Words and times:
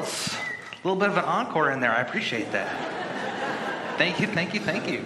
Bells. 0.00 0.34
A 0.72 0.88
little 0.88 0.98
bit 0.98 1.10
of 1.10 1.18
an 1.18 1.24
encore 1.24 1.70
in 1.70 1.80
there. 1.80 1.92
I 1.92 2.00
appreciate 2.00 2.52
that. 2.52 3.98
Thank 3.98 4.18
you, 4.18 4.26
thank 4.26 4.54
you, 4.54 4.60
thank 4.60 4.90
you. 4.90 5.04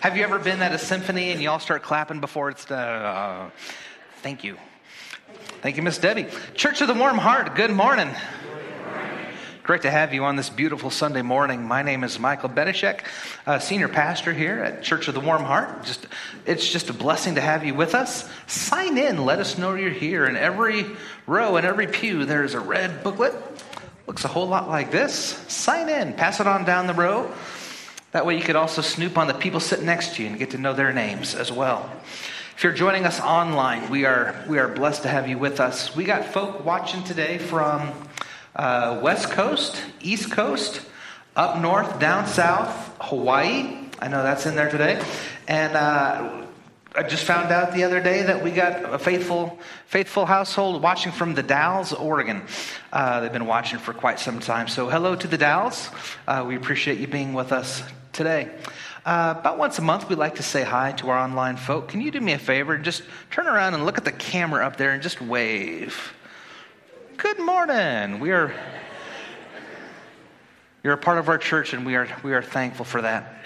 Have 0.00 0.14
you 0.18 0.24
ever 0.24 0.38
been 0.38 0.60
at 0.60 0.72
a 0.72 0.78
symphony 0.78 1.30
and 1.30 1.40
you 1.40 1.48
all 1.48 1.58
start 1.58 1.82
clapping 1.82 2.20
before 2.20 2.50
it's 2.50 2.66
done? 2.66 3.02
Uh, 3.02 3.50
thank 4.20 4.44
you. 4.44 4.58
Thank 5.62 5.78
you, 5.78 5.82
Miss 5.82 5.96
Debbie. 5.96 6.26
Church 6.54 6.82
of 6.82 6.88
the 6.88 6.94
Warm 6.94 7.16
Heart, 7.16 7.54
good 7.54 7.70
morning. 7.70 8.10
Great 9.62 9.82
to 9.82 9.90
have 9.90 10.12
you 10.12 10.22
on 10.24 10.36
this 10.36 10.50
beautiful 10.50 10.90
Sunday 10.90 11.22
morning. 11.22 11.64
My 11.64 11.82
name 11.82 12.04
is 12.04 12.18
Michael 12.18 12.50
Benishek, 12.50 13.00
senior 13.60 13.88
pastor 13.88 14.34
here 14.34 14.62
at 14.62 14.82
Church 14.82 15.08
of 15.08 15.14
the 15.14 15.20
Warm 15.20 15.42
Heart. 15.42 15.82
Just, 15.82 16.06
it's 16.44 16.70
just 16.70 16.90
a 16.90 16.92
blessing 16.92 17.36
to 17.36 17.40
have 17.40 17.64
you 17.64 17.74
with 17.74 17.94
us. 17.94 18.28
Sign 18.46 18.98
in, 18.98 19.24
let 19.24 19.38
us 19.38 19.56
know 19.56 19.74
you're 19.74 19.88
here. 19.88 20.26
In 20.26 20.36
every 20.36 20.84
row, 21.26 21.56
in 21.56 21.64
every 21.64 21.86
pew, 21.86 22.26
there's 22.26 22.52
a 22.52 22.60
red 22.60 23.02
booklet 23.02 23.34
Looks 24.06 24.24
a 24.24 24.28
whole 24.28 24.46
lot 24.46 24.68
like 24.68 24.92
this. 24.92 25.14
Sign 25.48 25.88
in, 25.88 26.12
pass 26.12 26.38
it 26.38 26.46
on 26.46 26.64
down 26.64 26.86
the 26.86 26.94
row. 26.94 27.32
That 28.12 28.24
way 28.24 28.36
you 28.36 28.42
could 28.42 28.54
also 28.54 28.80
snoop 28.80 29.18
on 29.18 29.26
the 29.26 29.34
people 29.34 29.58
sitting 29.58 29.86
next 29.86 30.14
to 30.14 30.22
you 30.22 30.28
and 30.28 30.38
get 30.38 30.50
to 30.50 30.58
know 30.58 30.74
their 30.74 30.92
names 30.92 31.34
as 31.34 31.50
well. 31.50 31.90
If 32.56 32.62
you're 32.62 32.72
joining 32.72 33.04
us 33.04 33.20
online, 33.20 33.90
we 33.90 34.04
are, 34.04 34.44
we 34.48 34.58
are 34.58 34.68
blessed 34.68 35.02
to 35.02 35.08
have 35.08 35.28
you 35.28 35.38
with 35.38 35.58
us. 35.58 35.94
We 35.96 36.04
got 36.04 36.24
folk 36.24 36.64
watching 36.64 37.02
today 37.02 37.38
from 37.38 37.92
uh, 38.54 39.00
West 39.02 39.30
Coast, 39.30 39.82
East 40.00 40.30
Coast, 40.30 40.80
up 41.34 41.60
north, 41.60 41.98
down 41.98 42.28
south, 42.28 42.96
Hawaii. 43.00 43.88
I 43.98 44.08
know 44.08 44.22
that's 44.22 44.46
in 44.46 44.54
there 44.54 44.70
today. 44.70 45.02
And 45.48 45.76
uh, 45.76 46.45
I 46.96 47.02
just 47.02 47.24
found 47.24 47.52
out 47.52 47.74
the 47.74 47.84
other 47.84 48.00
day 48.00 48.22
that 48.22 48.42
we 48.42 48.50
got 48.50 48.94
a 48.94 48.98
faithful, 48.98 49.58
faithful 49.86 50.24
household 50.24 50.82
watching 50.82 51.12
from 51.12 51.34
the 51.34 51.42
Dalles, 51.42 51.92
Oregon. 51.92 52.40
Uh, 52.90 53.20
they've 53.20 53.32
been 53.32 53.44
watching 53.44 53.78
for 53.78 53.92
quite 53.92 54.18
some 54.18 54.40
time. 54.40 54.66
So, 54.66 54.88
hello 54.88 55.14
to 55.14 55.28
the 55.28 55.36
Dalles. 55.36 55.90
Uh, 56.26 56.46
we 56.48 56.56
appreciate 56.56 56.98
you 56.98 57.06
being 57.06 57.34
with 57.34 57.52
us 57.52 57.82
today. 58.14 58.50
Uh, 59.04 59.34
about 59.38 59.58
once 59.58 59.78
a 59.78 59.82
month, 59.82 60.08
we 60.08 60.14
like 60.14 60.36
to 60.36 60.42
say 60.42 60.62
hi 60.62 60.92
to 60.92 61.10
our 61.10 61.18
online 61.18 61.58
folk. 61.58 61.88
Can 61.88 62.00
you 62.00 62.10
do 62.10 62.18
me 62.18 62.32
a 62.32 62.38
favor 62.38 62.72
and 62.72 62.82
just 62.82 63.02
turn 63.30 63.46
around 63.46 63.74
and 63.74 63.84
look 63.84 63.98
at 63.98 64.06
the 64.06 64.12
camera 64.12 64.64
up 64.64 64.76
there 64.76 64.92
and 64.92 65.02
just 65.02 65.20
wave? 65.20 66.14
Good 67.18 67.38
morning. 67.38 68.20
We 68.20 68.32
are 68.32 68.54
you're 70.82 70.94
a 70.94 70.98
part 70.98 71.18
of 71.18 71.28
our 71.28 71.36
church, 71.36 71.74
and 71.74 71.84
we 71.84 71.94
are 71.94 72.08
we 72.22 72.32
are 72.32 72.42
thankful 72.42 72.86
for 72.86 73.02
that. 73.02 73.44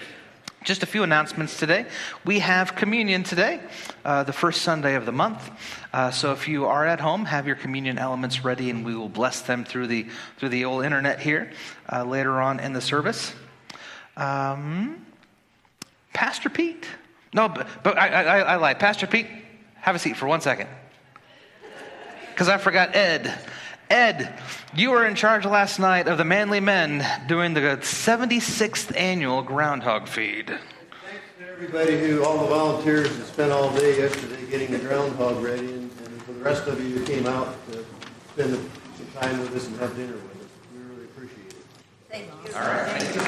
Just 0.63 0.83
a 0.83 0.85
few 0.85 1.01
announcements 1.01 1.57
today. 1.57 1.87
We 2.23 2.37
have 2.37 2.75
communion 2.75 3.23
today, 3.23 3.59
uh, 4.05 4.23
the 4.23 4.33
first 4.33 4.61
Sunday 4.61 4.93
of 4.93 5.07
the 5.07 5.11
month. 5.11 5.49
Uh, 5.91 6.11
so 6.11 6.33
if 6.33 6.47
you 6.47 6.67
are 6.67 6.85
at 6.85 6.99
home, 6.99 7.25
have 7.25 7.47
your 7.47 7.55
communion 7.55 7.97
elements 7.97 8.45
ready, 8.45 8.69
and 8.69 8.85
we 8.85 8.95
will 8.95 9.09
bless 9.09 9.41
them 9.41 9.65
through 9.65 9.87
the 9.87 10.05
through 10.37 10.49
the 10.49 10.65
old 10.65 10.85
internet 10.85 11.19
here 11.19 11.51
uh, 11.91 12.03
later 12.03 12.39
on 12.39 12.59
in 12.59 12.73
the 12.73 12.81
service. 12.81 13.33
Um, 14.15 15.03
Pastor 16.13 16.49
Pete. 16.49 16.85
No, 17.33 17.49
but, 17.49 17.67
but 17.81 17.97
I, 17.97 18.07
I, 18.09 18.39
I 18.41 18.55
lied. 18.57 18.77
Pastor 18.77 19.07
Pete, 19.07 19.27
have 19.77 19.95
a 19.95 19.99
seat 19.99 20.15
for 20.15 20.27
one 20.27 20.41
second. 20.41 20.69
Because 22.29 22.49
I 22.49 22.59
forgot 22.59 22.95
Ed. 22.95 23.33
Ed, 23.91 24.39
you 24.73 24.91
were 24.91 25.05
in 25.05 25.15
charge 25.15 25.45
last 25.45 25.77
night 25.77 26.07
of 26.07 26.17
the 26.17 26.23
Manly 26.23 26.61
Men 26.61 27.05
doing 27.27 27.53
the 27.53 27.59
76th 27.59 28.95
annual 28.97 29.41
groundhog 29.41 30.07
feed. 30.07 30.47
Thanks 30.47 30.61
to 31.39 31.51
everybody 31.51 31.99
who, 31.99 32.23
all 32.23 32.37
the 32.37 32.47
volunteers 32.47 33.17
that 33.17 33.25
spent 33.25 33.51
all 33.51 33.69
day 33.75 33.97
yesterday 33.97 34.45
getting 34.49 34.71
the 34.71 34.79
groundhog 34.79 35.43
ready, 35.43 35.73
and, 35.73 35.91
and 36.05 36.23
for 36.23 36.31
the 36.31 36.39
rest 36.39 36.67
of 36.67 36.81
you 36.81 36.99
who 36.99 37.05
came 37.05 37.27
out 37.27 37.53
to 37.69 37.85
spend 38.31 38.53
some 38.55 39.21
time 39.21 39.37
with 39.41 39.53
us 39.57 39.67
and 39.67 39.77
have 39.81 39.93
dinner 39.97 40.13
with 40.13 40.41
us. 40.41 40.47
We 40.73 40.83
really 40.89 41.03
appreciate 41.03 41.49
it. 41.49 41.65
Thank 42.09 42.27
you. 42.27 42.55
All 42.55 42.61
right. 42.61 42.87
Thank 42.87 43.15
you. 43.15 43.21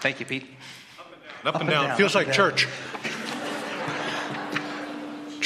Thank 0.00 0.20
you, 0.20 0.24
Pete. 0.26 0.46
Up 0.98 1.12
and 1.12 1.20
down. 1.44 1.54
Up 1.54 1.60
and 1.60 1.70
down. 1.70 1.86
down, 1.88 1.96
Feels 1.98 2.12
up 2.12 2.20
like 2.20 2.26
down. 2.28 2.36
church. 2.36 2.68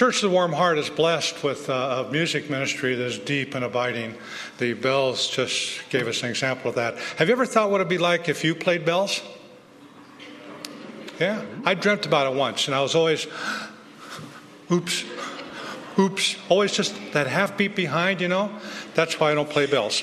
Church 0.01 0.23
of 0.23 0.31
the 0.31 0.35
Warm 0.35 0.55
Heart 0.55 0.79
is 0.79 0.89
blessed 0.89 1.45
with 1.45 1.69
uh, 1.69 2.07
a 2.09 2.11
music 2.11 2.49
ministry 2.49 2.95
that 2.95 3.05
is 3.05 3.19
deep 3.19 3.55
and 3.55 3.63
abiding. 3.63 4.15
The 4.57 4.73
bells 4.73 5.29
just 5.29 5.87
gave 5.91 6.09
us 6.09 6.23
an 6.23 6.31
example 6.31 6.71
of 6.71 6.77
that. 6.77 6.97
Have 7.19 7.29
you 7.29 7.33
ever 7.33 7.45
thought 7.45 7.71
what 7.71 7.83
it'd 7.83 7.91
be 7.91 7.99
like 7.99 8.27
if 8.27 8.43
you 8.43 8.55
played 8.55 8.87
bells? 8.87 9.21
Yeah, 11.19 11.45
I 11.67 11.75
dreamt 11.75 12.07
about 12.07 12.33
it 12.33 12.35
once, 12.35 12.67
and 12.67 12.75
I 12.75 12.81
was 12.81 12.95
always, 12.95 13.27
oops, 14.73 15.05
oops, 15.99 16.37
always 16.49 16.73
just 16.73 16.95
that 17.13 17.27
half 17.27 17.59
beat 17.59 17.77
behind, 17.77 18.23
you 18.23 18.29
know? 18.29 18.51
That's 18.95 19.21
why 19.21 19.33
I 19.33 19.35
don't 19.35 19.51
play 19.51 19.67
bells. 19.67 20.03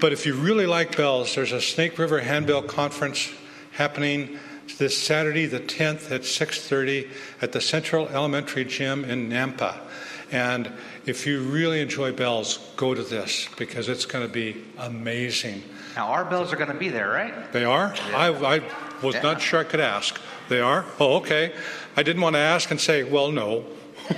But 0.00 0.12
if 0.12 0.26
you 0.26 0.34
really 0.34 0.66
like 0.66 0.96
bells, 0.96 1.36
there's 1.36 1.52
a 1.52 1.60
Snake 1.60 1.96
River 1.96 2.18
Handbell 2.18 2.62
Conference 2.62 3.30
happening 3.70 4.40
this 4.78 4.96
Saturday, 5.00 5.46
the 5.46 5.60
10th 5.60 6.10
at 6.10 6.22
6:30 6.22 7.08
at 7.42 7.52
the 7.52 7.60
Central 7.60 8.08
Elementary 8.08 8.64
Gym 8.64 9.04
in 9.04 9.28
Nampa. 9.28 9.76
And 10.32 10.70
if 11.06 11.26
you 11.26 11.40
really 11.42 11.80
enjoy 11.80 12.12
bells, 12.12 12.58
go 12.76 12.94
to 12.94 13.02
this 13.02 13.48
because 13.56 13.88
it's 13.88 14.06
going 14.06 14.26
to 14.26 14.32
be 14.32 14.64
amazing. 14.78 15.62
Now, 15.96 16.08
our 16.08 16.24
bells 16.24 16.52
are 16.52 16.56
going 16.56 16.72
to 16.72 16.78
be 16.78 16.88
there, 16.88 17.08
right? 17.08 17.52
They 17.52 17.64
are? 17.64 17.94
I, 18.14 18.28
I 18.30 18.60
was 19.02 19.14
Yeah. 19.14 19.22
not 19.22 19.40
sure 19.40 19.60
I 19.60 19.64
could 19.64 19.80
ask. 19.80 20.18
They 20.48 20.60
are? 20.60 20.84
Oh, 20.98 21.16
okay. 21.16 21.52
I 21.96 22.02
didn't 22.02 22.22
want 22.22 22.34
to 22.34 22.40
ask 22.40 22.70
and 22.70 22.80
say, 22.80 23.04
well, 23.04 23.30
no. 23.30 23.64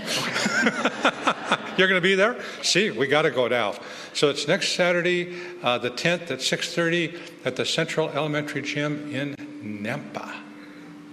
You're 1.77 1.89
going 1.89 2.01
to 2.01 2.09
be 2.09 2.15
there? 2.15 2.37
See, 2.63 2.91
we 2.91 3.07
got 3.07 3.23
to 3.23 3.31
go 3.31 3.47
now. 3.49 3.75
So 4.15 4.31
it's 4.31 4.49
next 4.49 4.71
Saturday, 4.75 5.37
uh, 5.63 5.77
the 5.79 5.91
10th 5.91 6.31
at 6.31 6.39
6:30 6.41 7.19
at 7.45 7.57
the 7.57 7.67
Central 7.67 8.09
Elementary 8.11 8.63
Gym 8.63 9.15
in 9.15 9.37
Nampa, 9.67 10.33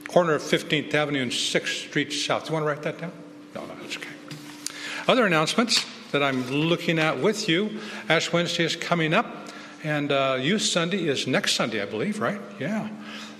corner 0.07 0.33
of 0.33 0.41
15th 0.41 0.93
Avenue 0.93 1.22
and 1.22 1.31
6th 1.31 1.88
Street 1.88 2.12
South. 2.13 2.48
You 2.48 2.53
want 2.53 2.63
to 2.63 2.67
write 2.67 2.83
that 2.83 3.00
down? 3.00 3.12
No, 3.55 3.65
no, 3.65 3.74
it's 3.83 3.98
okay. 3.98 4.10
Other 5.07 5.25
announcements 5.25 5.86
that 6.12 6.24
I'm 6.24 6.50
looking 6.50 7.00
at 7.00 7.19
with 7.19 7.50
you: 7.50 7.79
Ash 8.10 8.31
Wednesday 8.31 8.63
is 8.63 8.75
coming 8.75 9.13
up, 9.13 9.50
and 9.83 10.12
uh, 10.12 10.38
Youth 10.39 10.62
Sunday 10.62 11.07
is 11.07 11.27
next 11.27 11.53
Sunday, 11.53 11.81
I 11.81 11.86
believe. 11.86 12.19
Right? 12.19 12.39
Yeah. 12.60 12.89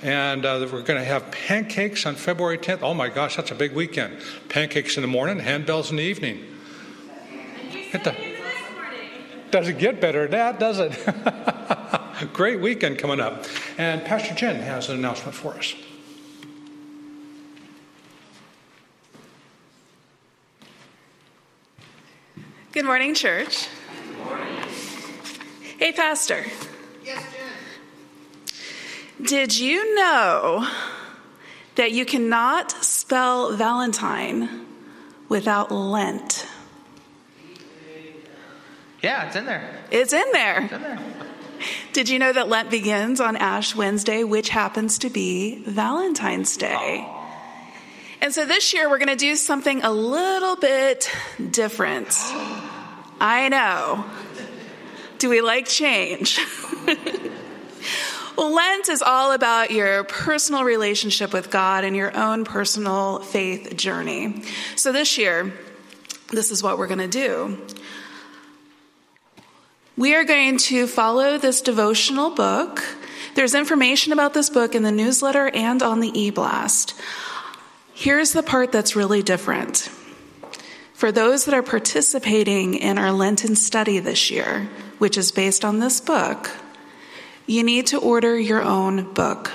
And 0.01 0.46
uh, 0.46 0.67
we're 0.70 0.82
going 0.82 1.00
to 1.00 1.05
have 1.05 1.32
pancakes 1.32 2.05
on 2.05 2.15
February 2.15 2.58
10th. 2.58 2.79
Oh 2.82 2.93
my 2.93 3.08
gosh, 3.08 3.38
that's 3.38 3.51
a 3.51 3.55
big 3.55 3.74
weekend. 3.74 4.17
Pancakes 4.50 4.98
in 4.98 5.01
the 5.01 5.08
morning, 5.08 5.39
handbells 5.39 5.91
in 5.91 5.96
the 5.96 6.03
evening. 6.03 6.43
Get 7.91 8.03
the- 8.03 8.34
doesn't 9.50 9.77
get 9.77 10.01
better 10.01 10.24
than 10.24 10.32
that, 10.32 10.60
does 10.60 10.79
it? 10.79 10.91
A 12.22 12.25
great 12.25 12.60
weekend 12.60 13.00
coming 13.00 13.20
up. 13.20 13.46
And 13.77 14.03
Pastor 14.05 14.36
Jen 14.36 14.58
has 14.58 14.89
an 14.89 14.98
announcement 14.98 15.36
for 15.36 15.53
us. 15.55 15.74
Good 22.72 22.86
morning, 22.86 23.13
church. 23.13 23.67
Hey, 25.79 25.91
Pastor. 25.91 26.46
Yes, 27.03 27.24
Jen. 29.17 29.27
Did 29.27 29.58
you 29.58 29.96
know 29.96 30.67
that 31.75 31.91
you 31.91 32.05
cannot 32.05 32.72
spell 32.72 33.55
Valentine 33.55 34.65
without 35.29 35.72
Lent? 35.72 36.48
Yeah, 39.01 39.27
it's 39.27 39.36
in 39.36 39.46
there. 39.46 39.70
It's 39.91 40.13
in 40.13 40.24
there. 40.32 40.63
It's 40.63 40.74
in 40.74 40.82
there. 40.82 41.00
Did 41.94 42.10
you 42.10 42.18
know 42.18 42.34
that 42.34 42.50
Lent 42.50 42.72
begins 42.72 43.22
on 43.22 43.36
Ash 43.36 43.76
Wednesday, 43.76 44.24
which 44.24 44.50
happens 44.50 44.98
to 45.00 45.12
be 45.12 45.64
Valentine's 45.64 46.58
Day? 46.58 47.08
And 48.20 48.34
so 48.34 48.46
this 48.46 48.74
year 48.74 48.90
we're 48.90 48.98
going 48.98 49.10
to 49.10 49.16
do 49.16 49.36
something 49.36 49.84
a 49.84 49.92
little 49.92 50.56
bit 50.56 51.12
different. 51.52 52.18
I 53.22 53.48
know. 53.50 54.06
Do 55.20 55.30
we 55.30 55.42
like 55.42 55.68
change? 55.68 56.40
Well, 58.36 58.52
Lent 58.56 58.90
is 58.90 59.04
all 59.04 59.32
about 59.32 59.70
your 59.70 60.04
personal 60.04 60.64
relationship 60.64 61.32
with 61.32 61.52
God 61.52 61.84
and 61.84 61.96
your 61.96 62.18
own 62.18 62.44
personal 62.44 63.20
faith 63.20 63.78
journey. 63.78 64.42
So 64.78 64.92
this 64.92 65.20
year, 65.20 65.54
this 66.32 66.50
is 66.50 66.64
what 66.64 66.80
we're 66.80 66.88
going 66.88 67.08
to 67.08 67.08
do. 67.08 67.60
We 69.96 70.16
are 70.16 70.24
going 70.24 70.58
to 70.58 70.88
follow 70.88 71.38
this 71.38 71.62
devotional 71.62 72.32
book. 72.32 72.84
There's 73.36 73.54
information 73.54 74.12
about 74.12 74.34
this 74.34 74.50
book 74.50 74.74
in 74.74 74.82
the 74.82 74.92
newsletter 74.92 75.50
and 75.50 75.84
on 75.84 76.00
the 76.00 76.20
e 76.20 76.32
blast. 76.32 76.96
Here's 77.94 78.32
the 78.32 78.42
part 78.42 78.72
that's 78.72 78.96
really 78.96 79.22
different. 79.22 79.92
For 80.96 81.12
those 81.12 81.46
that 81.46 81.54
are 81.54 81.62
participating 81.62 82.74
in 82.74 82.98
our 82.98 83.12
Lenten 83.12 83.56
study 83.56 84.00
this 84.00 84.32
year, 84.32 84.68
which 84.98 85.16
is 85.16 85.32
based 85.32 85.64
on 85.64 85.78
this 85.78 86.02
book, 86.02 86.50
you 87.46 87.62
need 87.62 87.86
to 87.88 88.00
order 88.00 88.36
your 88.40 88.64
own 88.64 89.14
book, 89.14 89.52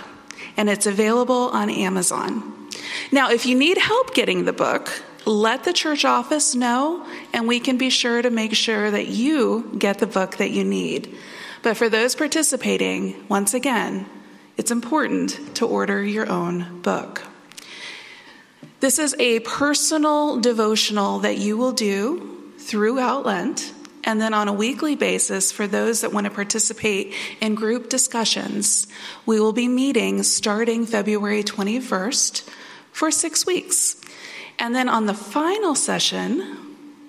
and 0.56 0.70
it's 0.70 0.86
available 0.86 1.48
on 1.48 1.68
Amazon. 1.68 2.68
Now, 3.10 3.30
if 3.30 3.44
you 3.44 3.58
need 3.58 3.76
help 3.76 4.14
getting 4.14 4.44
the 4.44 4.52
book, 4.52 5.02
let 5.28 5.64
the 5.64 5.72
church 5.72 6.04
office 6.04 6.54
know, 6.54 7.06
and 7.32 7.46
we 7.46 7.60
can 7.60 7.76
be 7.76 7.90
sure 7.90 8.22
to 8.22 8.30
make 8.30 8.54
sure 8.54 8.90
that 8.90 9.08
you 9.08 9.70
get 9.78 9.98
the 9.98 10.06
book 10.06 10.38
that 10.38 10.50
you 10.50 10.64
need. 10.64 11.14
But 11.62 11.76
for 11.76 11.88
those 11.88 12.14
participating, 12.14 13.26
once 13.28 13.52
again, 13.52 14.06
it's 14.56 14.70
important 14.70 15.56
to 15.56 15.66
order 15.66 16.02
your 16.02 16.28
own 16.30 16.80
book. 16.80 17.22
This 18.80 18.98
is 18.98 19.14
a 19.18 19.40
personal 19.40 20.40
devotional 20.40 21.18
that 21.20 21.36
you 21.36 21.56
will 21.56 21.72
do 21.72 22.52
throughout 22.58 23.26
Lent. 23.26 23.72
And 24.04 24.20
then 24.20 24.32
on 24.32 24.48
a 24.48 24.52
weekly 24.52 24.94
basis, 24.94 25.52
for 25.52 25.66
those 25.66 26.00
that 26.00 26.12
want 26.12 26.24
to 26.24 26.30
participate 26.30 27.12
in 27.40 27.54
group 27.54 27.90
discussions, 27.90 28.86
we 29.26 29.40
will 29.40 29.52
be 29.52 29.68
meeting 29.68 30.22
starting 30.22 30.86
February 30.86 31.42
21st 31.42 32.48
for 32.92 33.10
six 33.10 33.44
weeks. 33.44 33.97
And 34.58 34.74
then 34.74 34.88
on 34.88 35.06
the 35.06 35.14
final 35.14 35.74
session, 35.74 36.56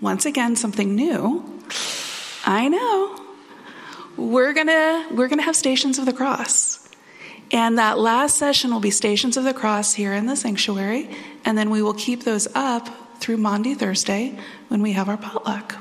once 0.02 0.26
again, 0.26 0.56
something 0.56 0.96
new. 0.96 1.62
I 2.46 2.68
know. 2.68 3.20
We're 4.18 4.54
gonna 4.54 5.08
we're 5.12 5.28
gonna 5.28 5.44
have 5.44 5.56
Stations 5.56 5.98
of 5.98 6.06
the 6.06 6.14
Cross. 6.14 6.90
And 7.52 7.80
that 7.80 7.98
last 7.98 8.38
session 8.38 8.72
will 8.72 8.80
be 8.80 8.92
Stations 8.92 9.36
of 9.36 9.44
the 9.44 9.54
Cross 9.54 9.94
here 9.94 10.14
in 10.14 10.28
the 10.28 10.36
sanctuary, 10.36 11.10
and 11.44 11.58
then 11.58 11.72
we 11.72 11.82
will 11.82 11.96
keep 11.96 12.24
those 12.24 12.48
up 12.54 12.90
through 13.20 13.38
Maundy 13.38 13.74
Thursday 13.74 14.38
when 14.68 14.82
we 14.82 14.92
have 14.92 15.10
our 15.10 15.18
potluck. 15.18 15.76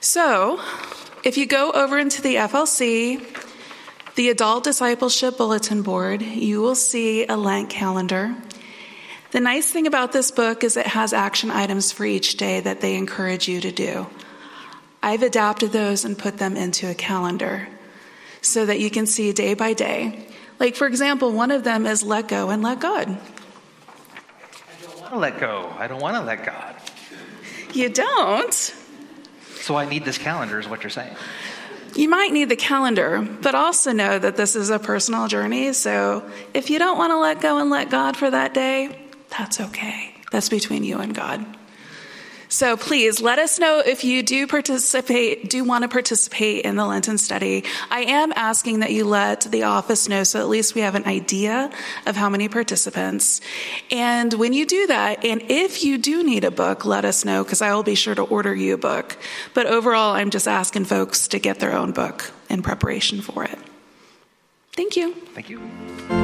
So, 0.00 0.60
if 1.24 1.38
you 1.38 1.46
go 1.46 1.72
over 1.72 1.98
into 1.98 2.20
the 2.20 2.34
FLC, 2.34 3.24
the 4.16 4.28
Adult 4.28 4.64
Discipleship 4.64 5.38
Bulletin 5.38 5.82
Board, 5.82 6.20
you 6.20 6.60
will 6.60 6.74
see 6.74 7.26
a 7.26 7.36
Lent 7.36 7.70
calendar. 7.70 8.36
The 9.34 9.40
nice 9.40 9.68
thing 9.68 9.88
about 9.88 10.12
this 10.12 10.30
book 10.30 10.62
is 10.62 10.76
it 10.76 10.86
has 10.86 11.12
action 11.12 11.50
items 11.50 11.90
for 11.90 12.04
each 12.04 12.36
day 12.36 12.60
that 12.60 12.80
they 12.80 12.94
encourage 12.94 13.48
you 13.48 13.60
to 13.62 13.72
do. 13.72 14.06
I've 15.02 15.24
adapted 15.24 15.72
those 15.72 16.04
and 16.04 16.16
put 16.16 16.38
them 16.38 16.56
into 16.56 16.88
a 16.88 16.94
calendar 16.94 17.66
so 18.42 18.64
that 18.64 18.78
you 18.78 18.90
can 18.90 19.06
see 19.06 19.32
day 19.32 19.54
by 19.54 19.72
day. 19.72 20.28
Like, 20.60 20.76
for 20.76 20.86
example, 20.86 21.32
one 21.32 21.50
of 21.50 21.64
them 21.64 21.84
is 21.84 22.04
let 22.04 22.28
go 22.28 22.50
and 22.50 22.62
let 22.62 22.78
God. 22.78 23.08
I 23.08 24.86
don't 24.86 25.00
want 25.00 25.12
to 25.14 25.18
let 25.18 25.40
go. 25.40 25.74
I 25.78 25.88
don't 25.88 26.00
want 26.00 26.14
to 26.14 26.22
let 26.22 26.46
God. 26.46 26.76
You 27.72 27.88
don't. 27.88 28.54
So 28.54 29.74
I 29.74 29.84
need 29.84 30.04
this 30.04 30.16
calendar, 30.16 30.60
is 30.60 30.68
what 30.68 30.84
you're 30.84 30.90
saying. 30.90 31.16
You 31.96 32.08
might 32.08 32.32
need 32.32 32.50
the 32.50 32.56
calendar, 32.56 33.20
but 33.42 33.56
also 33.56 33.90
know 33.90 34.16
that 34.16 34.36
this 34.36 34.54
is 34.54 34.70
a 34.70 34.78
personal 34.78 35.26
journey. 35.26 35.72
So 35.72 36.24
if 36.54 36.70
you 36.70 36.78
don't 36.78 36.98
want 36.98 37.10
to 37.10 37.18
let 37.18 37.40
go 37.40 37.58
and 37.58 37.68
let 37.68 37.90
God 37.90 38.16
for 38.16 38.30
that 38.30 38.54
day, 38.54 39.00
that's 39.36 39.60
okay. 39.60 40.14
That's 40.30 40.48
between 40.48 40.84
you 40.84 40.98
and 40.98 41.14
God. 41.14 41.44
So 42.48 42.76
please 42.76 43.20
let 43.20 43.40
us 43.40 43.58
know 43.58 43.82
if 43.84 44.04
you 44.04 44.22
do 44.22 44.46
participate, 44.46 45.50
do 45.50 45.64
want 45.64 45.82
to 45.82 45.88
participate 45.88 46.64
in 46.64 46.76
the 46.76 46.86
Lenten 46.86 47.18
study. 47.18 47.64
I 47.90 48.02
am 48.02 48.32
asking 48.36 48.78
that 48.78 48.92
you 48.92 49.06
let 49.06 49.40
the 49.40 49.64
office 49.64 50.08
know 50.08 50.22
so 50.22 50.38
at 50.38 50.48
least 50.48 50.76
we 50.76 50.82
have 50.82 50.94
an 50.94 51.04
idea 51.04 51.72
of 52.06 52.14
how 52.14 52.28
many 52.28 52.48
participants. 52.48 53.40
And 53.90 54.32
when 54.34 54.52
you 54.52 54.66
do 54.66 54.86
that, 54.86 55.24
and 55.24 55.42
if 55.48 55.82
you 55.82 55.98
do 55.98 56.22
need 56.22 56.44
a 56.44 56.52
book, 56.52 56.84
let 56.84 57.04
us 57.04 57.24
know 57.24 57.42
because 57.42 57.60
I 57.60 57.74
will 57.74 57.82
be 57.82 57.96
sure 57.96 58.14
to 58.14 58.22
order 58.22 58.54
you 58.54 58.74
a 58.74 58.78
book. 58.78 59.16
But 59.52 59.66
overall, 59.66 60.14
I'm 60.14 60.30
just 60.30 60.46
asking 60.46 60.84
folks 60.84 61.26
to 61.28 61.40
get 61.40 61.58
their 61.58 61.72
own 61.72 61.90
book 61.90 62.30
in 62.48 62.62
preparation 62.62 63.20
for 63.20 63.42
it. 63.42 63.58
Thank 64.74 64.96
you. 64.96 65.12
Thank 65.34 65.50
you. 65.50 66.23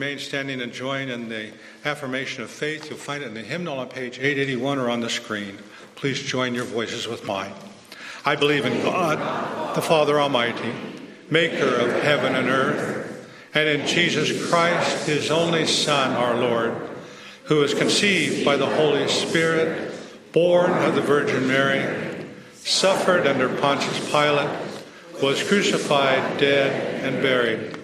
Remain 0.00 0.18
standing 0.18 0.62
and 0.62 0.72
join 0.72 1.10
in 1.10 1.28
the 1.28 1.52
affirmation 1.84 2.42
of 2.42 2.48
faith. 2.48 2.88
You'll 2.88 2.98
find 2.98 3.22
it 3.22 3.26
in 3.26 3.34
the 3.34 3.42
hymnal 3.42 3.78
on 3.78 3.88
page 3.90 4.18
881 4.18 4.78
or 4.78 4.88
on 4.88 5.00
the 5.00 5.10
screen. 5.10 5.58
Please 5.94 6.22
join 6.22 6.54
your 6.54 6.64
voices 6.64 7.06
with 7.06 7.26
mine. 7.26 7.52
I 8.24 8.34
believe 8.34 8.64
in 8.64 8.82
God, 8.82 9.76
the 9.76 9.82
Father 9.82 10.18
Almighty, 10.18 10.72
maker 11.28 11.66
of 11.66 12.02
heaven 12.02 12.34
and 12.34 12.48
earth, 12.48 13.28
and 13.52 13.68
in 13.68 13.86
Jesus 13.86 14.48
Christ, 14.48 15.06
his 15.06 15.30
only 15.30 15.66
Son, 15.66 16.12
our 16.12 16.34
Lord, 16.34 16.74
who 17.44 17.56
was 17.56 17.74
conceived 17.74 18.42
by 18.42 18.56
the 18.56 18.64
Holy 18.64 19.06
Spirit, 19.06 19.92
born 20.32 20.70
of 20.70 20.94
the 20.94 21.02
Virgin 21.02 21.46
Mary, 21.46 22.24
suffered 22.54 23.26
under 23.26 23.54
Pontius 23.56 24.10
Pilate, 24.10 24.48
was 25.22 25.46
crucified, 25.46 26.40
dead, 26.40 27.04
and 27.04 27.22
buried 27.22 27.79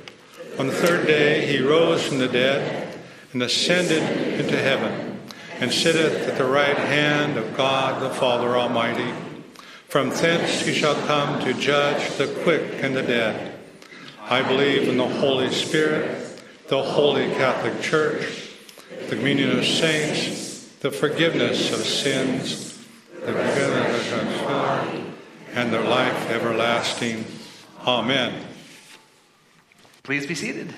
on 0.58 0.68
the 0.68 0.72
third 0.72 1.06
day 1.06 1.46
he 1.46 1.60
rose 1.60 2.06
from 2.06 2.18
the 2.18 2.28
dead 2.28 2.98
and 3.32 3.42
ascended 3.42 4.02
into 4.40 4.56
heaven 4.56 5.20
and 5.60 5.72
sitteth 5.72 6.28
at 6.28 6.38
the 6.38 6.44
right 6.44 6.76
hand 6.76 7.36
of 7.36 7.56
God 7.56 8.00
the 8.00 8.10
Father 8.10 8.56
Almighty. 8.56 9.12
From 9.88 10.10
thence 10.10 10.60
he 10.60 10.72
shall 10.72 10.94
come 11.06 11.40
to 11.40 11.52
judge 11.54 12.16
the 12.16 12.26
quick 12.42 12.82
and 12.82 12.96
the 12.96 13.02
dead. 13.02 13.58
I 14.22 14.42
believe 14.42 14.88
in 14.88 14.96
the 14.96 15.06
Holy 15.06 15.50
Spirit, 15.50 16.40
the 16.68 16.82
holy 16.82 17.30
Catholic 17.34 17.80
Church, 17.82 18.50
the 19.08 19.16
communion 19.16 19.58
of 19.58 19.64
saints, 19.64 20.68
the 20.80 20.90
forgiveness 20.90 21.72
of 21.72 21.80
sins, 21.80 22.84
the 23.20 23.32
forgiveness 23.32 24.12
of 24.12 24.28
sins, 24.28 25.14
and 25.54 25.72
the 25.72 25.80
life 25.80 26.30
everlasting. 26.30 27.25
Amen. 27.86 28.55
Please 30.06 30.25
be 30.25 30.36
seated. 30.36 30.72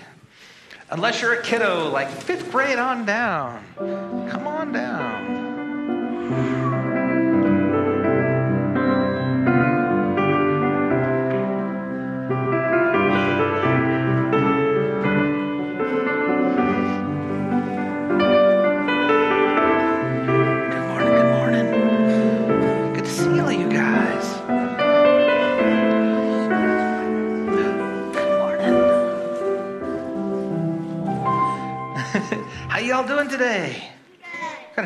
Unless 0.88 1.20
you're 1.20 1.34
a 1.34 1.42
kiddo, 1.42 1.90
like 1.90 2.08
fifth 2.08 2.50
grade 2.50 2.78
on 2.78 3.04
down, 3.04 3.62
come 3.76 4.46
on 4.46 4.72
down. 4.72 6.67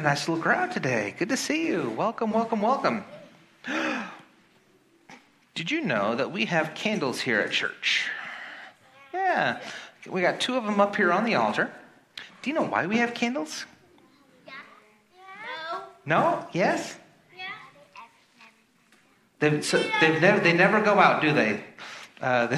A 0.03 0.05
nice 0.05 0.29
little 0.29 0.43
crowd 0.43 0.73
today. 0.73 1.15
Good 1.17 1.29
to 1.29 1.37
see 1.37 1.69
you. 1.69 1.95
Welcome, 1.97 2.33
welcome, 2.33 2.61
welcome. 2.61 3.05
Did 5.55 5.71
you 5.71 5.81
know 5.81 6.17
that 6.17 6.33
we 6.33 6.47
have 6.47 6.75
candles 6.75 7.21
here 7.21 7.39
at 7.39 7.53
church? 7.53 8.09
Yeah. 9.15 9.61
We 10.11 10.21
got 10.21 10.41
two 10.41 10.57
of 10.57 10.65
them 10.65 10.81
up 10.81 10.97
here 10.97 11.13
on 11.13 11.25
the 11.25 11.37
altar. 11.37 11.71
Do 12.43 12.51
you 12.51 12.55
know 12.55 12.65
why 12.65 12.89
we 12.89 12.97
have 12.97 13.15
candles? 13.15 13.65
No? 16.05 16.49
Yes? 16.51 16.97
They've, 19.39 19.65
so 19.65 19.79
they've 20.01 20.21
never, 20.21 20.41
they 20.41 20.53
never 20.53 20.83
go 20.83 20.99
out, 20.99 21.23
do 21.23 21.33
they? 21.33 21.63
Uh, 22.21 22.57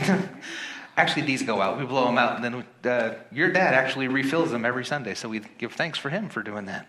actually, 0.96 1.26
these 1.26 1.42
go 1.42 1.60
out. 1.60 1.78
We 1.78 1.84
blow 1.84 2.06
them 2.06 2.16
out, 2.16 2.42
and 2.42 2.44
then 2.44 2.90
uh, 2.90 3.16
your 3.30 3.52
dad 3.52 3.74
actually 3.74 4.08
refills 4.08 4.50
them 4.50 4.64
every 4.64 4.86
Sunday. 4.86 5.12
So 5.12 5.28
we 5.28 5.42
give 5.58 5.74
thanks 5.74 5.98
for 5.98 6.08
him 6.08 6.30
for 6.30 6.42
doing 6.42 6.64
that. 6.66 6.86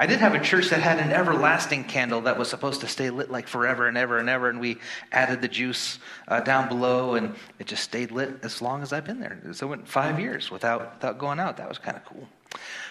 I 0.00 0.06
did 0.06 0.20
have 0.20 0.36
a 0.36 0.40
church 0.40 0.68
that 0.70 0.80
had 0.80 1.00
an 1.00 1.10
everlasting 1.10 1.82
candle 1.82 2.20
that 2.20 2.38
was 2.38 2.48
supposed 2.48 2.82
to 2.82 2.86
stay 2.86 3.10
lit 3.10 3.32
like 3.32 3.48
forever 3.48 3.88
and 3.88 3.98
ever 3.98 4.18
and 4.18 4.28
ever, 4.28 4.48
and 4.48 4.60
we 4.60 4.78
added 5.10 5.42
the 5.42 5.48
juice 5.48 5.98
uh, 6.28 6.38
down 6.38 6.68
below, 6.68 7.16
and 7.16 7.34
it 7.58 7.66
just 7.66 7.82
stayed 7.82 8.12
lit 8.12 8.38
as 8.44 8.62
long 8.62 8.82
as 8.82 8.92
I've 8.92 9.04
been 9.04 9.18
there. 9.18 9.40
So 9.52 9.66
it 9.66 9.70
went 9.70 9.88
five 9.88 10.20
years 10.20 10.52
without 10.52 10.94
without 10.94 11.18
going 11.18 11.40
out. 11.40 11.56
That 11.56 11.68
was 11.68 11.78
kind 11.78 11.96
of 11.96 12.04
cool. 12.04 12.28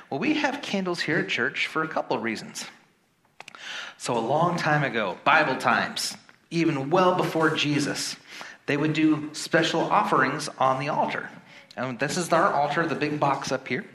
Well, 0.09 0.19
we 0.19 0.33
have 0.33 0.61
candles 0.61 0.99
here 0.99 1.19
at 1.19 1.29
church 1.29 1.67
for 1.67 1.83
a 1.83 1.87
couple 1.87 2.17
of 2.17 2.23
reasons. 2.23 2.65
So, 3.97 4.17
a 4.17 4.19
long 4.19 4.57
time 4.57 4.83
ago, 4.83 5.17
Bible 5.23 5.55
times, 5.55 6.15
even 6.51 6.89
well 6.89 7.15
before 7.15 7.55
Jesus, 7.55 8.17
they 8.65 8.75
would 8.75 8.93
do 8.93 9.29
special 9.33 9.79
offerings 9.81 10.49
on 10.59 10.79
the 10.79 10.89
altar. 10.89 11.29
And 11.77 11.97
this 11.99 12.17
is 12.17 12.33
our 12.33 12.53
altar, 12.53 12.85
the 12.85 12.95
big 12.95 13.19
box 13.19 13.51
up 13.51 13.67
here. 13.67 13.85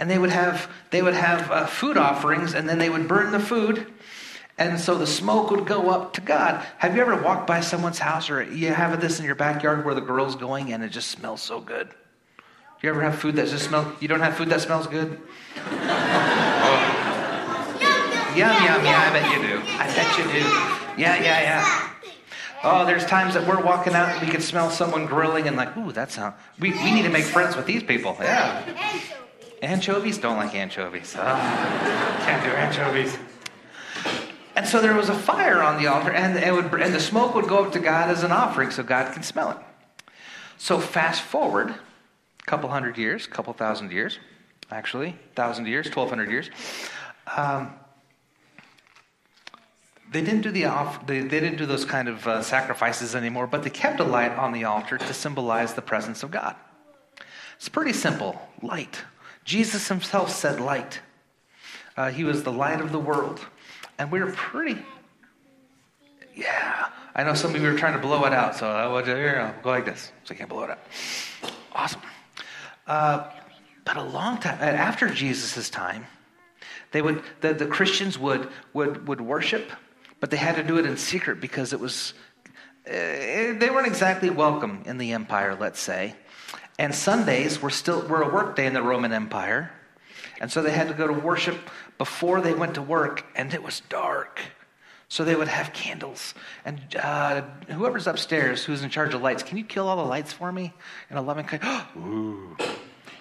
And 0.00 0.10
they 0.10 0.18
would 0.18 0.30
have 0.30 0.68
they 0.90 1.02
would 1.02 1.14
have 1.14 1.50
uh, 1.50 1.66
food 1.66 1.96
offerings, 1.96 2.54
and 2.54 2.66
then 2.68 2.78
they 2.78 2.88
would 2.90 3.06
burn 3.06 3.30
the 3.30 3.38
food, 3.38 3.86
And 4.60 4.78
so 4.78 4.94
the 4.98 5.06
smoke 5.06 5.50
would 5.50 5.64
go 5.64 5.88
up 5.88 6.12
to 6.12 6.20
God. 6.20 6.62
Have 6.76 6.94
you 6.94 7.00
ever 7.00 7.16
walked 7.16 7.46
by 7.46 7.62
someone's 7.62 7.98
house 7.98 8.28
or 8.28 8.42
you 8.42 8.68
have 8.74 9.00
this 9.00 9.18
in 9.18 9.24
your 9.24 9.34
backyard 9.34 9.86
where 9.86 9.94
the 9.94 10.02
grill's 10.02 10.36
going 10.36 10.70
and 10.74 10.84
it 10.84 10.90
just 10.90 11.08
smells 11.08 11.40
so 11.40 11.60
good? 11.60 11.88
Do 11.88 11.94
you 12.86 12.90
ever 12.90 13.00
have 13.00 13.14
food 13.16 13.36
that 13.36 13.48
just 13.48 13.64
smells? 13.64 13.86
You 14.00 14.08
don't 14.08 14.20
have 14.20 14.36
food 14.36 14.50
that 14.50 14.60
smells 14.60 14.86
good? 14.86 15.18
Yum, 18.36 18.52
yum, 18.62 18.84
yeah, 18.84 19.08
I 19.08 19.10
bet 19.12 19.32
you 19.32 19.48
do. 19.48 19.62
I 19.66 19.86
bet 19.96 20.18
you 20.18 20.24
do. 20.24 21.00
Yeah, 21.00 21.16
yeah, 21.22 21.40
yeah. 21.40 21.90
Oh, 22.62 22.84
there's 22.84 23.06
times 23.06 23.32
that 23.34 23.46
we're 23.48 23.62
walking 23.64 23.94
out 23.94 24.10
and 24.10 24.20
we 24.26 24.30
can 24.30 24.42
smell 24.42 24.70
someone 24.70 25.06
grilling 25.06 25.48
and 25.48 25.56
like, 25.56 25.74
ooh, 25.78 25.90
that 25.92 26.12
sounds, 26.12 26.34
we, 26.58 26.72
we 26.72 26.92
need 26.92 27.02
to 27.04 27.08
make 27.08 27.24
friends 27.24 27.56
with 27.56 27.64
these 27.64 27.82
people. 27.82 28.14
Yeah. 28.20 28.62
Anchovies? 29.62 30.18
Don't 30.18 30.36
like 30.36 30.54
anchovies. 30.54 31.14
Oh, 31.18 32.20
can't 32.24 32.42
do 32.44 32.50
anchovies. 32.50 33.16
And 34.56 34.66
so 34.66 34.80
there 34.80 34.94
was 34.94 35.08
a 35.08 35.14
fire 35.14 35.62
on 35.62 35.82
the 35.82 35.86
altar, 35.86 36.12
and, 36.12 36.36
it 36.36 36.52
would, 36.52 36.80
and 36.80 36.94
the 36.94 37.00
smoke 37.00 37.34
would 37.34 37.46
go 37.46 37.64
up 37.64 37.72
to 37.72 37.78
God 37.78 38.10
as 38.10 38.22
an 38.22 38.32
offering 38.32 38.70
so 38.70 38.82
God 38.82 39.12
can 39.12 39.22
smell 39.22 39.50
it. 39.50 39.56
So 40.58 40.78
fast 40.78 41.22
forward 41.22 41.70
a 41.70 42.46
couple 42.46 42.68
hundred 42.68 42.98
years, 42.98 43.26
a 43.26 43.30
couple 43.30 43.52
thousand 43.52 43.92
years, 43.92 44.18
actually, 44.70 45.16
thousand 45.34 45.66
years, 45.66 45.86
1200 45.86 46.30
years. 46.30 46.50
Um, 47.36 47.72
they 50.12 50.22
didn't 50.22 50.40
do 50.40 50.50
the 50.50 50.64
off, 50.64 51.06
they, 51.06 51.20
they 51.20 51.40
didn't 51.40 51.56
do 51.56 51.66
those 51.66 51.84
kind 51.84 52.08
of 52.08 52.26
uh, 52.26 52.42
sacrifices 52.42 53.14
anymore, 53.14 53.46
but 53.46 53.62
they 53.62 53.70
kept 53.70 54.00
a 54.00 54.04
light 54.04 54.32
on 54.32 54.52
the 54.52 54.64
altar 54.64 54.98
to 54.98 55.14
symbolize 55.14 55.74
the 55.74 55.82
presence 55.82 56.22
of 56.22 56.30
God. 56.30 56.56
It's 57.56 57.68
pretty 57.68 57.92
simple 57.92 58.40
light. 58.62 59.04
Jesus 59.50 59.88
himself 59.88 60.30
said 60.30 60.60
light. 60.60 61.00
Uh, 61.96 62.10
he 62.12 62.22
was 62.22 62.44
the 62.44 62.52
light 62.52 62.80
of 62.80 62.92
the 62.92 63.00
world. 63.00 63.44
And 63.98 64.12
we 64.12 64.20
are 64.20 64.30
pretty, 64.30 64.80
yeah. 66.36 66.86
I 67.16 67.24
know 67.24 67.34
some 67.34 67.52
of 67.52 67.60
you 67.60 67.68
are 67.68 67.76
trying 67.76 67.94
to 67.94 67.98
blow 67.98 68.24
it 68.26 68.32
out, 68.32 68.54
so 68.54 68.70
I 68.70 69.02
here, 69.02 69.40
I'll 69.40 69.62
go 69.62 69.70
like 69.70 69.86
this 69.86 70.12
so 70.22 70.32
you 70.32 70.38
can't 70.38 70.48
blow 70.48 70.62
it 70.62 70.70
out. 70.70 70.78
Awesome. 71.72 72.00
Uh, 72.86 73.28
but 73.84 73.96
a 73.96 74.04
long 74.04 74.38
time, 74.38 74.58
after 74.60 75.08
Jesus' 75.08 75.68
time, 75.68 76.06
they 76.92 77.02
would, 77.02 77.20
the, 77.40 77.52
the 77.52 77.66
Christians 77.66 78.16
would, 78.20 78.48
would, 78.72 79.08
would 79.08 79.20
worship 79.20 79.72
but 80.20 80.30
they 80.30 80.36
had 80.36 80.56
to 80.56 80.62
do 80.62 80.78
it 80.78 80.84
in 80.84 80.96
secret 80.96 81.40
because 81.40 81.72
it 81.72 81.80
was, 81.80 82.12
uh, 82.86 82.92
they 82.92 83.68
weren't 83.72 83.86
exactly 83.86 84.30
welcome 84.30 84.82
in 84.84 84.98
the 84.98 85.12
empire, 85.12 85.56
let's 85.58 85.80
say. 85.80 86.14
And 86.80 86.94
Sundays 86.94 87.60
were 87.60 87.68
still 87.68 88.00
were 88.08 88.22
a 88.22 88.32
work 88.32 88.56
day 88.56 88.64
in 88.64 88.72
the 88.72 88.80
Roman 88.80 89.12
Empire. 89.12 89.70
And 90.40 90.50
so 90.50 90.62
they 90.62 90.70
had 90.70 90.88
to 90.88 90.94
go 90.94 91.06
to 91.06 91.12
worship 91.12 91.68
before 91.98 92.40
they 92.40 92.54
went 92.54 92.76
to 92.76 92.82
work, 92.82 93.26
and 93.36 93.52
it 93.52 93.62
was 93.62 93.82
dark. 93.90 94.40
So 95.06 95.22
they 95.22 95.34
would 95.34 95.48
have 95.48 95.74
candles. 95.74 96.32
And 96.64 96.80
uh, 96.96 97.42
whoever's 97.68 98.06
upstairs 98.06 98.64
who's 98.64 98.82
in 98.82 98.88
charge 98.88 99.12
of 99.12 99.20
lights, 99.20 99.42
can 99.42 99.58
you 99.58 99.64
kill 99.64 99.88
all 99.88 99.96
the 99.98 100.08
lights 100.08 100.32
for 100.32 100.50
me? 100.50 100.72
And 101.10 101.18
a 101.18 101.22
loving 101.22 101.44
kind. 101.44 101.62
Ooh. 101.98 102.56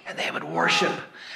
And 0.08 0.18
they 0.18 0.32
would 0.32 0.46
worship. 0.46 0.94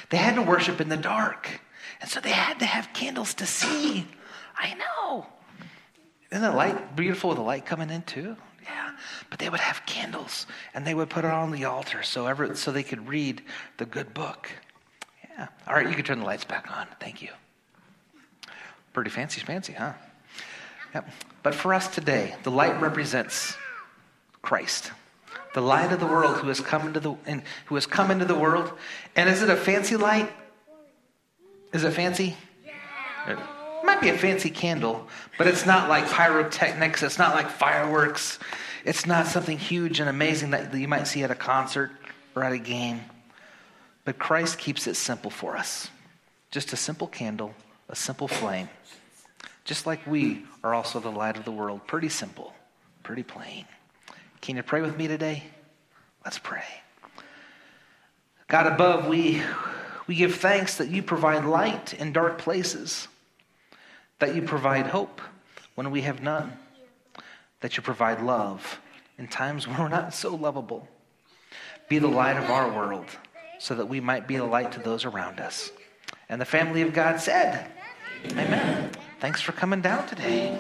They 0.10 0.16
had 0.16 0.36
to 0.36 0.44
worship 0.44 0.80
in 0.80 0.88
the 0.88 0.96
dark. 0.96 1.60
And 2.00 2.10
so 2.10 2.22
they 2.22 2.30
had 2.30 2.58
to 2.60 2.66
have 2.66 2.94
candles 2.94 3.34
to 3.34 3.46
see. 3.46 4.08
I 4.56 4.76
know. 4.76 5.28
Isn't 6.32 6.42
the 6.42 6.56
light 6.56 6.96
beautiful 6.96 7.32
with 7.32 7.38
the 7.38 7.44
light 7.44 7.66
coming 7.66 7.90
in 7.90 8.04
too? 8.04 8.38
Yeah. 8.64 8.92
But 9.30 9.40
they 9.40 9.50
would 9.50 9.60
have 9.60 9.86
candles 9.86 10.48
and 10.74 10.86
they 10.86 10.94
would 10.94 11.10
put 11.10 11.26
it 11.26 11.32
on 11.32 11.52
the 11.52 11.66
altar 11.66 12.04
so 12.04 12.28
ever 12.28 12.56
so 12.56 12.72
they 12.72 12.84
could 12.84 13.08
read 13.08 13.42
the 13.78 13.86
good 13.86 14.14
book. 14.14 14.50
Yeah. 15.30 15.48
All 15.68 15.74
right, 15.74 15.88
you 15.88 15.96
can 15.96 16.06
turn 16.06 16.20
the 16.20 16.26
lights 16.26 16.46
back 16.46 16.76
on. 16.76 16.88
Thank 17.00 17.22
you. 17.22 17.30
Pretty 18.94 19.10
fancy 19.10 19.42
fancy, 19.42 19.74
huh? 19.74 19.94
Yep. 20.94 21.10
But 21.42 21.56
for 21.56 21.74
us 21.74 21.88
today, 21.88 22.36
the 22.44 22.52
light 22.52 22.80
represents 22.80 23.58
Christ. 24.42 24.92
The 25.54 25.62
light 25.62 25.92
of 25.92 26.00
the 26.00 26.06
world 26.06 26.38
who 26.38 26.48
has 26.48 26.60
come 26.60 26.88
into 26.88 27.00
the 27.00 27.16
and 27.26 27.44
who 27.66 27.76
has 27.76 27.86
come 27.86 28.12
into 28.12 28.26
the 28.26 28.36
world. 28.36 28.72
And 29.16 29.30
is 29.30 29.42
it 29.42 29.50
a 29.50 29.56
fancy 29.56 29.98
light? 29.98 30.32
Is 31.72 31.84
it 31.84 31.92
fancy? 31.92 32.36
Yeah. 33.28 33.48
It 33.84 33.88
might 33.88 34.00
be 34.00 34.08
a 34.08 34.18
fancy 34.18 34.50
candle, 34.50 35.10
but 35.38 35.46
it's 35.46 35.66
not 35.66 35.90
like 35.90 36.10
pyrotechnics. 36.10 37.04
It's 37.04 37.20
not 37.20 37.36
like 37.36 37.50
fireworks. 37.50 38.40
It's 38.86 39.06
not 39.06 39.28
something 39.28 39.58
huge 39.58 40.00
and 40.00 40.08
amazing 40.08 40.52
that 40.52 40.74
you 40.74 40.88
might 40.88 41.06
see 41.06 41.22
at 41.22 41.32
a 41.32 41.36
concert 41.36 41.92
or 42.34 42.46
at 42.46 42.54
a 42.54 42.58
game. 42.58 43.02
But 44.06 44.18
Christ 44.18 44.58
keeps 44.58 44.88
it 44.88 44.96
simple 44.96 45.30
for 45.30 45.58
us. 45.58 45.90
Just 46.50 46.72
a 46.72 46.78
simple 46.78 47.08
candle, 47.08 47.54
a 47.90 47.96
simple 47.96 48.30
flame. 48.30 48.70
Just 49.66 49.86
like 49.86 50.08
we 50.08 50.46
are 50.64 50.74
also 50.74 51.02
the 51.02 51.12
light 51.12 51.36
of 51.36 51.44
the 51.44 51.52
world. 51.52 51.86
Pretty 51.86 52.08
simple, 52.08 52.54
pretty 53.04 53.24
plain. 53.24 53.66
Can 54.40 54.56
you 54.56 54.64
pray 54.64 54.80
with 54.80 54.98
me 54.98 55.10
today? 55.10 55.44
Let's 56.24 56.40
pray. 56.40 56.64
God 58.48 58.66
above, 58.66 59.08
we, 59.08 59.42
we 60.08 60.16
give 60.16 60.36
thanks 60.36 60.78
that 60.78 60.88
you 60.88 61.04
provide 61.04 61.44
light 61.44 61.94
in 61.96 62.14
dark 62.14 62.38
places 62.38 63.10
that 64.24 64.36
you 64.36 64.42
provide 64.42 64.88
hope 64.88 65.20
when 65.76 65.92
we 65.92 66.00
have 66.04 66.24
none, 66.24 66.54
that 67.60 67.76
you 67.76 67.84
provide 67.84 68.22
love 68.22 68.80
in 69.18 69.28
times 69.28 69.68
when 69.68 69.78
we're 69.78 69.90
not 69.90 70.14
so 70.14 70.34
lovable. 70.34 70.88
Be 71.90 72.00
the 72.00 72.08
light 72.08 72.38
of 72.38 72.50
our 72.50 72.72
world 72.72 73.06
so 73.60 73.76
that 73.76 73.88
we 73.88 74.00
might 74.00 74.26
be 74.26 74.38
a 74.38 74.46
light 74.46 74.72
to 74.72 74.80
those 74.80 75.04
around 75.04 75.42
us. 75.42 75.72
And 76.30 76.40
the 76.40 76.46
family 76.46 76.82
of 76.84 76.94
God 76.94 77.20
said, 77.20 77.68
Amen. 78.32 78.92
Thanks 79.20 79.42
for 79.42 79.52
coming 79.52 79.82
down 79.82 80.08
today. 80.08 80.58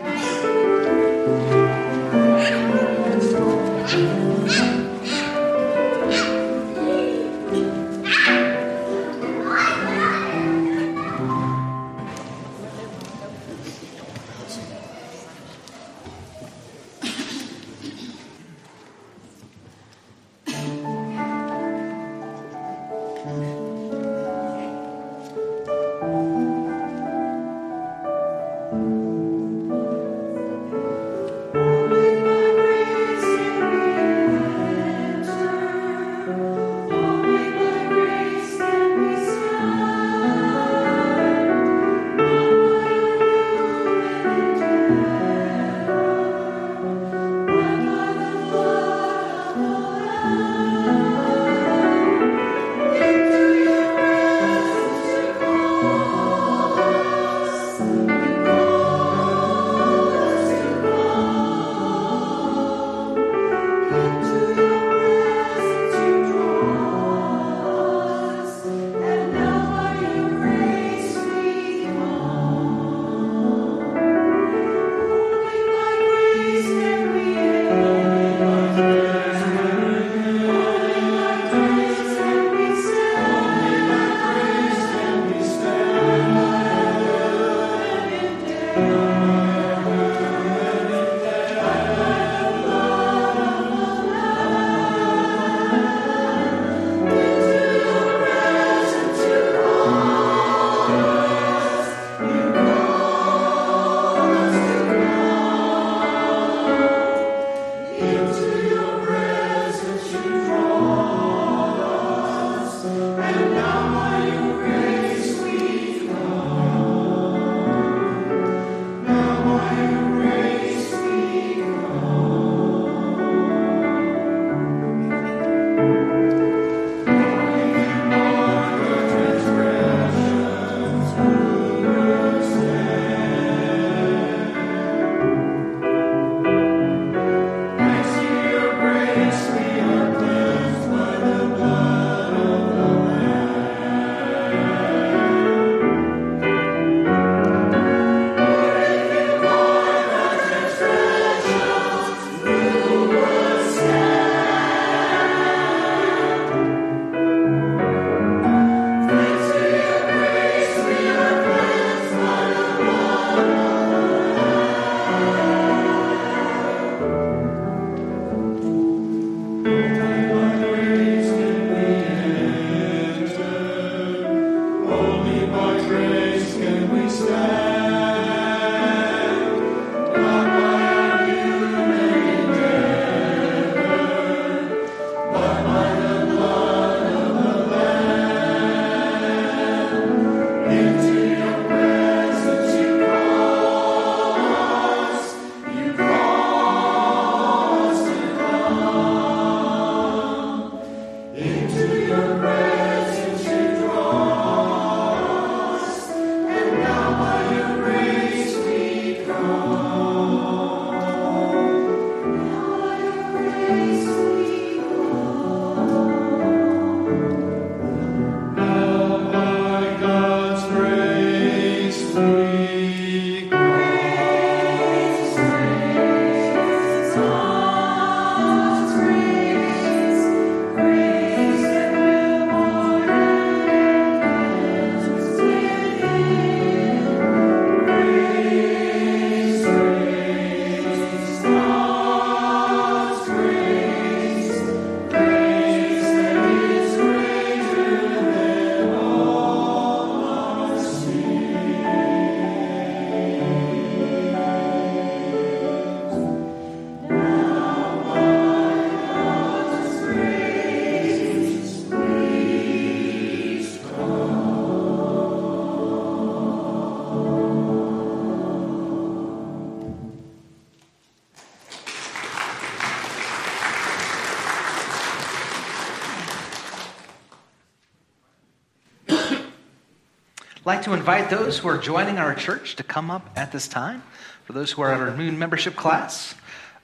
To 280.83 280.91
invite 280.93 281.29
those 281.29 281.57
who 281.57 281.69
are 281.69 281.77
joining 281.77 282.17
our 282.17 282.35
church 282.35 282.75
to 282.75 282.83
come 282.83 283.09
up 283.09 283.29
at 283.37 283.53
this 283.53 283.69
time. 283.69 284.03
For 284.43 284.51
those 284.51 284.71
who 284.71 284.81
are 284.81 284.91
at 284.91 284.99
our 284.99 285.15
new 285.15 285.31
membership 285.31 285.77
class 285.77 286.35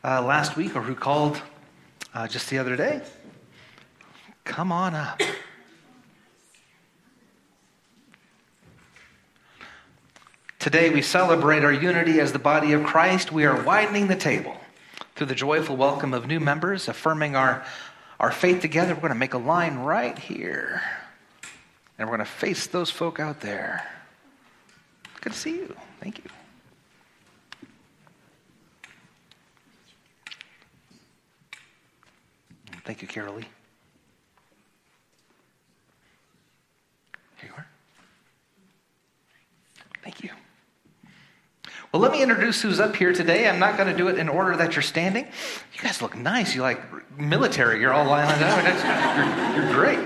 uh, 0.06 0.22
last 0.22 0.56
week 0.56 0.78
or 0.78 0.82
who 0.82 0.96
called 0.96 1.42
uh, 2.14 2.26
just 2.26 2.50
the 2.50 2.60
other 2.60 2.78
day, 2.78 3.02
come 4.46 4.72
on 4.72 4.96
up. 4.96 5.22
Today 10.60 10.90
we 10.90 11.02
celebrate 11.02 11.66
our 11.66 11.74
unity 11.74 12.22
as 12.22 12.32
the 12.32 12.40
body 12.40 12.72
of 12.72 12.84
Christ. 12.86 13.34
We 13.34 13.44
are 13.46 13.62
widening 13.64 14.08
the 14.08 14.16
table 14.16 14.56
through 15.16 15.28
the 15.28 15.36
joyful 15.36 15.76
welcome 15.76 16.14
of 16.14 16.26
new 16.26 16.40
members, 16.40 16.88
affirming 16.88 17.36
our, 17.36 17.66
our 18.18 18.32
faith 18.32 18.62
together. 18.62 18.94
We're 18.94 19.02
going 19.02 19.14
to 19.14 19.20
make 19.20 19.34
a 19.34 19.38
line 19.38 19.80
right 19.80 20.18
here. 20.18 20.82
And 22.00 22.10
we're 22.10 22.16
going 22.16 22.26
to 22.26 22.32
face 22.32 22.66
those 22.66 22.90
folk 22.90 23.20
out 23.20 23.42
there. 23.42 23.86
Good 25.20 25.34
to 25.34 25.38
see 25.38 25.52
you. 25.52 25.76
Thank 26.00 26.20
you. 26.20 26.24
Thank 32.86 33.02
you, 33.02 33.08
Carol 33.08 33.36
Lee. 33.36 33.46
Here 37.38 37.50
you 37.50 37.56
are. 37.56 37.68
Thank 40.02 40.24
you. 40.24 40.30
Well, 41.92 42.02
let 42.02 42.14
me 42.14 42.24
introduce 42.24 42.62
who's 42.62 42.80
up 42.80 42.96
here 42.96 43.12
today. 43.12 43.50
I'm 43.50 43.60
not 43.60 43.76
going 43.76 43.90
to 43.90 43.98
do 43.98 44.08
it 44.08 44.18
in 44.18 44.30
order 44.30 44.56
that 44.56 44.76
you're 44.76 44.84
standing. 44.84 45.26
You 45.74 45.82
guys 45.82 46.02
look 46.02 46.16
nice. 46.16 46.56
You 46.56 46.62
like 46.62 46.80
military. 47.20 47.82
You're 47.82 47.94
all 47.94 48.06
lined 48.06 48.42
up. 48.42 49.56
You're, 49.58 49.66
you're 49.66 49.74
great. 49.74 50.00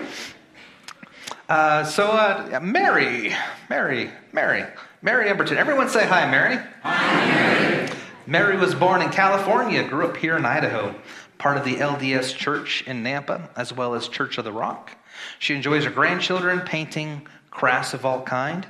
Uh, 1.53 1.83
so, 1.83 2.07
uh, 2.07 2.59
Mary, 2.63 3.31
Mary, 3.69 4.09
Mary, 4.31 4.65
Mary 5.03 5.29
Emberton. 5.29 5.55
Everyone 5.55 5.87
say 5.87 6.03
hi, 6.03 6.25
Mary. 6.25 6.57
Hi, 6.81 7.25
Mary. 7.27 7.89
Mary 8.25 8.57
was 8.57 8.73
born 8.73 9.03
in 9.03 9.11
California, 9.11 9.87
grew 9.87 10.07
up 10.07 10.17
here 10.17 10.35
in 10.35 10.47
Idaho, 10.47 10.95
part 11.37 11.57
of 11.57 11.63
the 11.63 11.75
LDS 11.75 12.35
Church 12.35 12.83
in 12.87 13.03
Nampa, 13.03 13.49
as 13.55 13.71
well 13.71 13.93
as 13.93 14.07
Church 14.07 14.39
of 14.39 14.45
the 14.45 14.51
Rock. 14.51 14.97
She 15.37 15.53
enjoys 15.53 15.83
her 15.83 15.91
grandchildren, 15.91 16.59
painting, 16.61 17.27
crafts 17.51 17.93
of 17.93 18.03
all 18.03 18.23
kind. 18.23 18.65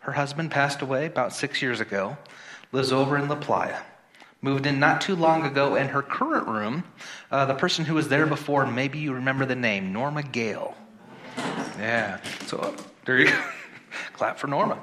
Her 0.00 0.12
husband 0.12 0.50
passed 0.50 0.82
away 0.82 1.06
about 1.06 1.32
six 1.32 1.62
years 1.62 1.80
ago, 1.80 2.18
lives 2.70 2.92
over 2.92 3.16
in 3.16 3.30
La 3.30 3.36
Playa. 3.36 3.80
Moved 4.42 4.66
in 4.66 4.78
not 4.78 5.00
too 5.00 5.16
long 5.16 5.46
ago 5.46 5.74
and 5.74 5.88
her 5.88 6.02
current 6.02 6.46
room. 6.46 6.84
Uh, 7.30 7.46
the 7.46 7.54
person 7.54 7.86
who 7.86 7.94
was 7.94 8.08
there 8.08 8.26
before, 8.26 8.66
maybe 8.66 8.98
you 8.98 9.14
remember 9.14 9.46
the 9.46 9.56
name, 9.56 9.94
Norma 9.94 10.22
Gale. 10.22 10.76
Yeah. 11.78 12.20
So 12.46 12.58
uh, 12.58 12.76
there 13.04 13.18
you 13.18 13.26
go. 13.26 13.42
Clap 14.12 14.38
for 14.38 14.46
Norma. 14.46 14.78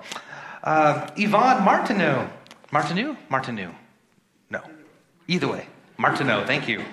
Uh, 0.64 1.10
Yvonne 1.16 1.64
Martineau. 1.64 2.30
Martineau? 2.72 3.16
Martineau. 3.30 3.74
No. 4.50 4.62
Either 5.28 5.48
way. 5.48 5.68
Martineau. 5.98 6.46
Thank 6.46 6.68
you. 6.68 6.84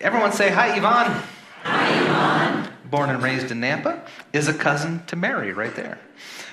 Everyone 0.00 0.32
say 0.32 0.50
hi, 0.50 0.76
Yvonne. 0.76 1.22
Hi, 1.62 2.02
Yvonne. 2.02 2.72
Born 2.90 3.10
and 3.10 3.22
raised 3.22 3.50
in 3.50 3.60
Nampa, 3.60 4.00
is 4.32 4.48
a 4.48 4.54
cousin 4.54 5.04
to 5.06 5.16
Mary 5.16 5.52
right 5.52 5.74
there. 5.74 5.98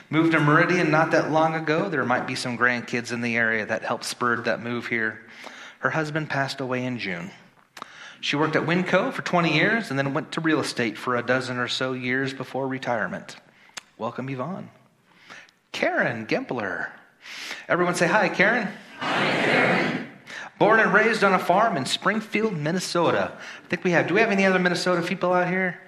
Moved 0.09 0.33
to 0.33 0.39
Meridian 0.39 0.91
not 0.91 1.11
that 1.11 1.31
long 1.31 1.55
ago. 1.55 1.89
There 1.89 2.05
might 2.05 2.27
be 2.27 2.35
some 2.35 2.57
grandkids 2.57 3.11
in 3.11 3.21
the 3.21 3.35
area 3.35 3.65
that 3.65 3.83
helped 3.83 4.03
spurred 4.03 4.45
that 4.45 4.61
move 4.61 4.87
here. 4.87 5.21
Her 5.79 5.89
husband 5.89 6.29
passed 6.29 6.59
away 6.61 6.85
in 6.85 6.99
June. 6.99 7.31
She 8.25 8.35
worked 8.35 8.55
at 8.55 8.63
Winco 8.63 9.13
for 9.13 9.21
20 9.21 9.53
years 9.53 9.91
and 9.91 9.99
then 9.99 10.15
went 10.15 10.31
to 10.31 10.41
real 10.41 10.59
estate 10.59 10.97
for 10.97 11.15
a 11.15 11.21
dozen 11.21 11.59
or 11.59 11.67
so 11.67 11.93
years 11.93 12.33
before 12.33 12.67
retirement. 12.67 13.35
Welcome, 13.99 14.29
Yvonne. 14.29 14.71
Karen 15.71 16.25
Gempler. 16.25 16.89
Everyone 17.67 17.93
say 17.93 18.07
hi, 18.07 18.29
Karen. 18.29 18.67
Hi, 18.97 19.45
Karen. 19.45 20.07
Born 20.57 20.79
and 20.79 20.91
raised 20.91 21.23
on 21.23 21.33
a 21.33 21.39
farm 21.39 21.77
in 21.77 21.85
Springfield, 21.85 22.57
Minnesota. 22.57 23.31
I 23.63 23.67
think 23.67 23.83
we 23.83 23.91
have, 23.91 24.07
do 24.07 24.15
we 24.15 24.21
have 24.21 24.31
any 24.31 24.47
other 24.47 24.57
Minnesota 24.57 25.03
people 25.03 25.31
out 25.31 25.47
here? 25.47 25.79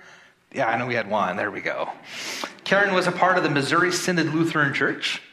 Yeah, 0.53 0.67
I 0.67 0.77
know 0.77 0.85
we 0.85 0.93
had 0.93 1.09
one. 1.09 1.37
There 1.37 1.49
we 1.49 1.61
go. 1.61 1.89
Karen 2.63 2.93
was 2.93 3.07
a 3.07 3.11
part 3.11 3.39
of 3.39 3.43
the 3.43 3.49
Missouri 3.49 3.91
Synod 3.91 4.27
Lutheran 4.27 4.75
Church. 4.75 5.23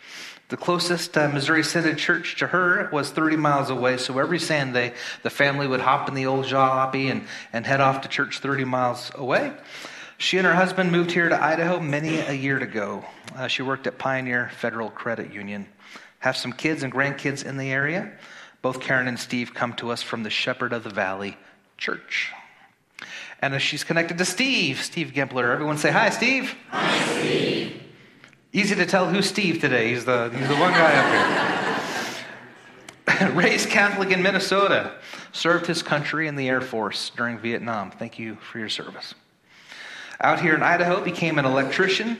The 0.48 0.56
closest 0.58 1.16
uh, 1.16 1.28
Missouri 1.28 1.64
Synod 1.64 1.96
church 1.96 2.36
to 2.36 2.46
her 2.48 2.90
was 2.92 3.10
30 3.10 3.36
miles 3.36 3.70
away, 3.70 3.96
so 3.96 4.18
every 4.18 4.38
Sunday 4.38 4.92
the 5.22 5.30
family 5.30 5.66
would 5.66 5.80
hop 5.80 6.06
in 6.08 6.14
the 6.14 6.26
old 6.26 6.44
jalopy 6.44 7.10
and, 7.10 7.26
and 7.52 7.66
head 7.66 7.80
off 7.80 8.02
to 8.02 8.08
church 8.08 8.40
30 8.40 8.64
miles 8.64 9.10
away. 9.14 9.52
She 10.18 10.36
and 10.36 10.46
her 10.46 10.54
husband 10.54 10.92
moved 10.92 11.10
here 11.10 11.28
to 11.28 11.42
Idaho 11.42 11.80
many 11.80 12.18
a 12.18 12.32
year 12.32 12.58
ago. 12.58 13.04
Uh, 13.34 13.48
she 13.48 13.62
worked 13.62 13.86
at 13.86 13.98
Pioneer 13.98 14.50
Federal 14.58 14.90
Credit 14.90 15.32
Union. 15.32 15.66
Have 16.20 16.36
some 16.36 16.52
kids 16.52 16.82
and 16.82 16.92
grandkids 16.92 17.44
in 17.44 17.56
the 17.56 17.70
area. 17.72 18.12
Both 18.62 18.80
Karen 18.80 19.08
and 19.08 19.18
Steve 19.18 19.54
come 19.54 19.72
to 19.74 19.90
us 19.90 20.02
from 20.02 20.22
the 20.22 20.30
Shepherd 20.30 20.72
of 20.72 20.84
the 20.84 20.90
Valley 20.90 21.36
Church. 21.78 22.32
And 23.40 23.60
she's 23.60 23.84
connected 23.84 24.18
to 24.18 24.24
Steve, 24.24 24.82
Steve 24.82 25.12
Gempler. 25.14 25.52
Everyone 25.52 25.78
say 25.78 25.90
hi, 25.90 26.10
Steve. 26.10 26.54
Hi, 26.70 27.20
Steve. 27.20 27.83
Easy 28.56 28.76
to 28.76 28.86
tell 28.86 29.08
who's 29.08 29.28
Steve 29.28 29.60
today. 29.60 29.88
He's 29.88 30.04
the, 30.04 30.30
he's 30.32 30.46
the 30.46 30.54
one 30.54 30.70
guy 30.70 30.94
up 30.94 31.88
here. 33.08 33.30
Raised 33.34 33.68
Catholic 33.68 34.12
in 34.12 34.22
Minnesota. 34.22 34.92
Served 35.32 35.66
his 35.66 35.82
country 35.82 36.28
in 36.28 36.36
the 36.36 36.48
Air 36.48 36.60
Force 36.60 37.10
during 37.16 37.36
Vietnam. 37.40 37.90
Thank 37.90 38.16
you 38.16 38.36
for 38.36 38.60
your 38.60 38.68
service. 38.68 39.16
Out 40.20 40.40
here 40.40 40.54
in 40.54 40.62
Idaho, 40.62 41.02
became 41.02 41.40
an 41.40 41.44
electrician. 41.44 42.16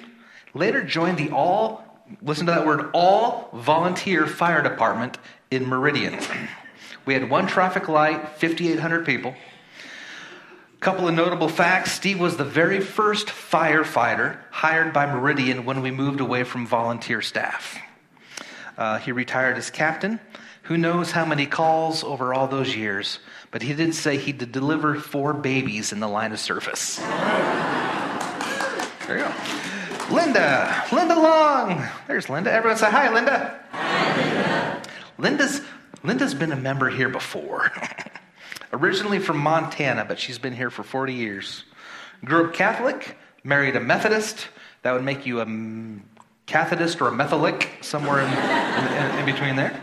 Later 0.55 0.83
joined 0.83 1.19
the 1.19 1.31
all, 1.31 1.85
listen 2.21 2.47
to 2.47 2.53
that 2.53 2.67
word, 2.67 2.91
all 2.93 3.49
volunteer 3.53 4.27
fire 4.27 4.61
department 4.61 5.19
in 5.53 5.65
Meridian. 5.69 6.19
We 7.07 7.15
had 7.15 7.31
one 7.31 7.47
traffic 7.47 7.89
light, 7.89 8.41
5,800 8.41 9.07
people. 9.07 9.37
Couple 10.85 11.09
of 11.09 11.15
notable 11.15 11.49
facts. 11.49 11.93
Steve 11.93 12.21
was 12.21 12.37
the 12.37 12.45
very 12.45 12.79
first 12.79 13.29
firefighter 13.29 14.37
hired 14.51 14.93
by 14.93 15.07
Meridian 15.07 15.65
when 15.65 15.81
we 15.81 15.91
moved 15.91 16.21
away 16.21 16.45
from 16.45 16.67
volunteer 16.67 17.23
staff. 17.23 17.79
Uh, 18.77 18.99
he 18.99 19.11
retired 19.11 19.57
as 19.57 19.71
captain. 19.71 20.21
Who 20.65 20.77
knows 20.77 21.11
how 21.11 21.25
many 21.25 21.47
calls 21.47 22.05
over 22.05 22.35
all 22.35 22.49
those 22.49 22.77
years, 22.77 23.19
but 23.51 23.63
he 23.63 23.73
did 23.73 23.95
say 23.95 24.19
he 24.19 24.33
did 24.33 24.53
deliver 24.53 24.97
four 24.97 25.33
babies 25.33 25.91
in 25.91 26.01
the 26.01 26.07
line 26.07 26.33
of 26.33 26.39
service. 26.39 27.01
There 29.07 29.19
you 29.19 29.25
go. 29.25 30.15
Linda, 30.15 30.85
Linda 30.93 31.15
Long. 31.15 31.87
There's 32.07 32.29
Linda. 32.29 32.53
Everyone 32.53 32.77
say 32.79 32.91
hi, 32.91 33.13
Linda. 33.13 33.59
Hi, 33.71 34.17
Linda. 34.17 34.83
Linda's 35.19 35.61
Linda's 36.03 36.35
been 36.35 36.53
a 36.53 36.57
member 36.57 36.91
here 36.91 37.09
before. 37.09 37.73
Originally 38.75 39.21
from 39.21 39.39
Montana, 39.39 40.05
but 40.05 40.19
she's 40.19 40.37
been 40.37 40.53
here 40.53 40.69
for 40.69 40.83
40 40.83 41.15
years. 41.15 41.63
Grew 42.25 42.47
up 42.49 42.55
Catholic, 42.55 43.17
married 43.45 43.77
a 43.77 43.81
Methodist. 43.81 44.49
That 44.83 44.91
would 44.91 45.05
make 45.05 45.25
you 45.25 45.41
a 45.41 45.47
Cathodist 46.47 47.01
or 47.01 47.07
a 47.07 47.13
Metholic, 47.13 47.71
somewhere 47.83 48.21
in, 48.21 48.33
in, 48.33 49.19
in 49.21 49.27
between 49.33 49.55
there. 49.55 49.81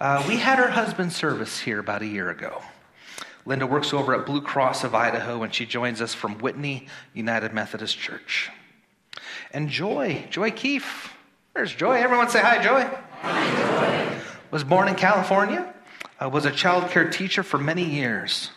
Uh, 0.00 0.24
we 0.26 0.38
had 0.38 0.58
her 0.58 0.70
husband's 0.70 1.14
service 1.14 1.60
here 1.60 1.78
about 1.78 2.00
a 2.00 2.06
year 2.06 2.30
ago. 2.30 2.62
Linda 3.44 3.66
works 3.66 3.92
over 3.92 4.14
at 4.14 4.24
Blue 4.24 4.40
Cross 4.40 4.82
of 4.82 4.94
Idaho, 4.94 5.42
and 5.42 5.54
she 5.54 5.66
joins 5.66 6.00
us 6.00 6.14
from 6.14 6.38
Whitney 6.38 6.88
United 7.12 7.52
Methodist 7.52 7.98
Church. 7.98 8.50
And 9.52 9.68
Joy, 9.68 10.26
Joy 10.30 10.52
Keefe. 10.52 11.12
There's 11.52 11.74
Joy. 11.74 11.96
Everyone 11.96 12.30
say 12.30 12.40
hi, 12.40 12.62
Joy. 12.62 12.88
Hi, 13.20 14.08
Joy. 14.08 14.20
Was 14.50 14.64
born 14.64 14.88
in 14.88 14.94
California, 14.94 15.74
uh, 16.20 16.28
was 16.28 16.44
a 16.44 16.50
child 16.50 16.90
care 16.90 17.08
teacher 17.08 17.42
for 17.42 17.58
many 17.58 17.84
years, 17.84 18.50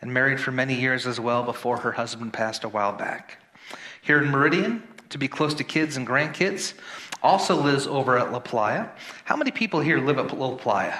and 0.00 0.12
married 0.12 0.40
for 0.40 0.52
many 0.52 0.74
years 0.74 1.06
as 1.06 1.18
well 1.18 1.42
before 1.42 1.78
her 1.78 1.92
husband 1.92 2.32
passed 2.32 2.64
a 2.64 2.68
while 2.68 2.92
back. 2.92 3.38
Here 4.02 4.22
in 4.22 4.30
Meridian, 4.30 4.82
to 5.10 5.18
be 5.18 5.28
close 5.28 5.54
to 5.54 5.64
kids 5.64 5.96
and 5.96 6.06
grandkids, 6.06 6.74
also 7.22 7.60
lives 7.60 7.86
over 7.86 8.18
at 8.18 8.32
La 8.32 8.38
Playa. 8.38 8.88
How 9.24 9.36
many 9.36 9.50
people 9.50 9.80
here 9.80 9.98
live 9.98 10.18
at 10.18 10.36
La 10.36 10.54
Playa? 10.56 10.98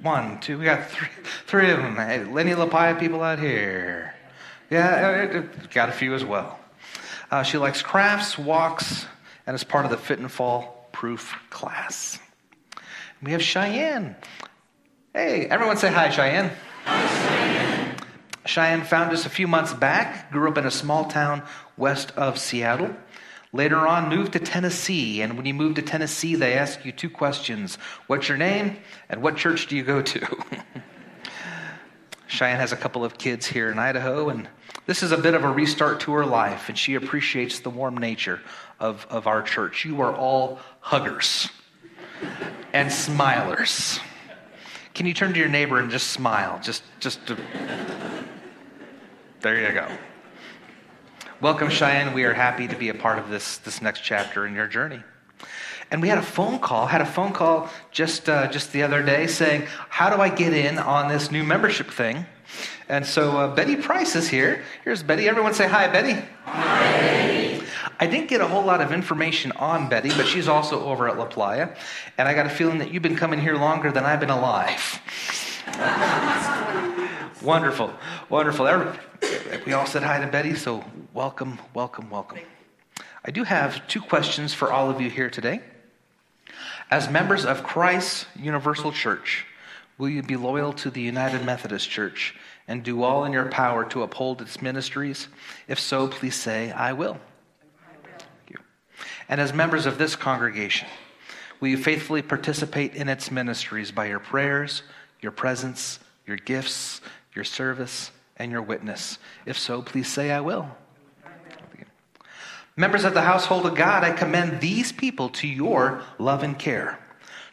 One, 0.00 0.40
two, 0.40 0.58
we 0.58 0.64
got 0.64 0.88
three, 0.88 1.08
three 1.46 1.70
of 1.70 1.78
them. 1.78 1.96
Hey, 1.96 2.24
Lenny 2.24 2.54
La 2.54 2.66
Playa 2.66 2.94
people 2.94 3.22
out 3.22 3.38
here. 3.38 4.14
Yeah, 4.70 5.42
got 5.72 5.88
a 5.88 5.92
few 5.92 6.14
as 6.14 6.24
well. 6.24 6.58
Uh, 7.30 7.42
she 7.42 7.58
likes 7.58 7.82
crafts, 7.82 8.38
walks, 8.38 9.06
and 9.46 9.54
is 9.54 9.64
part 9.64 9.84
of 9.84 9.90
the 9.90 9.96
Fit 9.96 10.18
and 10.18 10.30
Fall 10.30 10.88
Proof 10.92 11.34
class. 11.50 12.18
We 13.22 13.32
have 13.32 13.42
Cheyenne. 13.42 14.16
Hey, 15.16 15.46
everyone 15.46 15.76
say 15.76 15.92
hi, 15.92 16.10
Cheyenne. 16.10 16.50
Hi, 16.86 17.94
Cheyenne. 18.44 18.82
Found 18.82 19.12
us 19.12 19.24
a 19.24 19.30
few 19.30 19.46
months 19.46 19.72
back, 19.72 20.32
grew 20.32 20.48
up 20.48 20.58
in 20.58 20.66
a 20.66 20.72
small 20.72 21.04
town 21.04 21.44
west 21.76 22.10
of 22.16 22.36
Seattle. 22.36 22.90
Later 23.52 23.86
on, 23.86 24.08
moved 24.08 24.32
to 24.32 24.40
Tennessee. 24.40 25.22
And 25.22 25.36
when 25.36 25.46
you 25.46 25.54
move 25.54 25.76
to 25.76 25.82
Tennessee, 25.82 26.34
they 26.34 26.54
ask 26.54 26.84
you 26.84 26.90
two 26.90 27.08
questions 27.08 27.76
What's 28.08 28.28
your 28.28 28.38
name? 28.38 28.78
And 29.08 29.22
what 29.22 29.36
church 29.36 29.68
do 29.68 29.76
you 29.76 29.84
go 29.84 30.02
to? 30.02 30.26
Cheyenne 32.26 32.58
has 32.58 32.72
a 32.72 32.76
couple 32.76 33.04
of 33.04 33.16
kids 33.16 33.46
here 33.46 33.70
in 33.70 33.78
Idaho, 33.78 34.30
and 34.30 34.48
This 34.86 35.04
is 35.04 35.12
a 35.12 35.16
bit 35.16 35.34
of 35.34 35.44
a 35.44 35.48
restart 35.48 36.00
to 36.00 36.12
her 36.14 36.26
life, 36.26 36.68
and 36.68 36.76
she 36.76 36.96
appreciates 36.96 37.60
the 37.60 37.70
warm 37.70 37.98
nature 37.98 38.40
of, 38.80 39.06
of 39.08 39.28
our 39.28 39.42
church. 39.42 39.84
You 39.84 40.00
are 40.00 40.12
all 40.12 40.58
huggers 40.80 41.50
and 42.72 42.90
smilers. 42.90 44.00
Can 44.94 45.06
you 45.06 45.12
turn 45.12 45.32
to 45.32 45.40
your 45.40 45.48
neighbor 45.48 45.80
and 45.80 45.90
just 45.90 46.08
smile? 46.08 46.60
Just, 46.62 46.84
just 47.00 47.26
to... 47.26 47.36
There 49.40 49.60
you 49.60 49.74
go. 49.74 49.88
Welcome, 51.40 51.68
Cheyenne. 51.68 52.14
We 52.14 52.22
are 52.22 52.32
happy 52.32 52.68
to 52.68 52.76
be 52.76 52.88
a 52.88 52.94
part 52.94 53.18
of 53.18 53.28
this, 53.28 53.58
this 53.58 53.82
next 53.82 54.00
chapter 54.00 54.46
in 54.46 54.54
your 54.54 54.68
journey. 54.68 55.02
And 55.90 56.00
we 56.00 56.08
had 56.08 56.18
a 56.18 56.22
phone 56.22 56.60
call, 56.60 56.86
had 56.86 57.00
a 57.00 57.06
phone 57.06 57.32
call 57.32 57.68
just, 57.90 58.28
uh, 58.28 58.46
just 58.50 58.72
the 58.72 58.84
other 58.84 59.02
day 59.02 59.26
saying, 59.26 59.66
How 59.88 60.14
do 60.14 60.22
I 60.22 60.28
get 60.28 60.52
in 60.52 60.78
on 60.78 61.08
this 61.08 61.30
new 61.30 61.42
membership 61.42 61.90
thing? 61.90 62.24
And 62.88 63.04
so 63.04 63.36
uh, 63.36 63.54
Betty 63.54 63.76
Price 63.76 64.14
is 64.14 64.28
here. 64.28 64.62
Here's 64.84 65.02
Betty. 65.02 65.28
Everyone 65.28 65.54
say 65.54 65.68
hi, 65.68 65.88
Betty. 65.88 66.22
Hi, 66.44 66.90
Betty. 66.92 67.43
I 68.00 68.06
didn't 68.06 68.28
get 68.28 68.40
a 68.40 68.46
whole 68.46 68.64
lot 68.64 68.80
of 68.80 68.92
information 68.92 69.52
on 69.52 69.88
Betty, 69.88 70.10
but 70.10 70.26
she's 70.26 70.48
also 70.48 70.84
over 70.84 71.08
at 71.08 71.18
La 71.18 71.26
Playa. 71.26 71.74
And 72.18 72.28
I 72.28 72.34
got 72.34 72.46
a 72.46 72.50
feeling 72.50 72.78
that 72.78 72.92
you've 72.92 73.02
been 73.02 73.16
coming 73.16 73.40
here 73.40 73.56
longer 73.56 73.90
than 73.90 74.04
I've 74.04 74.20
been 74.20 74.30
alive. 74.30 75.00
wonderful, 77.42 77.92
wonderful. 78.28 78.66
We 79.66 79.72
all 79.72 79.86
said 79.86 80.02
hi 80.02 80.20
to 80.20 80.26
Betty, 80.26 80.54
so 80.54 80.84
welcome, 81.12 81.58
welcome, 81.72 82.10
welcome. 82.10 82.40
I 83.24 83.30
do 83.30 83.44
have 83.44 83.86
two 83.88 84.00
questions 84.00 84.52
for 84.52 84.70
all 84.70 84.90
of 84.90 85.00
you 85.00 85.08
here 85.08 85.30
today. 85.30 85.60
As 86.90 87.08
members 87.08 87.44
of 87.44 87.62
Christ's 87.62 88.26
Universal 88.36 88.92
Church, 88.92 89.46
will 89.96 90.08
you 90.08 90.22
be 90.22 90.36
loyal 90.36 90.72
to 90.74 90.90
the 90.90 91.00
United 91.00 91.44
Methodist 91.44 91.88
Church 91.88 92.34
and 92.68 92.82
do 92.82 93.02
all 93.02 93.24
in 93.24 93.32
your 93.32 93.46
power 93.46 93.84
to 93.86 94.02
uphold 94.02 94.42
its 94.42 94.60
ministries? 94.60 95.28
If 95.66 95.80
so, 95.80 96.08
please 96.08 96.34
say, 96.34 96.70
I 96.70 96.92
will. 96.92 97.18
And 99.28 99.40
as 99.40 99.52
members 99.52 99.86
of 99.86 99.98
this 99.98 100.16
congregation, 100.16 100.88
will 101.60 101.68
you 101.68 101.76
faithfully 101.76 102.22
participate 102.22 102.94
in 102.94 103.08
its 103.08 103.30
ministries 103.30 103.90
by 103.90 104.06
your 104.06 104.20
prayers, 104.20 104.82
your 105.20 105.32
presence, 105.32 105.98
your 106.26 106.36
gifts, 106.36 107.00
your 107.34 107.44
service, 107.44 108.10
and 108.36 108.52
your 108.52 108.62
witness? 108.62 109.18
If 109.46 109.58
so, 109.58 109.82
please 109.82 110.08
say, 110.08 110.30
I 110.30 110.40
will. 110.40 110.68
Members 112.76 113.04
of 113.04 113.14
the 113.14 113.22
household 113.22 113.66
of 113.66 113.76
God, 113.76 114.02
I 114.02 114.10
commend 114.10 114.60
these 114.60 114.90
people 114.90 115.28
to 115.30 115.46
your 115.46 116.02
love 116.18 116.42
and 116.42 116.58
care. 116.58 116.98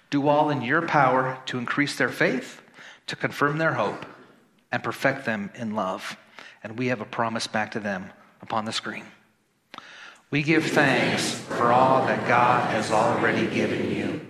Do 0.10 0.27
all 0.27 0.49
in 0.49 0.63
your 0.63 0.81
power 0.81 1.39
to 1.45 1.60
increase 1.60 1.95
their 1.95 2.10
faith, 2.10 2.62
to 3.05 3.15
confirm 3.15 3.60
their 3.60 3.73
hope, 3.73 4.05
and 4.71 4.84
perfect 4.84 5.25
them 5.25 5.51
in 5.53 5.75
love. 5.75 6.17
And 6.63 6.77
we 6.77 6.88
have 6.88 7.01
a 7.01 7.05
promise 7.05 7.45
back 7.45 7.71
to 7.71 7.79
them 7.79 8.10
upon 8.41 8.65
the 8.65 8.71
screen. 8.71 9.05
We 10.32 10.44
give 10.44 10.65
thanks 10.65 11.34
for 11.34 11.74
all 11.74 12.06
that 12.06 12.26
God 12.26 12.70
has 12.72 12.89
already 12.89 13.48
given 13.54 13.91
you 13.91 14.22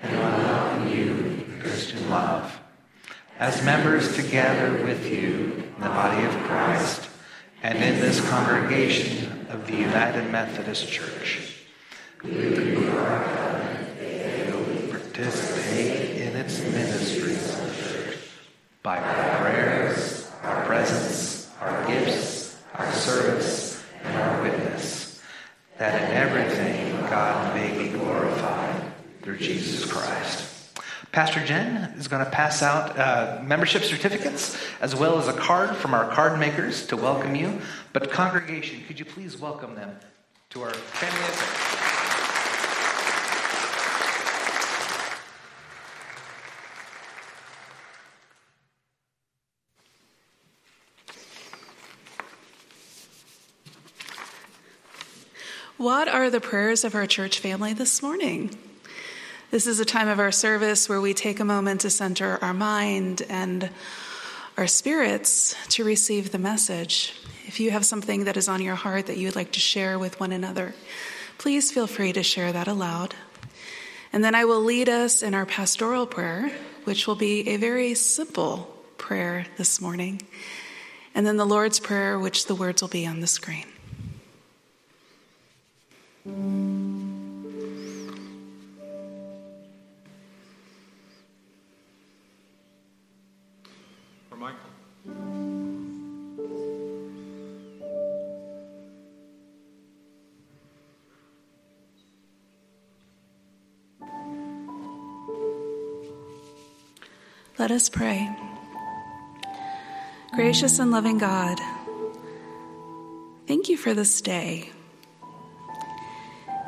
and 0.00 0.18
welcome 0.18 0.88
you 0.88 1.10
in 1.10 1.60
Christian 1.60 2.08
love. 2.08 2.58
As 3.38 3.62
members 3.62 4.16
together 4.16 4.82
with 4.84 5.06
you 5.06 5.52
in 5.76 5.82
the 5.82 5.90
body 5.90 6.24
of 6.24 6.32
Christ 6.44 7.10
and 7.62 7.76
in 7.76 8.00
this 8.00 8.26
congregation 8.30 9.46
of 9.50 9.66
the 9.66 9.76
United 9.76 10.32
Methodist 10.32 10.88
Church, 10.88 11.42
we 12.22 12.88
participate 14.90 16.22
in 16.22 16.36
its 16.36 16.58
ministries 16.60 17.54
by 18.82 18.96
our 18.96 19.40
prayers, 19.42 20.30
our 20.42 20.64
presence, 20.64 21.50
our 21.60 21.86
gifts, 21.86 22.56
our 22.72 22.90
service, 22.92 23.84
and 24.04 24.16
our 24.16 24.42
witness, 24.42 25.03
that 25.78 26.02
in 26.02 26.16
everything 26.16 26.92
God 27.10 27.54
may 27.54 27.76
be 27.76 27.90
glorified 27.90 28.92
through 29.22 29.38
Jesus 29.38 29.90
Christ. 29.90 30.50
Pastor 31.12 31.44
Jen 31.44 31.94
is 31.96 32.08
going 32.08 32.24
to 32.24 32.30
pass 32.30 32.62
out 32.62 32.98
uh, 32.98 33.40
membership 33.44 33.82
certificates 33.82 34.58
as 34.80 34.96
well 34.96 35.18
as 35.18 35.28
a 35.28 35.32
card 35.32 35.76
from 35.76 35.94
our 35.94 36.10
card 36.10 36.38
makers 36.40 36.86
to 36.88 36.96
welcome 36.96 37.34
you. 37.36 37.60
But, 37.92 38.10
congregation, 38.10 38.82
could 38.86 38.98
you 38.98 39.04
please 39.04 39.36
welcome 39.36 39.76
them 39.76 39.96
to 40.50 40.62
our 40.62 40.74
family 40.74 41.73
What 55.84 56.08
are 56.08 56.30
the 56.30 56.40
prayers 56.40 56.82
of 56.84 56.94
our 56.94 57.06
church 57.06 57.40
family 57.40 57.74
this 57.74 58.00
morning? 58.00 58.56
This 59.50 59.66
is 59.66 59.80
a 59.80 59.84
time 59.84 60.08
of 60.08 60.18
our 60.18 60.32
service 60.32 60.88
where 60.88 60.98
we 60.98 61.12
take 61.12 61.40
a 61.40 61.44
moment 61.44 61.82
to 61.82 61.90
center 61.90 62.38
our 62.40 62.54
mind 62.54 63.20
and 63.28 63.68
our 64.56 64.66
spirits 64.66 65.54
to 65.68 65.84
receive 65.84 66.32
the 66.32 66.38
message. 66.38 67.12
If 67.44 67.60
you 67.60 67.70
have 67.70 67.84
something 67.84 68.24
that 68.24 68.38
is 68.38 68.48
on 68.48 68.62
your 68.62 68.76
heart 68.76 69.08
that 69.08 69.18
you 69.18 69.26
would 69.26 69.36
like 69.36 69.52
to 69.52 69.60
share 69.60 69.98
with 69.98 70.18
one 70.18 70.32
another, 70.32 70.74
please 71.36 71.70
feel 71.70 71.86
free 71.86 72.14
to 72.14 72.22
share 72.22 72.50
that 72.50 72.66
aloud. 72.66 73.14
And 74.10 74.24
then 74.24 74.34
I 74.34 74.46
will 74.46 74.62
lead 74.62 74.88
us 74.88 75.22
in 75.22 75.34
our 75.34 75.44
pastoral 75.44 76.06
prayer, 76.06 76.50
which 76.84 77.06
will 77.06 77.14
be 77.14 77.46
a 77.50 77.58
very 77.58 77.92
simple 77.92 78.74
prayer 78.96 79.44
this 79.58 79.82
morning. 79.82 80.22
And 81.14 81.26
then 81.26 81.36
the 81.36 81.44
Lord's 81.44 81.78
Prayer, 81.78 82.18
which 82.18 82.46
the 82.46 82.54
words 82.54 82.80
will 82.80 82.88
be 82.88 83.06
on 83.06 83.20
the 83.20 83.26
screen. 83.26 83.66
For 86.24 86.30
Michael. 94.38 94.56
Let 107.58 107.70
us 107.70 107.90
pray. 107.90 108.34
Gracious 110.32 110.78
and 110.78 110.90
loving 110.90 111.18
God, 111.18 111.60
thank 113.46 113.68
you 113.68 113.76
for 113.76 113.92
this 113.92 114.22
day 114.22 114.70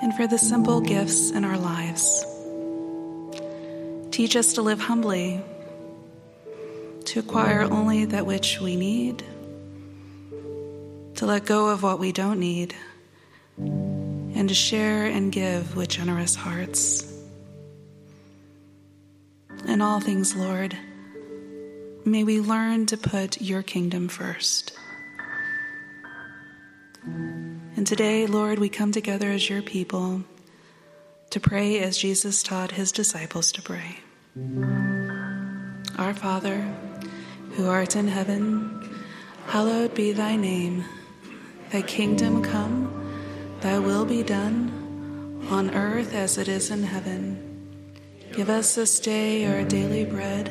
and 0.07 0.15
for 0.15 0.29
the 0.29 0.39
simple 0.39 0.81
gifts 0.81 1.33
in 1.33 1.45
our 1.45 1.59
lives. 1.59 2.25
Teach 4.13 4.37
us 4.37 4.53
to 4.53 4.63
live 4.63 4.79
humbly, 4.79 5.43
to 7.07 7.19
acquire 7.19 7.63
only 7.63 8.05
that 8.05 8.25
which 8.25 8.61
we 8.61 8.77
need, 8.77 9.25
to 11.17 11.27
let 11.27 11.45
go 11.45 11.71
of 11.71 11.83
what 11.83 11.99
we 11.99 12.13
don't 12.13 12.39
need, 12.39 12.73
and 13.59 14.49
to 14.49 14.55
share 14.55 15.07
and 15.07 15.33
give 15.33 15.75
with 15.75 15.89
generous 15.89 16.37
hearts. 16.37 17.13
In 19.67 19.83
all 19.83 19.99
things, 19.99 20.37
Lord, 20.37 20.79
may 22.05 22.23
we 22.23 22.41
learn 22.41 22.87
to 22.87 22.97
put 22.97 23.43
your 23.43 23.65
kingdom 23.65 24.07
first. 24.07 24.73
And 27.77 27.87
today, 27.87 28.27
Lord, 28.27 28.59
we 28.59 28.71
come 28.71 28.91
together 28.91 29.29
as 29.29 29.51
your 29.51 29.61
people 29.61 30.23
to 31.29 31.39
pray 31.39 31.79
as 31.81 31.99
Jesus 31.99 32.43
taught 32.43 32.71
his 32.71 32.91
disciples 32.91 33.53
to 33.53 33.61
pray. 33.61 33.99
Our 35.99 36.15
Father, 36.15 36.63
who 37.53 37.69
art 37.69 37.95
in 37.95 38.09
heaven, 38.09 38.97
hallowed 39.49 39.95
be 39.95 40.13
thy 40.13 40.37
name. 40.37 40.87
Thy 41.71 41.83
kingdom 41.83 42.43
come, 42.43 43.13
thy 43.61 43.79
will 43.79 44.07
be 44.07 44.23
done, 44.23 45.47
on 45.51 45.75
earth 45.75 46.15
as 46.15 46.39
it 46.39 46.49
is 46.49 46.71
in 46.71 46.83
heaven. 46.83 47.43
Give 48.33 48.49
us 48.49 48.75
this 48.75 48.99
day 49.01 49.45
our 49.45 49.65
daily 49.65 50.07
bread, 50.07 50.49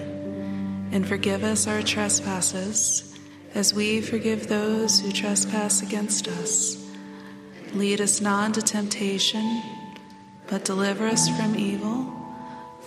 and 0.91 1.07
forgive 1.07 1.43
us 1.43 1.65
our 1.65 1.82
trespasses, 1.82 3.17
as 3.55 3.73
we 3.73 3.99
forgive 3.99 4.45
those 4.45 4.99
who 4.99 5.11
trespass 5.11 5.82
against 5.82 6.28
us 6.28 6.84
Lead 7.76 7.99
us 7.99 8.21
not 8.21 8.45
into 8.45 8.61
temptation, 8.61 9.61
but 10.47 10.63
deliver 10.63 11.05
us 11.07 11.28
from 11.38 11.57
evil. 11.57 12.09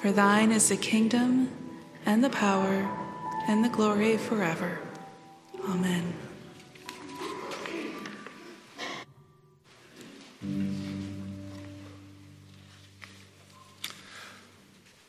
For 0.01 0.13
thine 0.13 0.51
is 0.51 0.71
the 0.71 0.79
kingdom, 0.79 1.51
and 2.07 2.25
the 2.25 2.31
power, 2.31 2.89
and 3.49 3.63
the 3.63 3.69
glory 3.69 4.17
forever. 4.17 4.79
Amen. 5.69 6.15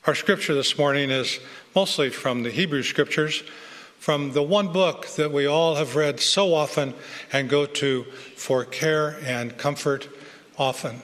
Our 0.05 0.15
scripture 0.15 0.55
this 0.55 0.77
morning 0.77 1.09
is 1.09 1.39
mostly 1.73 2.09
from 2.09 2.43
the 2.43 2.51
Hebrew 2.51 2.83
scriptures, 2.83 3.43
from 3.99 4.31
the 4.31 4.41
one 4.41 4.71
book 4.71 5.07
that 5.17 5.31
we 5.31 5.45
all 5.45 5.75
have 5.75 5.95
read 5.95 6.19
so 6.19 6.53
often 6.53 6.93
and 7.33 7.49
go 7.49 7.65
to 7.65 8.03
for 8.35 8.63
care 8.63 9.19
and 9.23 9.57
comfort 9.57 10.07
often 10.57 11.01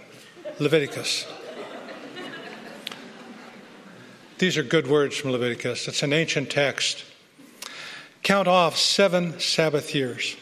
Leviticus. 0.60 1.28
These 4.38 4.58
are 4.58 4.64
good 4.64 4.88
words 4.88 5.16
from 5.16 5.32
Leviticus. 5.32 5.88
It's 5.88 6.04
an 6.04 6.14
ancient 6.14 6.50
text. 6.50 7.04
Count 8.24 8.48
off 8.48 8.78
seven 8.78 9.40
Sabbath 9.40 9.94
years, 9.94 10.36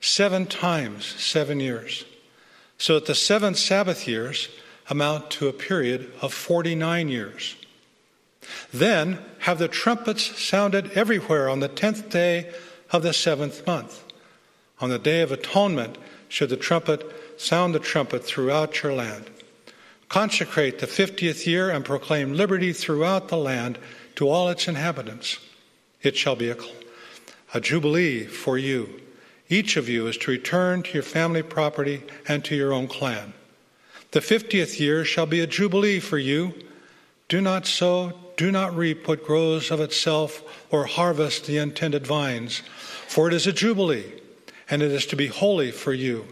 seven 0.00 0.46
times 0.46 1.06
seven 1.06 1.58
years, 1.58 2.04
so 2.76 2.94
that 2.94 3.06
the 3.06 3.14
seven 3.14 3.54
Sabbath 3.54 4.06
years 4.06 4.48
amount 4.90 5.30
to 5.30 5.48
a 5.48 5.52
period 5.52 6.12
of 6.20 6.32
49 6.32 7.08
years. 7.08 7.56
Then 8.72 9.18
have 9.40 9.58
the 9.58 9.68
trumpets 9.68 10.40
sounded 10.40 10.90
everywhere 10.92 11.48
on 11.48 11.60
the 11.60 11.68
tenth 11.68 12.10
day 12.10 12.52
of 12.90 13.02
the 13.02 13.12
seventh 13.12 13.66
month. 13.66 14.04
On 14.80 14.90
the 14.90 14.98
day 14.98 15.22
of 15.22 15.32
atonement 15.32 15.98
should 16.28 16.50
the 16.50 16.56
trumpet 16.56 17.04
sound 17.40 17.74
the 17.74 17.78
trumpet 17.78 18.24
throughout 18.24 18.82
your 18.82 18.92
land. 18.92 19.30
Consecrate 20.08 20.78
the 20.78 20.86
fiftieth 20.86 21.46
year 21.46 21.70
and 21.70 21.84
proclaim 21.84 22.32
liberty 22.32 22.72
throughout 22.72 23.28
the 23.28 23.36
land 23.36 23.78
to 24.14 24.28
all 24.28 24.48
its 24.48 24.66
inhabitants. 24.66 25.38
It 26.02 26.16
shall 26.16 26.36
be 26.36 26.50
a, 26.50 26.56
a 27.52 27.60
jubilee 27.60 28.24
for 28.24 28.56
you. 28.56 29.00
Each 29.48 29.76
of 29.76 29.88
you 29.88 30.06
is 30.06 30.16
to 30.18 30.30
return 30.30 30.82
to 30.82 30.92
your 30.92 31.02
family 31.02 31.42
property 31.42 32.02
and 32.26 32.44
to 32.44 32.54
your 32.54 32.72
own 32.72 32.88
clan. 32.88 33.32
The 34.12 34.20
fiftieth 34.20 34.80
year 34.80 35.04
shall 35.04 35.26
be 35.26 35.40
a 35.40 35.46
jubilee 35.46 36.00
for 36.00 36.18
you. 36.18 36.54
Do 37.28 37.40
not 37.40 37.66
sow, 37.66 38.14
do 38.38 38.52
not 38.52 38.74
reap 38.74 39.08
what 39.08 39.24
grows 39.24 39.70
of 39.70 39.80
itself, 39.80 40.42
or 40.70 40.86
harvest 40.86 41.44
the 41.44 41.58
intended 41.58 42.06
vines, 42.06 42.62
for 43.08 43.26
it 43.26 43.34
is 43.34 43.48
a 43.48 43.52
jubilee, 43.52 44.12
and 44.70 44.80
it 44.80 44.92
is 44.92 45.04
to 45.06 45.16
be 45.16 45.26
holy 45.26 45.72
for 45.72 45.92
you. 45.92 46.24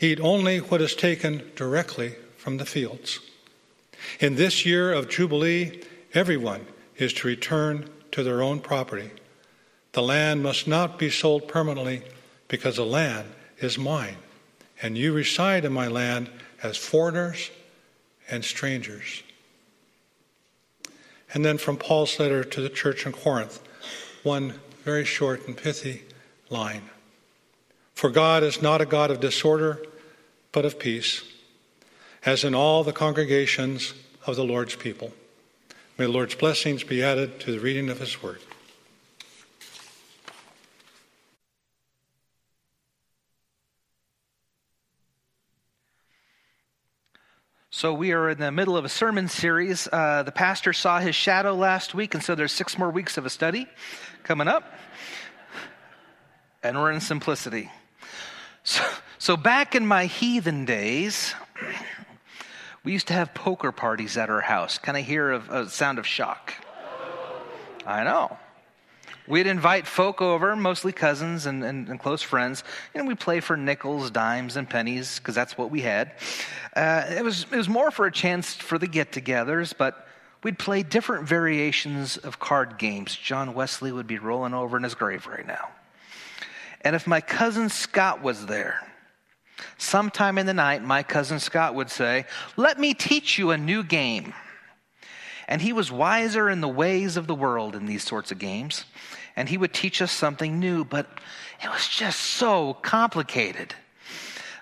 Eat 0.00 0.18
only 0.18 0.58
what 0.58 0.80
is 0.80 0.96
taken 0.96 1.42
directly 1.54 2.16
from 2.38 2.56
the 2.56 2.64
fields. 2.64 3.20
In 4.18 4.34
this 4.34 4.64
year 4.64 4.92
of 4.92 5.10
Jubilee, 5.10 5.82
everyone 6.14 6.66
is 6.96 7.12
to 7.14 7.28
return 7.28 7.88
to 8.12 8.22
their 8.22 8.42
own 8.42 8.58
property. 8.60 9.10
The 9.92 10.02
land 10.02 10.42
must 10.42 10.66
not 10.66 10.98
be 10.98 11.10
sold 11.10 11.48
permanently 11.48 12.02
because 12.48 12.76
the 12.76 12.86
land 12.86 13.28
is 13.58 13.78
mine, 13.78 14.16
and 14.80 14.96
you 14.96 15.12
reside 15.12 15.66
in 15.66 15.72
my 15.72 15.86
land 15.86 16.30
as 16.62 16.78
foreigners 16.78 17.50
and 18.30 18.42
strangers. 18.42 19.22
And 21.34 21.44
then 21.44 21.58
from 21.58 21.76
Paul's 21.76 22.18
letter 22.18 22.44
to 22.44 22.60
the 22.60 22.68
church 22.68 23.06
in 23.06 23.12
Corinth, 23.12 23.60
one 24.22 24.60
very 24.84 25.04
short 25.04 25.46
and 25.46 25.56
pithy 25.56 26.02
line 26.50 26.90
For 27.94 28.10
God 28.10 28.42
is 28.42 28.60
not 28.60 28.80
a 28.80 28.86
God 28.86 29.10
of 29.10 29.20
disorder, 29.20 29.84
but 30.50 30.64
of 30.64 30.78
peace, 30.78 31.22
as 32.26 32.44
in 32.44 32.54
all 32.54 32.84
the 32.84 32.92
congregations 32.92 33.94
of 34.26 34.36
the 34.36 34.44
Lord's 34.44 34.76
people. 34.76 35.12
May 35.98 36.06
the 36.06 36.12
Lord's 36.12 36.34
blessings 36.34 36.84
be 36.84 37.02
added 37.02 37.40
to 37.40 37.52
the 37.52 37.60
reading 37.60 37.88
of 37.88 38.00
his 38.00 38.22
word. 38.22 38.40
So, 47.74 47.94
we 47.94 48.12
are 48.12 48.28
in 48.28 48.36
the 48.36 48.52
middle 48.52 48.76
of 48.76 48.84
a 48.84 48.88
sermon 48.90 49.28
series. 49.28 49.88
Uh, 49.90 50.24
the 50.24 50.30
pastor 50.30 50.74
saw 50.74 51.00
his 51.00 51.14
shadow 51.14 51.54
last 51.54 51.94
week, 51.94 52.12
and 52.12 52.22
so 52.22 52.34
there's 52.34 52.52
six 52.52 52.76
more 52.76 52.90
weeks 52.90 53.16
of 53.16 53.24
a 53.24 53.30
study 53.30 53.66
coming 54.24 54.46
up. 54.46 54.74
And 56.62 56.76
we're 56.76 56.92
in 56.92 57.00
simplicity. 57.00 57.70
So, 58.62 58.84
so 59.16 59.36
back 59.38 59.74
in 59.74 59.86
my 59.86 60.04
heathen 60.04 60.66
days, 60.66 61.34
we 62.84 62.92
used 62.92 63.06
to 63.06 63.14
have 63.14 63.32
poker 63.32 63.72
parties 63.72 64.18
at 64.18 64.28
our 64.28 64.42
house. 64.42 64.76
Can 64.76 64.94
I 64.94 65.00
hear 65.00 65.32
a, 65.32 65.62
a 65.62 65.68
sound 65.70 65.98
of 65.98 66.06
shock? 66.06 66.52
I 67.86 68.04
know. 68.04 68.36
We'd 69.28 69.46
invite 69.46 69.86
folk 69.86 70.20
over, 70.20 70.56
mostly 70.56 70.92
cousins 70.92 71.46
and, 71.46 71.62
and, 71.62 71.88
and 71.88 72.00
close 72.00 72.22
friends, 72.22 72.64
and 72.94 73.06
we'd 73.06 73.20
play 73.20 73.40
for 73.40 73.56
nickels, 73.56 74.10
dimes, 74.10 74.56
and 74.56 74.68
pennies 74.68 75.18
because 75.18 75.34
that's 75.34 75.56
what 75.56 75.70
we 75.70 75.80
had. 75.80 76.12
Uh, 76.74 77.04
it, 77.08 77.22
was, 77.22 77.46
it 77.52 77.56
was 77.56 77.68
more 77.68 77.90
for 77.92 78.06
a 78.06 78.12
chance 78.12 78.54
for 78.54 78.78
the 78.78 78.88
get 78.88 79.12
togethers, 79.12 79.72
but 79.76 80.08
we'd 80.42 80.58
play 80.58 80.82
different 80.82 81.28
variations 81.28 82.16
of 82.16 82.40
card 82.40 82.78
games. 82.78 83.14
John 83.14 83.54
Wesley 83.54 83.92
would 83.92 84.08
be 84.08 84.18
rolling 84.18 84.54
over 84.54 84.76
in 84.76 84.82
his 84.82 84.94
grave 84.94 85.26
right 85.28 85.46
now. 85.46 85.68
And 86.80 86.96
if 86.96 87.06
my 87.06 87.20
cousin 87.20 87.68
Scott 87.68 88.22
was 88.22 88.46
there, 88.46 88.84
sometime 89.78 90.36
in 90.36 90.46
the 90.46 90.54
night, 90.54 90.82
my 90.82 91.04
cousin 91.04 91.38
Scott 91.38 91.76
would 91.76 91.90
say, 91.90 92.26
Let 92.56 92.80
me 92.80 92.92
teach 92.92 93.38
you 93.38 93.52
a 93.52 93.56
new 93.56 93.84
game. 93.84 94.34
And 95.52 95.60
he 95.60 95.74
was 95.74 95.92
wiser 95.92 96.48
in 96.48 96.62
the 96.62 96.66
ways 96.66 97.18
of 97.18 97.26
the 97.26 97.34
world 97.34 97.76
in 97.76 97.84
these 97.84 98.02
sorts 98.02 98.32
of 98.32 98.38
games. 98.38 98.86
And 99.36 99.50
he 99.50 99.58
would 99.58 99.74
teach 99.74 100.00
us 100.00 100.10
something 100.10 100.58
new, 100.58 100.82
but 100.82 101.06
it 101.62 101.68
was 101.68 101.86
just 101.86 102.20
so 102.20 102.72
complicated. 102.72 103.74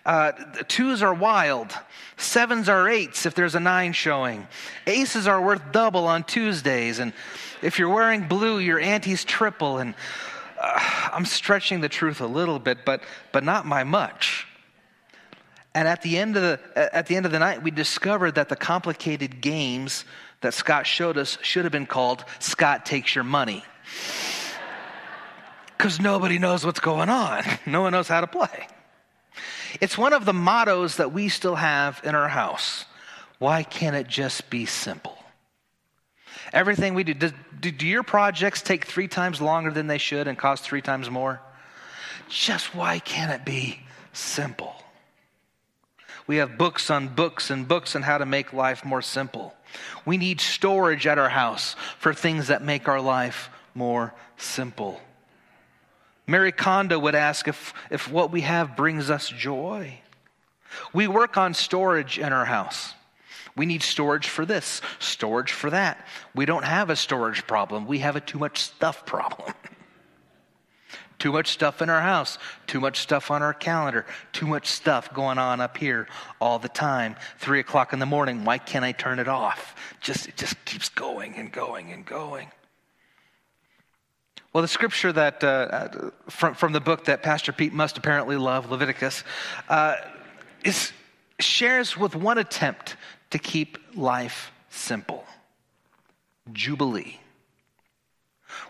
Uh, 0.05 0.33
twos 0.67 1.01
are 1.01 1.15
wild. 1.15 1.71
Sevens 2.17 2.69
are 2.69 2.89
eights 2.89 3.25
if 3.25 3.37
there's 3.37 3.55
a 3.55 3.61
nine 3.61 3.93
showing. 3.93 4.49
Aces 4.85 5.29
are 5.29 5.41
worth 5.41 5.63
double 5.71 6.09
on 6.09 6.25
Tuesdays. 6.25 6.99
And 6.99 7.13
if 7.63 7.79
you're 7.79 7.89
wearing 7.89 8.27
blue, 8.27 8.59
your 8.59 8.81
ante's 8.81 9.23
triple. 9.23 9.79
And 9.79 9.95
uh, 10.61 11.11
I'm 11.13 11.25
stretching 11.25 11.83
the 11.83 11.89
truth 11.89 12.21
a 12.21 12.27
little 12.27 12.59
bit, 12.59 12.79
but, 12.85 13.01
but 13.31 13.45
not 13.45 13.69
by 13.69 13.85
much. 13.85 14.45
And 15.73 15.87
at 15.87 16.03
the 16.03 16.19
end 16.19 16.37
of 16.37 16.43
the, 16.43 16.97
at 16.97 17.07
the 17.07 17.15
end 17.15 17.27
of 17.27 17.33
the 17.33 17.39
night, 17.39 17.63
we 17.63 17.71
discovered 17.71 18.35
that 18.35 18.49
the 18.49 18.57
complicated 18.57 19.41
games 19.41 20.05
that 20.41 20.55
Scott 20.55 20.87
showed 20.87 21.19
us 21.19 21.39
should 21.43 21.65
have 21.65 21.73
been 21.73 21.87
called 21.87 22.25
Scott 22.39 22.87
Takes 22.87 23.15
Your 23.15 23.25
Money. 23.25 23.65
Because 25.77 26.01
nobody 26.01 26.39
knows 26.39 26.65
what's 26.65 26.81
going 26.81 27.09
on, 27.09 27.43
no 27.67 27.83
one 27.83 27.93
knows 27.93 28.09
how 28.09 28.21
to 28.21 28.27
play. 28.27 28.69
It's 29.81 29.97
one 29.97 30.13
of 30.13 30.25
the 30.25 30.33
mottos 30.33 30.97
that 30.97 31.13
we 31.13 31.29
still 31.29 31.55
have 31.55 32.01
in 32.05 32.15
our 32.15 32.29
house. 32.29 32.85
Why 33.39 33.63
can't 33.63 33.97
it 33.97 34.09
just 34.09 34.51
be 34.51 34.67
simple? 34.67 35.17
Everything 36.53 36.95
we 36.95 37.05
do, 37.05 37.15
do, 37.15 37.71
do 37.71 37.87
your 37.87 38.03
projects 38.03 38.61
take 38.61 38.85
three 38.85 39.09
times 39.09 39.41
longer 39.41 39.71
than 39.71 39.87
they 39.87 39.99
should 39.99 40.27
and 40.27 40.37
cost 40.37 40.65
three 40.65 40.83
times 40.83 41.09
more? 41.09 41.41
Just 42.29 42.75
why 42.75 42.99
can't 42.99 43.33
it 43.33 43.45
be 43.45 43.81
simple? 44.13 44.75
We 46.27 46.37
have 46.37 46.59
books 46.59 46.91
on 46.91 47.09
books 47.09 47.51
and 47.51 47.67
books 47.67 47.97
on 47.97 48.03
how 48.03 48.19
to 48.19 48.27
make 48.27 48.53
life 48.53 48.85
more 48.85 49.03
simple. 49.03 49.55
We 50.05 50.17
need 50.17 50.41
storage 50.41 51.07
at 51.07 51.19
our 51.19 51.29
house 51.29 51.77
for 51.99 52.15
things 52.15 52.49
that 52.49 52.63
make 52.63 52.89
our 52.89 53.01
life 53.01 53.51
more 53.75 54.15
simple. 54.37 55.01
Marie 56.27 56.53
Kondo 56.53 56.99
would 56.99 57.15
ask 57.15 57.49
if, 57.49 57.75
if 57.91 58.11
what 58.11 58.31
we 58.31 58.43
have 58.43 58.77
brings 58.77 59.11
us 59.11 59.29
joy. 59.29 60.01
We 60.93 61.09
work 61.09 61.37
on 61.37 61.55
storage 61.55 62.19
in 62.19 62.33
our 62.33 62.45
house. 62.45 62.95
We 63.57 63.67
need 63.67 63.83
storage 63.83 64.29
for 64.29 64.47
this, 64.47 64.81
storage 65.01 65.53
for 65.53 65.71
that. 65.71 66.07
We 66.35 66.47
don't 66.47 66.65
have 66.65 66.89
a 66.89 66.97
storage 66.97 67.47
problem, 67.47 67.87
we 67.87 67.99
have 67.99 68.17
a 68.17 68.21
too 68.21 68.39
much 68.39 68.59
stuff 68.59 69.05
problem. 69.05 69.53
Too 71.21 71.33
much 71.33 71.49
stuff 71.49 71.83
in 71.83 71.91
our 71.91 72.01
house, 72.01 72.39
too 72.67 72.81
much 72.81 72.99
stuff 72.99 73.31
on 73.31 73.43
our 73.43 73.53
calendar, 73.53 74.07
too 74.33 74.47
much 74.47 74.67
stuff 74.67 75.13
going 75.13 75.37
on 75.37 75.61
up 75.61 75.77
here 75.77 76.09
all 76.41 76.59
the 76.59 76.71
time. 76.71 77.15
Three 77.39 77.61
o'clock 77.61 77.93
in 77.93 77.99
the 77.99 78.07
morning, 78.07 78.47
why 78.47 78.57
can't 78.57 78.87
I 78.87 78.93
turn 78.93 79.19
it 79.19 79.29
off? 79.29 79.75
Just 80.01 80.29
it 80.29 80.39
just 80.39 80.65
keeps 80.65 80.89
going 80.89 81.35
and 81.37 81.53
going 81.53 81.93
and 81.93 82.07
going. 82.07 82.49
Well, 84.55 84.63
the 84.63 84.69
scripture 84.69 85.13
that 85.13 85.45
uh, 85.45 85.47
uh 85.47 86.11
from 86.31 86.55
from 86.55 86.73
the 86.73 86.81
book 86.81 87.05
that 87.05 87.23
Pastor 87.23 87.53
Pete 87.53 87.75
must 87.75 87.99
apparently 87.99 88.37
love, 88.37 88.71
Leviticus, 88.71 89.23
uh, 89.69 89.97
is 90.65 90.91
shares 91.39 91.99
with 91.99 92.17
one 92.17 92.39
attempt 92.39 92.97
to 93.29 93.39
keep 93.39 93.77
life 93.95 94.53
simple. 94.71 95.27
Jubilee. 96.51 97.21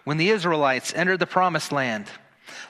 When 0.03 0.17
the 0.17 0.31
Israelites 0.31 0.93
entered 0.95 1.21
the 1.21 1.27
promised 1.27 1.71
land, 1.71 2.11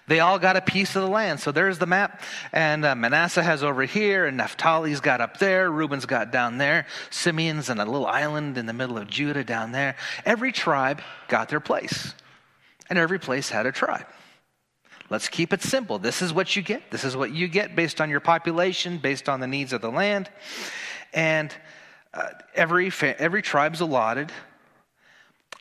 they 0.06 0.20
all 0.20 0.38
got 0.38 0.56
a 0.56 0.60
piece 0.60 0.96
of 0.96 1.02
the 1.02 1.08
land. 1.08 1.40
So 1.40 1.52
there's 1.52 1.78
the 1.78 1.86
map. 1.86 2.22
And 2.52 2.84
uh, 2.84 2.94
Manasseh 2.94 3.42
has 3.42 3.62
over 3.62 3.84
here, 3.84 4.26
and 4.26 4.38
Naphtali's 4.38 5.00
got 5.00 5.20
up 5.20 5.38
there, 5.38 5.70
Reuben's 5.70 6.06
got 6.06 6.30
down 6.30 6.58
there, 6.58 6.86
Simeon's 7.10 7.70
in 7.70 7.78
a 7.78 7.84
little 7.84 8.06
island 8.06 8.58
in 8.58 8.66
the 8.66 8.72
middle 8.72 8.98
of 8.98 9.08
Judah 9.08 9.44
down 9.44 9.72
there. 9.72 9.96
Every 10.24 10.52
tribe 10.52 11.00
got 11.28 11.48
their 11.48 11.60
place, 11.60 12.14
and 12.88 12.98
every 12.98 13.18
place 13.18 13.50
had 13.50 13.66
a 13.66 13.72
tribe. 13.72 14.06
Let's 15.10 15.28
keep 15.28 15.52
it 15.52 15.62
simple. 15.62 15.98
This 15.98 16.22
is 16.22 16.32
what 16.32 16.54
you 16.54 16.62
get. 16.62 16.90
This 16.90 17.04
is 17.04 17.16
what 17.16 17.32
you 17.32 17.48
get 17.48 17.74
based 17.74 18.00
on 18.00 18.10
your 18.10 18.20
population, 18.20 18.98
based 18.98 19.28
on 19.28 19.40
the 19.40 19.48
needs 19.48 19.72
of 19.72 19.80
the 19.80 19.90
land. 19.90 20.30
And 21.12 21.52
uh, 22.14 22.28
every, 22.54 22.90
fa- 22.90 23.20
every 23.20 23.42
tribe's 23.42 23.80
allotted 23.80 24.30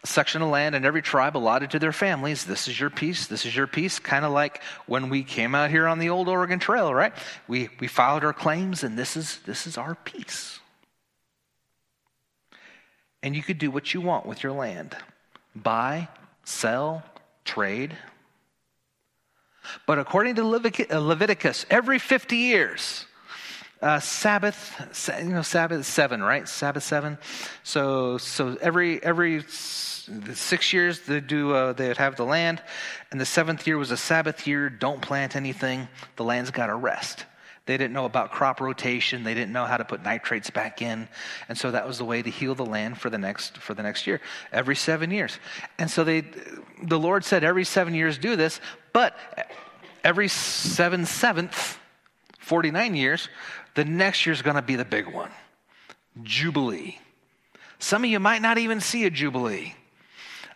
section 0.05 0.41
of 0.41 0.49
land 0.49 0.75
and 0.75 0.85
every 0.85 1.01
tribe 1.01 1.35
allotted 1.35 1.71
to 1.71 1.79
their 1.79 1.91
families. 1.91 2.45
This 2.45 2.67
is 2.67 2.79
your 2.79 2.89
piece. 2.89 3.27
This 3.27 3.45
is 3.45 3.55
your 3.55 3.67
piece. 3.67 3.99
Kind 3.99 4.25
of 4.25 4.31
like 4.31 4.61
when 4.85 5.09
we 5.09 5.23
came 5.23 5.55
out 5.55 5.69
here 5.69 5.87
on 5.87 5.99
the 5.99 6.09
old 6.09 6.27
Oregon 6.27 6.59
Trail, 6.59 6.93
right? 6.93 7.13
We, 7.47 7.69
we 7.79 7.87
filed 7.87 8.23
our 8.23 8.33
claims 8.33 8.83
and 8.83 8.97
this 8.97 9.17
is, 9.17 9.39
this 9.45 9.67
is 9.67 9.77
our 9.77 9.95
piece. 9.95 10.59
And 13.21 13.35
you 13.35 13.43
could 13.43 13.57
do 13.57 13.69
what 13.69 13.93
you 13.93 14.01
want 14.01 14.25
with 14.25 14.43
your 14.43 14.53
land 14.53 14.95
buy, 15.55 16.07
sell, 16.45 17.03
trade. 17.43 17.95
But 19.85 19.99
according 19.99 20.35
to 20.35 20.43
uh, 20.43 20.99
Leviticus, 20.99 21.65
every 21.69 21.99
50 21.99 22.37
years, 22.37 23.05
uh, 23.81 23.99
Sabbath, 23.99 25.09
you 25.23 25.29
know, 25.29 25.41
Sabbath 25.41 25.85
seven, 25.85 26.21
right? 26.21 26.47
Sabbath 26.47 26.83
seven. 26.83 27.17
So, 27.63 28.17
so 28.17 28.57
every 28.61 29.01
every 29.03 29.43
six 29.43 30.73
years 30.73 31.01
they 31.01 31.19
do 31.19 31.53
uh, 31.53 31.73
they'd 31.73 31.97
have 31.97 32.15
the 32.15 32.25
land, 32.25 32.61
and 33.11 33.21
the 33.21 33.25
seventh 33.25 33.65
year 33.67 33.77
was 33.77 33.91
a 33.91 33.97
Sabbath 33.97 34.47
year. 34.47 34.69
Don't 34.69 35.01
plant 35.01 35.35
anything. 35.35 35.87
The 36.15 36.23
land's 36.23 36.51
got 36.51 36.67
to 36.67 36.75
rest. 36.75 37.25
They 37.65 37.77
didn't 37.77 37.93
know 37.93 38.05
about 38.05 38.31
crop 38.31 38.61
rotation. 38.61 39.23
They 39.23 39.35
didn't 39.35 39.53
know 39.53 39.65
how 39.65 39.77
to 39.77 39.85
put 39.85 40.03
nitrates 40.03 40.49
back 40.49 40.81
in, 40.81 41.07
and 41.47 41.57
so 41.57 41.71
that 41.71 41.87
was 41.87 41.99
the 41.99 42.05
way 42.05 42.21
to 42.21 42.29
heal 42.29 42.55
the 42.55 42.65
land 42.65 42.97
for 42.97 43.09
the 43.09 43.19
next 43.19 43.59
for 43.59 43.75
the 43.75 43.83
next 43.83 44.07
year. 44.07 44.19
Every 44.51 44.75
seven 44.75 45.11
years, 45.11 45.37
and 45.77 45.89
so 45.89 46.03
they, 46.03 46.25
the 46.83 46.99
Lord 46.99 47.23
said, 47.23 47.43
every 47.43 47.65
seven 47.65 47.93
years 47.93 48.17
do 48.17 48.35
this, 48.35 48.59
but 48.91 49.15
every 50.03 50.29
seven 50.29 51.05
seventh, 51.05 51.77
forty 52.39 52.71
nine 52.71 52.95
years, 52.95 53.29
the 53.75 53.85
next 53.85 54.25
year 54.25 54.33
is 54.33 54.41
going 54.41 54.55
to 54.55 54.61
be 54.61 54.75
the 54.75 54.85
big 54.85 55.07
one 55.07 55.31
Jubilee. 56.23 56.99
Some 57.79 58.03
of 58.03 58.09
you 58.09 58.19
might 58.19 58.41
not 58.41 58.57
even 58.57 58.81
see 58.81 59.05
a 59.05 59.09
Jubilee, 59.09 59.73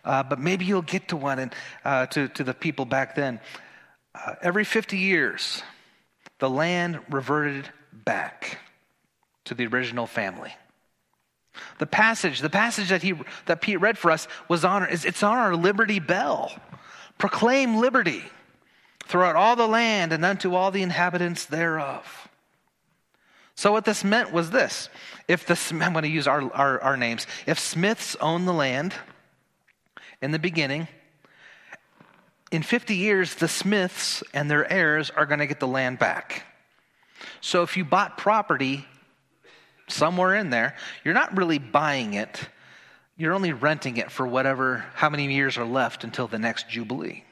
uh, 0.04 0.22
but 0.22 0.38
maybe 0.38 0.64
you'll 0.64 0.82
get 0.82 1.08
to 1.08 1.16
one 1.16 1.38
and 1.38 1.54
uh, 1.84 2.06
to, 2.06 2.28
to 2.28 2.44
the 2.44 2.54
people 2.54 2.84
back 2.84 3.14
then. 3.14 3.40
Uh, 4.14 4.34
every 4.42 4.64
50 4.64 4.98
years, 4.98 5.62
the 6.38 6.50
land 6.50 7.00
reverted 7.10 7.68
back 7.92 8.58
to 9.44 9.54
the 9.54 9.66
original 9.66 10.06
family. 10.06 10.54
The 11.78 11.86
passage, 11.86 12.40
the 12.40 12.50
passage 12.50 12.88
that 12.88 13.02
he 13.02 13.14
that 13.46 13.60
Pete 13.60 13.80
read 13.80 13.96
for 13.96 14.10
us 14.10 14.26
was 14.48 14.64
on 14.64 14.86
it's 14.90 15.22
on 15.22 15.38
our 15.38 15.54
liberty 15.54 16.00
bell. 16.00 16.52
Proclaim 17.16 17.76
liberty 17.76 18.24
throughout 19.04 19.36
all 19.36 19.54
the 19.54 19.68
land 19.68 20.12
and 20.12 20.24
unto 20.24 20.54
all 20.54 20.70
the 20.70 20.82
inhabitants 20.82 21.44
thereof. 21.44 22.28
So, 23.56 23.72
what 23.72 23.84
this 23.84 24.02
meant 24.02 24.32
was 24.32 24.50
this 24.50 24.88
if 25.28 25.46
the, 25.46 25.58
I'm 25.82 25.92
going 25.92 26.02
to 26.02 26.08
use 26.08 26.26
our, 26.26 26.52
our, 26.52 26.80
our 26.80 26.96
names. 26.96 27.26
If 27.46 27.58
Smiths 27.58 28.16
own 28.16 28.46
the 28.46 28.52
land 28.52 28.94
in 30.20 30.32
the 30.32 30.38
beginning, 30.38 30.88
in 32.50 32.62
50 32.62 32.96
years, 32.96 33.34
the 33.36 33.48
Smiths 33.48 34.22
and 34.32 34.50
their 34.50 34.70
heirs 34.70 35.10
are 35.10 35.26
going 35.26 35.40
to 35.40 35.46
get 35.46 35.60
the 35.60 35.68
land 35.68 35.98
back. 35.98 36.44
So, 37.40 37.62
if 37.62 37.76
you 37.76 37.84
bought 37.84 38.18
property 38.18 38.86
somewhere 39.88 40.34
in 40.34 40.50
there, 40.50 40.74
you're 41.04 41.14
not 41.14 41.36
really 41.36 41.58
buying 41.58 42.14
it, 42.14 42.48
you're 43.16 43.34
only 43.34 43.52
renting 43.52 43.98
it 43.98 44.10
for 44.10 44.26
whatever, 44.26 44.84
how 44.94 45.10
many 45.10 45.32
years 45.32 45.56
are 45.56 45.64
left 45.64 46.02
until 46.02 46.26
the 46.26 46.38
next 46.38 46.68
Jubilee. 46.68 47.22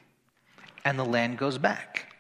And 0.84 0.98
the 0.98 1.04
land 1.04 1.38
goes 1.38 1.58
back. 1.58 2.11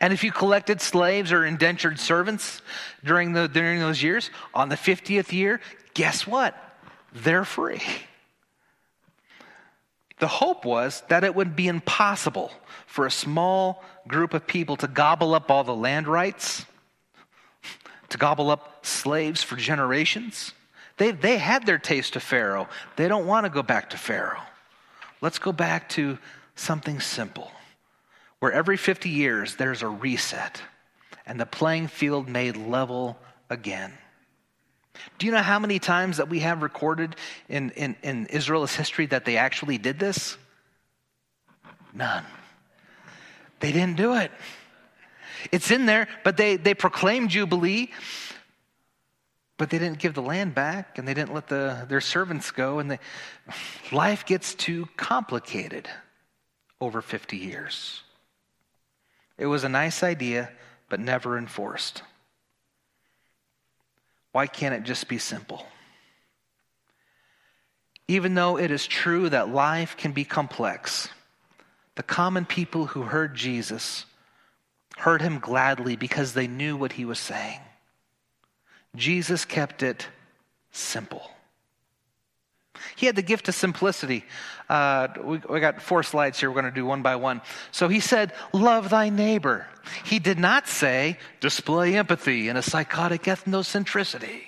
And 0.00 0.12
if 0.12 0.24
you 0.24 0.32
collected 0.32 0.80
slaves 0.80 1.32
or 1.32 1.44
indentured 1.44 1.98
servants 1.98 2.62
during, 3.04 3.32
the, 3.32 3.48
during 3.48 3.80
those 3.80 4.02
years, 4.02 4.30
on 4.54 4.68
the 4.68 4.76
50th 4.76 5.32
year, 5.32 5.60
guess 5.94 6.26
what? 6.26 6.54
They're 7.12 7.44
free. 7.44 7.82
The 10.18 10.28
hope 10.28 10.64
was 10.64 11.02
that 11.08 11.24
it 11.24 11.34
would 11.34 11.56
be 11.56 11.68
impossible 11.68 12.50
for 12.86 13.06
a 13.06 13.10
small 13.10 13.84
group 14.08 14.32
of 14.32 14.46
people 14.46 14.76
to 14.76 14.88
gobble 14.88 15.34
up 15.34 15.50
all 15.50 15.64
the 15.64 15.74
land 15.74 16.08
rights, 16.08 16.64
to 18.08 18.18
gobble 18.18 18.50
up 18.50 18.84
slaves 18.86 19.42
for 19.42 19.56
generations. 19.56 20.52
They, 20.96 21.10
they 21.10 21.36
had 21.36 21.66
their 21.66 21.78
taste 21.78 22.16
of 22.16 22.22
Pharaoh. 22.22 22.68
They 22.96 23.08
don't 23.08 23.26
want 23.26 23.44
to 23.44 23.50
go 23.50 23.62
back 23.62 23.90
to 23.90 23.98
Pharaoh. 23.98 24.40
Let's 25.20 25.38
go 25.38 25.52
back 25.52 25.88
to 25.90 26.18
something 26.54 27.00
simple 27.00 27.50
where 28.40 28.52
every 28.52 28.76
50 28.76 29.08
years 29.08 29.56
there's 29.56 29.82
a 29.82 29.88
reset 29.88 30.60
and 31.26 31.40
the 31.40 31.46
playing 31.46 31.88
field 31.88 32.28
made 32.28 32.56
level 32.56 33.18
again. 33.50 33.92
Do 35.18 35.26
you 35.26 35.32
know 35.32 35.42
how 35.42 35.58
many 35.58 35.78
times 35.78 36.18
that 36.18 36.28
we 36.28 36.40
have 36.40 36.62
recorded 36.62 37.16
in, 37.48 37.70
in, 37.70 37.96
in 38.02 38.26
Israel's 38.26 38.74
history 38.74 39.06
that 39.06 39.24
they 39.24 39.36
actually 39.36 39.78
did 39.78 39.98
this? 39.98 40.36
None. 41.92 42.24
They 43.60 43.72
didn't 43.72 43.96
do 43.96 44.14
it. 44.14 44.30
It's 45.52 45.70
in 45.70 45.86
there, 45.86 46.08
but 46.24 46.36
they, 46.36 46.56
they 46.56 46.74
proclaimed 46.74 47.30
Jubilee, 47.30 47.90
but 49.58 49.70
they 49.70 49.78
didn't 49.78 49.98
give 49.98 50.14
the 50.14 50.22
land 50.22 50.54
back 50.54 50.98
and 50.98 51.06
they 51.06 51.14
didn't 51.14 51.32
let 51.32 51.48
the, 51.48 51.86
their 51.88 52.00
servants 52.00 52.50
go. 52.50 52.78
And 52.78 52.90
they, 52.90 52.98
life 53.92 54.26
gets 54.26 54.54
too 54.54 54.88
complicated 54.96 55.88
over 56.80 57.00
50 57.00 57.36
years. 57.36 58.02
It 59.38 59.46
was 59.46 59.64
a 59.64 59.68
nice 59.68 60.02
idea, 60.02 60.50
but 60.88 61.00
never 61.00 61.36
enforced. 61.36 62.02
Why 64.32 64.46
can't 64.46 64.74
it 64.74 64.82
just 64.84 65.08
be 65.08 65.18
simple? 65.18 65.66
Even 68.08 68.34
though 68.34 68.58
it 68.58 68.70
is 68.70 68.86
true 68.86 69.28
that 69.30 69.48
life 69.48 69.96
can 69.96 70.12
be 70.12 70.24
complex, 70.24 71.08
the 71.96 72.02
common 72.02 72.44
people 72.44 72.86
who 72.86 73.02
heard 73.02 73.34
Jesus 73.34 74.04
heard 74.98 75.20
him 75.20 75.38
gladly 75.38 75.96
because 75.96 76.32
they 76.32 76.46
knew 76.46 76.76
what 76.76 76.92
he 76.92 77.04
was 77.04 77.18
saying. 77.18 77.60
Jesus 78.94 79.44
kept 79.44 79.82
it 79.82 80.08
simple. 80.70 81.30
He 82.96 83.06
had 83.06 83.16
the 83.16 83.22
gift 83.22 83.48
of 83.48 83.54
simplicity. 83.54 84.24
Uh, 84.68 85.08
we, 85.22 85.40
we 85.48 85.60
got 85.60 85.80
four 85.80 86.02
slides 86.02 86.40
here. 86.40 86.50
We're 86.50 86.60
going 86.60 86.72
to 86.72 86.80
do 86.80 86.86
one 86.86 87.02
by 87.02 87.16
one. 87.16 87.40
So 87.70 87.88
he 87.88 88.00
said, 88.00 88.32
Love 88.52 88.90
thy 88.90 89.08
neighbor. 89.08 89.66
He 90.04 90.18
did 90.18 90.38
not 90.38 90.68
say, 90.68 91.18
Display 91.40 91.96
empathy 91.96 92.48
and 92.48 92.58
a 92.58 92.62
psychotic 92.62 93.24
ethnocentricity. 93.24 94.42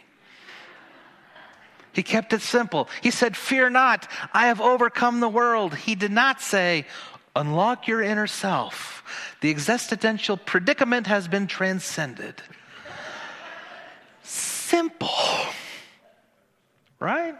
He 1.93 2.03
kept 2.03 2.33
it 2.33 2.43
simple. 2.43 2.89
He 3.03 3.11
said, 3.11 3.37
Fear 3.37 3.71
not, 3.71 4.09
I 4.33 4.47
have 4.47 4.61
overcome 4.61 5.21
the 5.21 5.29
world. 5.29 5.75
He 5.75 5.95
did 5.95 6.13
not 6.13 6.41
say, 6.41 6.87
Unlock 7.35 7.87
your 7.87 8.03
inner 8.03 8.27
self. 8.27 9.03
The 9.41 9.51
existential 9.51 10.37
predicament 10.37 11.07
has 11.07 11.29
been 11.29 11.47
transcended. 11.47 12.43
Simple. 14.23 15.09
Right? 16.99 17.37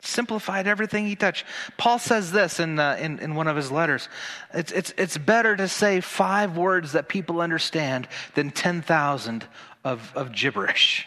Simplified 0.00 0.66
everything 0.66 1.06
he 1.06 1.16
touched. 1.16 1.44
Paul 1.76 1.98
says 1.98 2.32
this 2.32 2.60
in, 2.60 2.78
uh, 2.78 2.96
in, 3.00 3.18
in, 3.18 3.34
one 3.34 3.48
of 3.48 3.56
his 3.56 3.70
letters 3.70 4.08
it's, 4.54 4.72
it's, 4.72 4.94
it's 4.96 5.18
better 5.18 5.56
to 5.56 5.68
say 5.68 6.00
five 6.00 6.56
words 6.56 6.92
that 6.92 7.08
people 7.08 7.40
understand 7.40 8.08
than 8.34 8.50
10,000 8.50 9.46
of, 9.84 10.12
of 10.14 10.32
gibberish. 10.32 11.06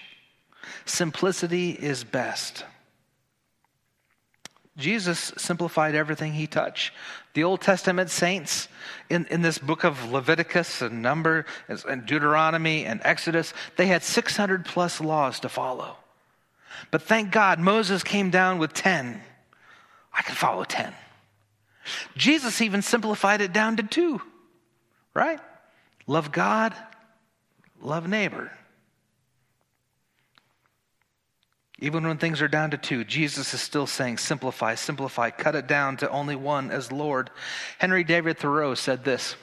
Simplicity 0.86 1.72
is 1.72 2.04
best. 2.04 2.66
Jesus 4.76 5.34
simplified 5.38 5.94
everything 5.94 6.34
he 6.34 6.48
touched. 6.48 6.94
The 7.36 7.44
Old 7.44 7.62
Testament 7.62 8.10
saints 8.10 8.68
in, 9.10 9.26
in 9.28 9.41
this 9.41 9.60
book 9.60 9.84
of 9.84 10.12
Leviticus 10.12 10.82
and 10.82 11.02
Number 11.02 11.46
and 11.68 12.06
Deuteronomy 12.06 12.86
and 12.86 13.00
Exodus, 13.04 13.54
they 13.76 13.88
had 13.88 14.04
600 14.04 14.66
plus 14.66 15.00
laws 15.00 15.39
to 15.41 15.50
follow. 15.50 15.98
But 16.91 17.01
thank 17.01 17.32
God 17.32 17.59
Moses 17.59 18.03
came 18.03 18.30
down 18.30 18.59
with 18.59 18.74
10. 18.74 19.21
I 20.13 20.21
can 20.21 20.36
follow 20.36 20.63
10. 20.63 20.93
Jesus 22.15 22.61
even 22.61 22.82
simplified 22.82 23.41
it 23.41 23.51
down 23.51 23.78
to 23.78 23.84
two, 23.84 24.21
right? 25.13 25.39
Love 26.07 26.32
God, 26.32 26.74
love 27.82 28.07
neighbor. 28.07 28.51
Even 31.80 32.07
when 32.07 32.17
things 32.17 32.41
are 32.41 32.47
down 32.47 32.71
to 32.71 32.78
two, 32.78 33.03
Jesus 33.03 33.53
is 33.53 33.59
still 33.59 33.88
saying, 33.88 34.17
simplify, 34.17 34.76
simplify, 34.76 35.30
cut 35.32 35.55
it 35.55 35.67
down 35.67 35.97
to 35.97 36.09
only 36.09 36.36
one 36.36 36.71
as 36.71 36.91
Lord. 36.91 37.30
Henry 37.78 38.05
David 38.05 38.38
Thoreau 38.38 38.74
said 38.76 39.03
this 39.03 39.36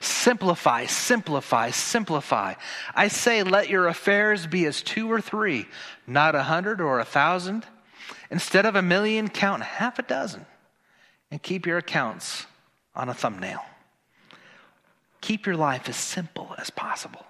Simplify, 0.00 0.86
simplify, 0.86 1.70
simplify. 1.70 2.54
I 2.94 3.08
say, 3.08 3.42
let 3.42 3.68
your 3.68 3.88
affairs 3.88 4.46
be 4.46 4.64
as 4.66 4.82
two 4.82 5.10
or 5.10 5.20
three, 5.20 5.66
not 6.06 6.34
a 6.34 6.44
hundred 6.44 6.80
or 6.80 7.00
a 7.00 7.04
thousand. 7.04 7.64
Instead 8.30 8.66
of 8.66 8.76
a 8.76 8.82
million, 8.82 9.28
count 9.28 9.62
half 9.62 9.98
a 9.98 10.02
dozen 10.02 10.46
and 11.30 11.42
keep 11.42 11.66
your 11.66 11.78
accounts 11.78 12.46
on 12.94 13.08
a 13.08 13.14
thumbnail. 13.14 13.64
Keep 15.20 15.46
your 15.46 15.56
life 15.56 15.88
as 15.88 15.96
simple 15.96 16.54
as 16.58 16.70
possible. 16.70 17.24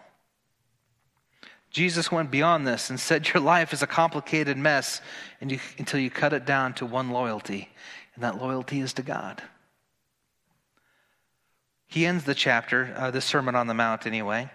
Jesus 1.70 2.10
went 2.10 2.30
beyond 2.30 2.66
this 2.66 2.88
and 2.88 2.98
said, 2.98 3.28
Your 3.32 3.42
life 3.42 3.72
is 3.72 3.82
a 3.82 3.86
complicated 3.86 4.56
mess 4.56 5.00
until 5.40 6.00
you 6.00 6.10
cut 6.10 6.32
it 6.32 6.46
down 6.46 6.72
to 6.74 6.86
one 6.86 7.10
loyalty, 7.10 7.68
and 8.14 8.24
that 8.24 8.38
loyalty 8.38 8.80
is 8.80 8.94
to 8.94 9.02
God. 9.02 9.42
He 11.86 12.06
ends 12.06 12.24
the 12.24 12.34
chapter, 12.34 12.94
uh, 12.96 13.10
the 13.10 13.20
Sermon 13.20 13.54
on 13.54 13.66
the 13.66 13.74
Mount 13.74 14.06
anyway, 14.06 14.50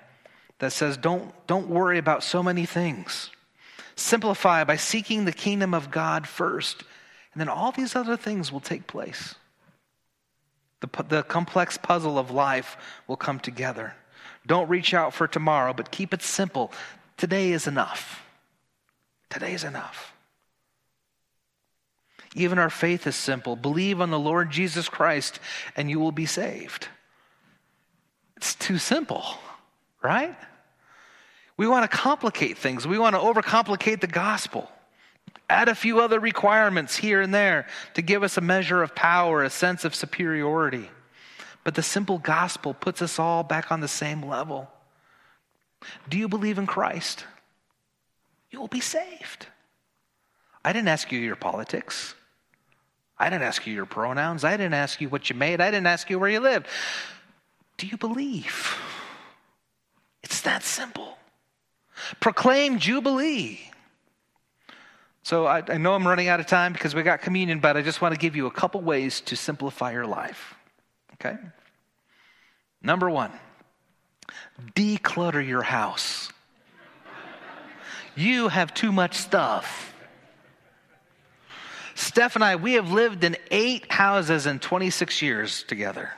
that 0.60 0.74
says, 0.74 0.98
don't, 0.98 1.34
don't 1.48 1.70
worry 1.70 1.98
about 1.98 2.24
so 2.24 2.44
many 2.44 2.66
things. 2.66 3.30
Simplify 3.96 4.64
by 4.64 4.76
seeking 4.76 5.26
the 5.26 5.32
kingdom 5.32 5.74
of 5.74 5.92
God 5.92 6.28
first, 6.28 6.84
and 7.34 7.42
then 7.42 7.50
all 7.50 7.72
these 7.72 7.96
other 7.96 8.18
things 8.18 8.52
will 8.52 8.60
take 8.60 8.88
place. 8.88 9.36
The, 10.82 11.04
the 11.08 11.24
complex 11.24 11.78
puzzle 11.78 12.18
of 12.18 12.32
life 12.32 12.78
will 13.08 13.18
come 13.18 13.40
together. 13.40 13.96
Don't 14.46 14.70
reach 14.70 14.94
out 14.94 15.14
for 15.14 15.28
tomorrow, 15.28 15.74
but 15.74 15.92
keep 15.92 16.14
it 16.14 16.22
simple. 16.22 16.72
Today 17.18 17.52
is 17.52 17.68
enough. 17.68 18.24
Today 19.30 19.54
is 19.54 19.64
enough. 19.64 20.14
Even 22.34 22.58
our 22.60 22.70
faith 22.70 23.06
is 23.08 23.16
simple. 23.16 23.56
Believe 23.56 24.02
on 24.02 24.10
the 24.10 24.20
Lord 24.20 24.52
Jesus 24.52 24.90
Christ 24.90 25.40
and 25.76 25.90
you 25.90 26.00
will 26.00 26.12
be 26.12 26.26
saved. 26.26 26.88
It's 28.42 28.56
too 28.56 28.80
simple, 28.80 29.24
right? 30.02 30.36
We 31.58 31.68
want 31.68 31.89
to 31.89 31.96
complicate 31.96 32.58
things. 32.58 32.88
We 32.88 32.98
want 32.98 33.16
to 33.16 33.22
overcomplicate 33.22 34.02
the 34.02 34.08
gospel. 34.08 34.68
Add 35.48 35.70
a 35.70 35.76
few 35.76 36.00
other 36.00 36.20
requirements 36.20 36.96
here 36.96 37.22
and 37.22 37.32
there 37.32 37.68
to 37.94 38.02
give 38.02 38.24
us 38.24 38.38
a 38.38 38.42
measure 38.42 38.82
of 38.82 38.96
power, 38.96 39.44
a 39.44 39.50
sense 39.52 39.86
of 39.86 39.94
superiority. 39.94 40.89
But 41.64 41.76
the 41.76 41.84
simple 41.84 42.18
gospel 42.18 42.74
puts 42.74 43.04
us 43.04 43.20
all 43.20 43.44
back 43.44 43.72
on 43.72 43.80
the 43.80 43.88
same 43.88 44.24
level. 44.24 44.68
Do 46.10 46.18
you 46.18 46.28
believe 46.28 46.58
in 46.58 46.66
Christ? 46.66 47.26
You 48.50 48.60
will 48.60 48.68
be 48.68 48.80
saved. 48.80 49.46
I 50.66 50.74
didn't 50.74 50.88
ask 50.88 51.12
you 51.12 51.20
your 51.20 51.36
politics. 51.36 52.16
I 53.20 53.30
didn't 53.30 53.44
ask 53.44 53.68
you 53.68 53.74
your 53.76 53.86
pronouns. 53.86 54.44
I 54.44 54.58
didn't 54.58 54.74
ask 54.74 55.00
you 55.00 55.10
what 55.10 55.30
you 55.30 55.36
made. 55.36 55.62
I 55.62 55.70
didn't 55.70 55.86
ask 55.86 56.10
you 56.10 56.18
where 56.18 56.30
you 56.30 56.39
lived. 56.39 56.66
Do 57.78 57.88
you 57.88 57.97
believe? 57.97 58.78
It's 60.24 60.41
that 60.41 60.63
simple. 60.63 61.17
Proclaim 62.19 62.80
Jubilee. 62.80 63.59
So 65.24 65.45
I, 65.45 65.63
I, 65.67 65.78
know 65.78 65.93
I'm 65.93 66.07
running 66.07 66.28
out 66.28 66.39
of 66.39 66.47
time 66.47 66.74
because 66.74 66.95
we 66.95 67.03
got 67.03 67.22
communion, 67.22 67.59
but 67.59 67.78
I 67.78 67.82
just 67.82 68.01
want 68.01 68.13
to 68.13 68.19
give 68.19 68.36
you 68.36 68.47
a 68.47 68.51
couple 68.51 68.82
ways 68.82 69.22
to 69.22 69.36
simplify 69.36 69.91
your 69.91 70.07
life. 70.07 70.55
Okay? 71.13 71.38
Number 72.82 73.09
one, 73.09 73.32
declutter 74.76 75.45
your 75.45 75.61
house. 75.61 76.32
You 78.15 78.47
have 78.47 78.74
too 78.74 78.91
much 78.91 79.15
stuff. 79.15 79.93
Steph 81.93 82.36
and 82.36 82.43
I, 82.43 82.55
we 82.55 82.74
have 82.74 82.91
lived 82.91 83.24
in 83.24 83.38
eight 83.51 83.91
houses 83.91 84.47
in 84.47 84.59
26 84.59 85.22
years 85.22 85.63
together. 85.63 86.11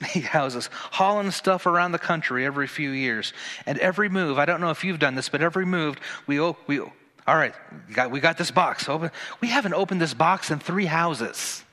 Eight 0.14 0.24
houses, 0.24 0.68
hauling 0.72 1.30
stuff 1.30 1.66
around 1.66 1.92
the 1.92 1.98
country 1.98 2.44
every 2.44 2.66
few 2.66 2.90
years. 2.90 3.32
And 3.66 3.78
every 3.78 4.08
move, 4.08 4.38
I 4.38 4.44
don't 4.44 4.60
know 4.60 4.70
if 4.70 4.84
you've 4.84 4.98
done 4.98 5.14
this, 5.14 5.28
but 5.28 5.40
every 5.40 5.66
move, 5.66 5.96
we, 6.26 6.40
we 6.66 6.80
all 7.26 7.36
right, 7.36 7.54
we 7.88 7.94
got, 7.94 8.10
we 8.10 8.20
got 8.20 8.36
this 8.36 8.50
box 8.50 8.88
open. 8.88 9.10
We 9.40 9.48
haven't 9.48 9.74
opened 9.74 10.00
this 10.00 10.12
box 10.12 10.50
in 10.50 10.58
three 10.58 10.84
houses, 10.84 11.64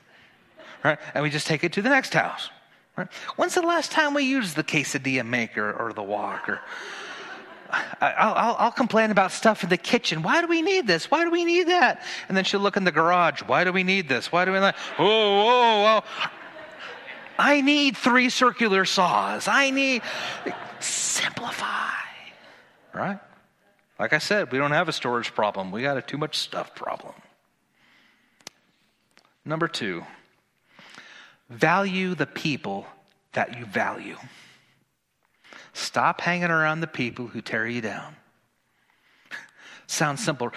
right? 0.82 0.98
And 1.14 1.22
we 1.22 1.30
just 1.30 1.46
take 1.46 1.62
it 1.62 1.72
to 1.74 1.82
the 1.82 1.90
next 1.90 2.14
house. 2.14 2.48
Right? 2.96 3.08
When's 3.36 3.54
the 3.54 3.62
last 3.62 3.90
time 3.90 4.14
we 4.14 4.24
used 4.24 4.56
the 4.56 4.64
quesadilla 4.64 5.26
maker 5.26 5.72
or 5.72 5.92
the 5.92 6.02
walker? 6.02 6.60
I'll, 7.70 8.34
I'll, 8.34 8.56
I'll, 8.58 8.70
complain 8.70 9.10
about 9.10 9.32
stuff 9.32 9.62
in 9.62 9.70
the 9.70 9.78
kitchen. 9.78 10.22
Why 10.22 10.42
do 10.42 10.46
we 10.46 10.60
need 10.60 10.86
this? 10.86 11.10
Why 11.10 11.24
do 11.24 11.30
we 11.30 11.44
need 11.44 11.68
that? 11.68 12.02
And 12.28 12.36
then 12.36 12.44
she'll 12.44 12.60
look 12.60 12.76
in 12.76 12.84
the 12.84 12.92
garage. 12.92 13.40
Why 13.40 13.64
do 13.64 13.72
we 13.72 13.82
need 13.82 14.10
this? 14.10 14.30
Why 14.30 14.44
do 14.44 14.52
we 14.52 14.58
whoa! 14.58 16.02
I 17.38 17.60
need 17.60 17.96
three 17.96 18.30
circular 18.30 18.84
saws. 18.84 19.48
I 19.48 19.70
need 19.70 20.02
simplify. 20.80 21.90
Right? 22.92 23.18
Like 23.98 24.12
I 24.12 24.18
said, 24.18 24.52
we 24.52 24.58
don't 24.58 24.72
have 24.72 24.88
a 24.88 24.92
storage 24.92 25.34
problem. 25.34 25.70
We 25.70 25.82
got 25.82 25.96
a 25.96 26.02
too 26.02 26.18
much 26.18 26.38
stuff 26.38 26.74
problem. 26.74 27.14
Number 29.44 29.68
two, 29.68 30.04
Value 31.52 32.14
the 32.14 32.26
people 32.26 32.86
that 33.34 33.58
you 33.58 33.66
value. 33.66 34.16
Stop 35.74 36.22
hanging 36.22 36.50
around 36.50 36.80
the 36.80 36.86
people 36.86 37.26
who 37.26 37.42
tear 37.42 37.66
you 37.66 37.82
down. 37.82 38.16
Sounds 39.86 40.24
simple. 40.24 40.50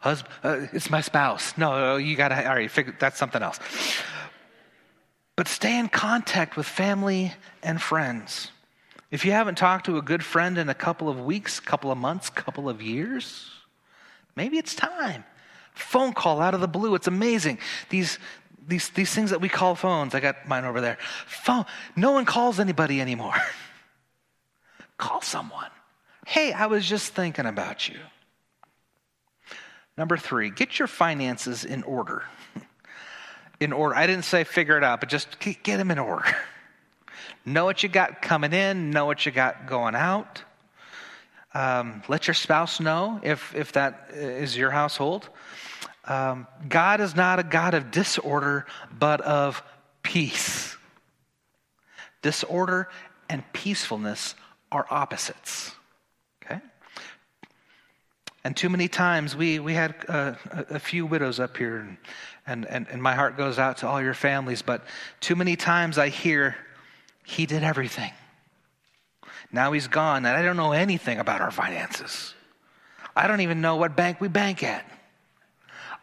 Husband, 0.00 0.34
uh, 0.44 0.66
it's 0.74 0.90
my 0.90 1.00
spouse. 1.00 1.56
No, 1.56 1.96
you 1.96 2.14
got 2.14 2.28
to, 2.28 2.46
all 2.46 2.54
right, 2.54 2.70
figure, 2.70 2.94
that's 2.98 3.18
something 3.18 3.42
else. 3.42 3.58
But 5.36 5.48
stay 5.48 5.78
in 5.78 5.88
contact 5.88 6.56
with 6.56 6.66
family 6.66 7.32
and 7.62 7.80
friends. 7.80 8.50
If 9.10 9.24
you 9.24 9.32
haven't 9.32 9.58
talked 9.58 9.86
to 9.86 9.96
a 9.96 10.02
good 10.02 10.24
friend 10.24 10.58
in 10.58 10.68
a 10.68 10.74
couple 10.74 11.08
of 11.08 11.20
weeks, 11.20 11.60
couple 11.60 11.90
of 11.90 11.98
months, 11.98 12.30
couple 12.30 12.68
of 12.68 12.82
years, 12.82 13.50
maybe 14.36 14.58
it's 14.58 14.74
time. 14.74 15.24
Phone 15.74 16.12
call 16.12 16.40
out 16.40 16.54
of 16.54 16.60
the 16.60 16.68
blue. 16.68 16.94
It's 16.94 17.08
amazing. 17.08 17.58
These, 17.90 18.18
these, 18.66 18.90
these 18.90 19.12
things 19.12 19.30
that 19.30 19.40
we 19.40 19.48
call 19.48 19.74
phones. 19.74 20.14
I 20.14 20.20
got 20.20 20.46
mine 20.46 20.64
over 20.64 20.80
there. 20.80 20.98
Phone. 21.26 21.64
No 21.96 22.12
one 22.12 22.24
calls 22.24 22.60
anybody 22.60 23.00
anymore. 23.00 23.34
call 24.98 25.20
someone. 25.20 25.70
Hey, 26.26 26.52
I 26.52 26.66
was 26.66 26.86
just 26.88 27.12
thinking 27.12 27.46
about 27.46 27.88
you. 27.88 27.98
Number 29.96 30.16
three, 30.16 30.50
get 30.50 30.78
your 30.78 30.88
finances 30.88 31.64
in 31.64 31.82
order. 31.82 32.24
In 33.60 33.72
order. 33.72 33.94
I 33.94 34.06
didn't 34.06 34.24
say 34.24 34.44
figure 34.44 34.76
it 34.76 34.84
out, 34.84 35.00
but 35.00 35.08
just 35.08 35.38
get 35.38 35.64
them 35.64 35.90
in 35.90 35.98
order. 35.98 36.24
Know 37.46 37.66
what 37.66 37.82
you 37.82 37.90
got 37.90 38.22
coming 38.22 38.54
in, 38.54 38.90
know 38.90 39.04
what 39.04 39.26
you 39.26 39.32
got 39.32 39.66
going 39.66 39.94
out. 39.94 40.42
Um, 41.52 42.02
let 42.08 42.26
your 42.26 42.34
spouse 42.34 42.80
know 42.80 43.20
if, 43.22 43.54
if 43.54 43.72
that 43.72 44.10
is 44.14 44.56
your 44.56 44.70
household. 44.70 45.28
Um, 46.06 46.46
God 46.68 47.00
is 47.00 47.14
not 47.14 47.38
a 47.38 47.42
God 47.42 47.74
of 47.74 47.90
disorder, 47.90 48.66
but 48.98 49.20
of 49.20 49.62
peace. 50.02 50.76
Disorder 52.22 52.88
and 53.28 53.44
peacefulness 53.52 54.34
are 54.72 54.86
opposites. 54.90 55.73
And 58.44 58.54
too 58.54 58.68
many 58.68 58.88
times 58.88 59.34
we, 59.34 59.58
we 59.58 59.72
had 59.72 59.94
uh, 60.06 60.34
a, 60.50 60.74
a 60.74 60.78
few 60.78 61.06
widows 61.06 61.40
up 61.40 61.56
here, 61.56 61.78
and, 61.78 61.96
and, 62.46 62.66
and, 62.66 62.86
and 62.90 63.02
my 63.02 63.14
heart 63.14 63.38
goes 63.38 63.58
out 63.58 63.78
to 63.78 63.88
all 63.88 64.02
your 64.02 64.12
families, 64.12 64.60
but 64.60 64.84
too 65.20 65.34
many 65.34 65.56
times 65.56 65.96
I 65.96 66.10
hear, 66.10 66.54
He 67.24 67.46
did 67.46 67.62
everything. 67.62 68.12
Now 69.50 69.72
He's 69.72 69.88
gone, 69.88 70.26
and 70.26 70.36
I 70.36 70.42
don't 70.42 70.58
know 70.58 70.72
anything 70.72 71.18
about 71.18 71.40
our 71.40 71.50
finances. 71.50 72.34
I 73.16 73.28
don't 73.28 73.40
even 73.40 73.62
know 73.62 73.76
what 73.76 73.96
bank 73.96 74.20
we 74.20 74.28
bank 74.28 74.62
at. 74.62 74.84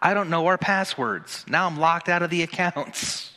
I 0.01 0.15
don't 0.15 0.31
know 0.31 0.47
our 0.47 0.57
passwords. 0.57 1.45
Now 1.47 1.67
I'm 1.67 1.77
locked 1.77 2.09
out 2.09 2.23
of 2.23 2.31
the 2.31 2.41
accounts. 2.41 3.31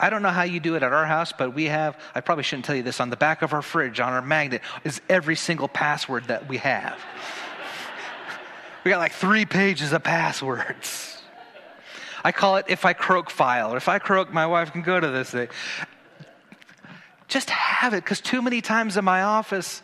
I 0.00 0.10
don't 0.10 0.22
know 0.22 0.30
how 0.30 0.42
you 0.42 0.58
do 0.58 0.74
it 0.74 0.82
at 0.82 0.92
our 0.92 1.06
house, 1.06 1.32
but 1.32 1.54
we 1.54 1.66
have, 1.66 1.96
I 2.12 2.20
probably 2.20 2.42
shouldn't 2.42 2.64
tell 2.64 2.74
you 2.74 2.82
this, 2.82 2.98
on 2.98 3.10
the 3.10 3.16
back 3.16 3.42
of 3.42 3.52
our 3.52 3.62
fridge, 3.62 4.00
on 4.00 4.12
our 4.12 4.22
magnet, 4.22 4.62
is 4.82 5.00
every 5.08 5.36
single 5.36 5.68
password 5.68 6.24
that 6.24 6.48
we 6.48 6.56
have. 6.56 6.98
We 8.84 8.90
got 8.90 8.98
like 8.98 9.12
three 9.12 9.44
pages 9.44 9.92
of 9.92 10.02
passwords. 10.02 11.22
I 12.24 12.32
call 12.32 12.56
it 12.56 12.66
if 12.68 12.84
I 12.84 12.92
croak 12.92 13.30
file, 13.30 13.76
if 13.76 13.88
I 13.88 13.98
croak, 13.98 14.32
my 14.32 14.46
wife 14.46 14.72
can 14.72 14.82
go 14.82 14.98
to 14.98 15.08
this 15.08 15.30
thing. 15.30 15.48
Just 17.28 17.50
have 17.50 17.94
it, 17.94 18.04
because 18.04 18.20
too 18.20 18.42
many 18.42 18.60
times 18.60 18.96
in 18.96 19.04
my 19.04 19.22
office, 19.22 19.82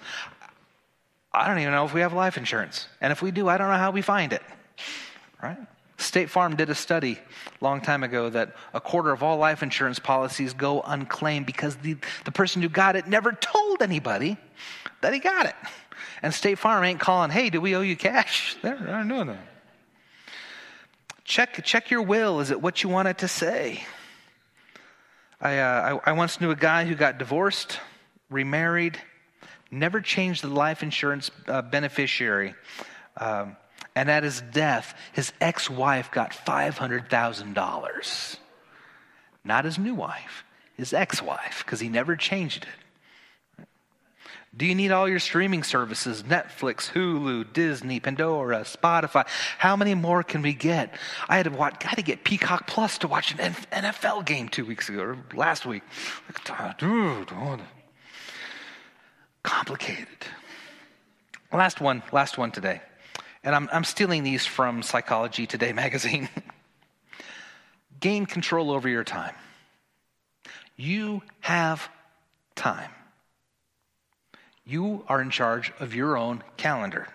I 1.33 1.49
don't 1.49 1.59
even 1.59 1.73
know 1.73 1.85
if 1.85 1.95
we 1.95 2.01
have 2.01 2.13
life 2.13 2.37
insurance. 2.37 2.87
And 3.01 3.13
if 3.13 3.23
we 3.23 3.31
do, 3.31 3.49
I 3.49 3.59
don't 3.59 3.69
know 3.69 3.77
how 3.77 3.91
we 3.91 4.03
find 4.03 4.33
it 4.33 4.43
right? 5.43 5.59
State 5.99 6.31
Farm 6.31 6.57
did 6.57 6.71
a 6.71 6.75
study 6.75 7.19
a 7.61 7.65
long 7.65 7.81
time 7.81 8.03
ago 8.03 8.31
that 8.31 8.55
a 8.73 8.81
quarter 8.81 9.11
of 9.11 9.23
all 9.23 9.37
life 9.37 9.63
insurance 9.63 9.99
policies 9.99 10.55
go 10.55 10.81
unclaimed 10.83 11.45
because 11.47 11.77
the, 11.77 11.97
the 12.25 12.33
person 12.33 12.63
who 12.63 12.69
got 12.69 12.97
it 12.97 13.07
never 13.07 13.33
told 13.33 13.60
anybody 13.81 14.37
that 15.01 15.13
he 15.13 15.19
got 15.19 15.47
it. 15.47 15.55
And 16.23 16.35
State 16.35 16.59
Farm 16.59 16.85
ain't 16.85 17.01
calling, 17.01 17.31
hey, 17.31 17.51
do 17.51 17.61
we 17.61 17.75
owe 17.75 17.81
you 17.81 17.97
cash? 17.97 18.57
They're 18.63 18.79
not 18.79 19.09
doing 19.09 19.29
that. 19.29 19.47
Check, 21.25 21.65
check 21.65 21.91
your 21.91 22.03
will. 22.03 22.41
Is 22.41 22.51
it 22.51 22.61
what 22.61 22.83
you 22.83 22.89
want 22.89 23.09
it 23.09 23.19
to 23.19 23.29
say? 23.29 23.83
I, 25.41 25.59
uh, 25.59 26.01
I, 26.05 26.11
I 26.11 26.13
once 26.13 26.41
knew 26.41 26.51
a 26.51 26.57
guy 26.57 26.85
who 26.85 26.95
got 26.95 27.19
divorced, 27.19 27.81
remarried, 28.29 28.99
never 29.71 30.01
changed 30.01 30.43
the 30.43 30.49
life 30.49 30.83
insurance 30.83 31.31
uh, 31.47 31.63
beneficiary. 31.63 32.55
Um, 33.17 33.57
and 33.95 34.11
at 34.11 34.25
his 34.25 34.43
death, 34.53 34.95
his 35.13 35.33
ex 35.41 35.71
wife 35.71 36.11
got 36.11 36.33
$500,000. 36.33 38.37
Not 39.45 39.65
his 39.65 39.79
new 39.79 39.95
wife, 39.95 40.45
his 40.77 40.93
ex 40.93 41.23
wife, 41.23 41.63
because 41.65 41.81
he 41.81 41.89
never 41.89 42.17
changed 42.17 42.65
it. 42.65 42.80
Do 44.57 44.67
you 44.67 44.75
need 44.75 44.91
all 44.91 45.09
your 45.09 45.21
streaming 45.21 45.63
services? 45.63 46.25
Netflix, 46.25 46.91
Hulu, 46.91 47.53
Disney, 47.53 48.01
Pandora, 48.01 48.63
Spotify. 48.63 49.27
How 49.59 49.77
many 49.77 49.95
more 49.95 50.25
can 50.25 50.43
we 50.43 50.55
get? 50.55 50.93
I 51.29 51.37
had 51.37 51.45
to 51.45 51.51
watch, 51.51 51.85
I 51.85 51.89
had 51.91 51.97
to 51.97 52.03
get 52.03 52.25
Peacock 52.25 52.67
Plus 52.67 52.99
to 52.99 53.09
watch 53.09 53.33
an 53.33 53.39
NFL 53.39 54.27
game 54.27 54.49
two 54.49 54.65
weeks 54.65 54.89
ago 54.89 55.03
or 55.03 55.19
last 55.35 55.67
week. 55.67 55.83
Dude, 56.79 57.31
complicated. 59.45 60.09
Last 61.53 61.81
one, 61.81 62.03
last 62.13 62.37
one 62.37 62.51
today. 62.51 62.81
And 63.45 63.55
I'm, 63.55 63.69
I'm 63.73 63.85
stealing 63.85 64.25
these 64.25 64.47
from 64.47 64.83
Psychology 64.83 65.47
Today 65.47 65.73
magazine. 65.73 66.29
Gain 68.01 68.27
control 68.27 68.71
over 68.71 68.89
your 68.89 69.05
time. 69.05 69.35
You 70.77 71.23
have 71.41 71.89
time. 72.55 72.91
You 74.71 75.05
are 75.09 75.21
in 75.21 75.31
charge 75.31 75.73
of 75.81 75.97
your 75.97 76.17
own 76.17 76.45
calendar. 76.57 77.09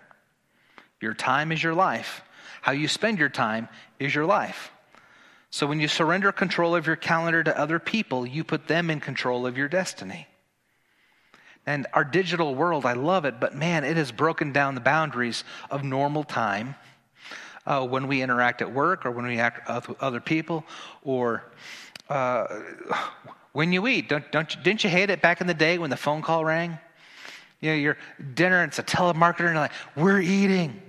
Your 1.00 1.14
time 1.14 1.54
is 1.54 1.64
your 1.64 1.74
life. 1.74 2.22
How 2.62 2.74
you 2.74 2.90
spend 2.90 3.18
your 3.18 3.30
time 3.30 3.70
is 3.98 4.14
your 4.14 4.26
life. 4.26 4.72
So 5.52 5.66
when 5.66 5.80
you 5.80 5.88
surrender 5.88 6.34
control 6.34 6.76
of 6.76 6.86
your 6.86 6.98
calendar 6.98 7.46
to 7.46 7.58
other 7.58 7.80
people, 7.80 8.26
you 8.26 8.44
put 8.44 8.68
them 8.68 8.90
in 8.90 9.00
control 9.00 9.48
of 9.48 9.58
your 9.58 9.70
destiny. 9.70 10.28
And 11.66 11.88
our 11.94 12.04
digital 12.04 12.54
world, 12.54 12.86
I 12.86 12.92
love 12.92 13.24
it, 13.24 13.40
but 13.40 13.56
man, 13.56 13.86
it 13.86 13.96
has 13.96 14.12
broken 14.12 14.52
down 14.52 14.76
the 14.76 14.82
boundaries 14.82 15.46
of 15.72 15.82
normal 15.82 16.26
time 16.26 16.76
uh, 17.66 17.88
when 17.88 18.08
we 18.08 18.22
interact 18.22 18.62
at 18.62 18.74
work 18.74 19.06
or 19.06 19.12
when 19.12 19.26
we 19.26 19.40
act 19.40 19.88
with 19.88 20.04
other 20.04 20.20
people 20.20 20.66
or 21.04 21.50
uh, 22.10 22.48
when 23.54 23.72
you 23.72 23.88
eat. 23.88 24.10
Don't, 24.10 24.30
don't 24.34 24.54
you, 24.54 24.62
didn't 24.62 24.84
you 24.84 24.90
hate 24.90 25.10
it 25.10 25.22
back 25.22 25.40
in 25.40 25.48
the 25.48 25.54
day 25.54 25.78
when 25.78 25.90
the 25.90 25.96
phone 25.96 26.22
call 26.22 26.44
rang? 26.44 26.80
You 27.66 27.72
know, 27.72 27.78
your 27.78 27.98
dinner, 28.36 28.64
it's 28.64 28.78
a 28.78 28.84
telemarketer, 28.84 29.48
and 29.48 29.56
like, 29.56 29.72
we're 29.96 30.22
eating. 30.22 30.80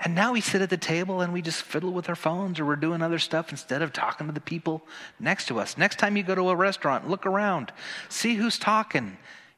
And 0.00 0.14
now 0.14 0.34
we 0.34 0.42
sit 0.42 0.60
at 0.60 0.68
the 0.68 0.76
table 0.76 1.22
and 1.22 1.32
we 1.32 1.40
just 1.40 1.62
fiddle 1.62 1.92
with 1.92 2.10
our 2.10 2.14
phones 2.14 2.60
or 2.60 2.66
we're 2.66 2.76
doing 2.76 3.00
other 3.00 3.18
stuff 3.18 3.50
instead 3.50 3.80
of 3.80 3.94
talking 3.94 4.26
to 4.26 4.32
the 4.34 4.40
people 4.40 4.82
next 5.18 5.48
to 5.48 5.58
us. 5.58 5.78
Next 5.78 5.98
time 5.98 6.14
you 6.18 6.22
go 6.22 6.34
to 6.34 6.50
a 6.50 6.54
restaurant, 6.54 7.08
look 7.08 7.24
around, 7.24 7.72
see 8.10 8.34
who's 8.34 8.58
talking, 8.58 9.16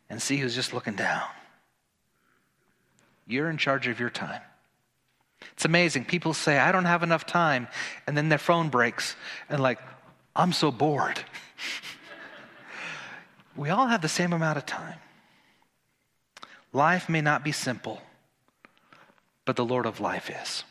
and 0.08 0.22
see 0.22 0.36
who's 0.36 0.54
just 0.54 0.72
looking 0.72 0.94
down. 0.94 1.24
You're 3.26 3.50
in 3.50 3.58
charge 3.58 3.88
of 3.88 3.98
your 3.98 4.08
time. 4.08 4.40
It's 5.54 5.64
amazing. 5.64 6.04
People 6.04 6.32
say, 6.32 6.58
I 6.58 6.70
don't 6.70 6.84
have 6.84 7.02
enough 7.02 7.26
time. 7.26 7.66
And 8.06 8.16
then 8.16 8.28
their 8.28 8.38
phone 8.38 8.68
breaks 8.68 9.16
and, 9.48 9.60
like, 9.60 9.80
I'm 10.36 10.52
so 10.52 10.70
bored. 10.70 11.18
we 13.56 13.70
all 13.70 13.88
have 13.88 14.00
the 14.00 14.08
same 14.08 14.32
amount 14.32 14.58
of 14.58 14.64
time. 14.64 14.98
Life 16.72 17.08
may 17.08 17.20
not 17.20 17.44
be 17.44 17.52
simple, 17.52 18.00
but 19.44 19.56
the 19.56 19.64
Lord 19.64 19.86
of 19.86 20.00
life 20.00 20.30
is. 20.30 20.64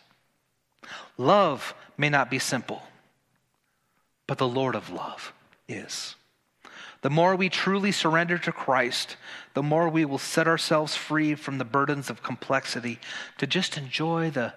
Love 1.17 1.73
may 1.97 2.09
not 2.09 2.29
be 2.29 2.39
simple, 2.39 2.81
but 4.25 4.37
the 4.37 4.47
Lord 4.47 4.75
of 4.75 4.89
love 4.89 5.33
is. 5.67 6.15
The 7.01 7.09
more 7.09 7.35
we 7.35 7.49
truly 7.49 7.91
surrender 7.91 8.37
to 8.37 8.51
Christ, 8.51 9.15
the 9.53 9.63
more 9.63 9.87
we 9.87 10.05
will 10.05 10.17
set 10.17 10.47
ourselves 10.47 10.95
free 10.95 11.35
from 11.35 11.57
the 11.57 11.65
burdens 11.65 12.09
of 12.09 12.23
complexity 12.23 12.99
to 13.37 13.47
just 13.47 13.77
enjoy 13.77 14.29
the, 14.29 14.53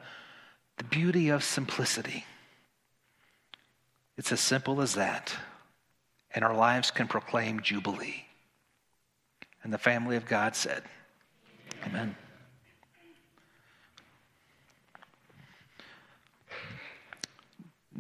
the 0.77 0.85
beauty 0.85 1.29
of 1.29 1.45
simplicity. 1.45 2.25
It's 4.17 4.33
as 4.33 4.41
simple 4.41 4.81
as 4.81 4.95
that. 4.95 5.35
And 6.35 6.45
our 6.45 6.55
lives 6.55 6.91
can 6.91 7.09
proclaim 7.09 7.61
Jubilee. 7.61 8.25
And 9.63 9.73
the 9.73 9.79
family 9.79 10.17
of 10.17 10.27
God 10.27 10.57
said, 10.57 10.83
Amen. 11.87 12.17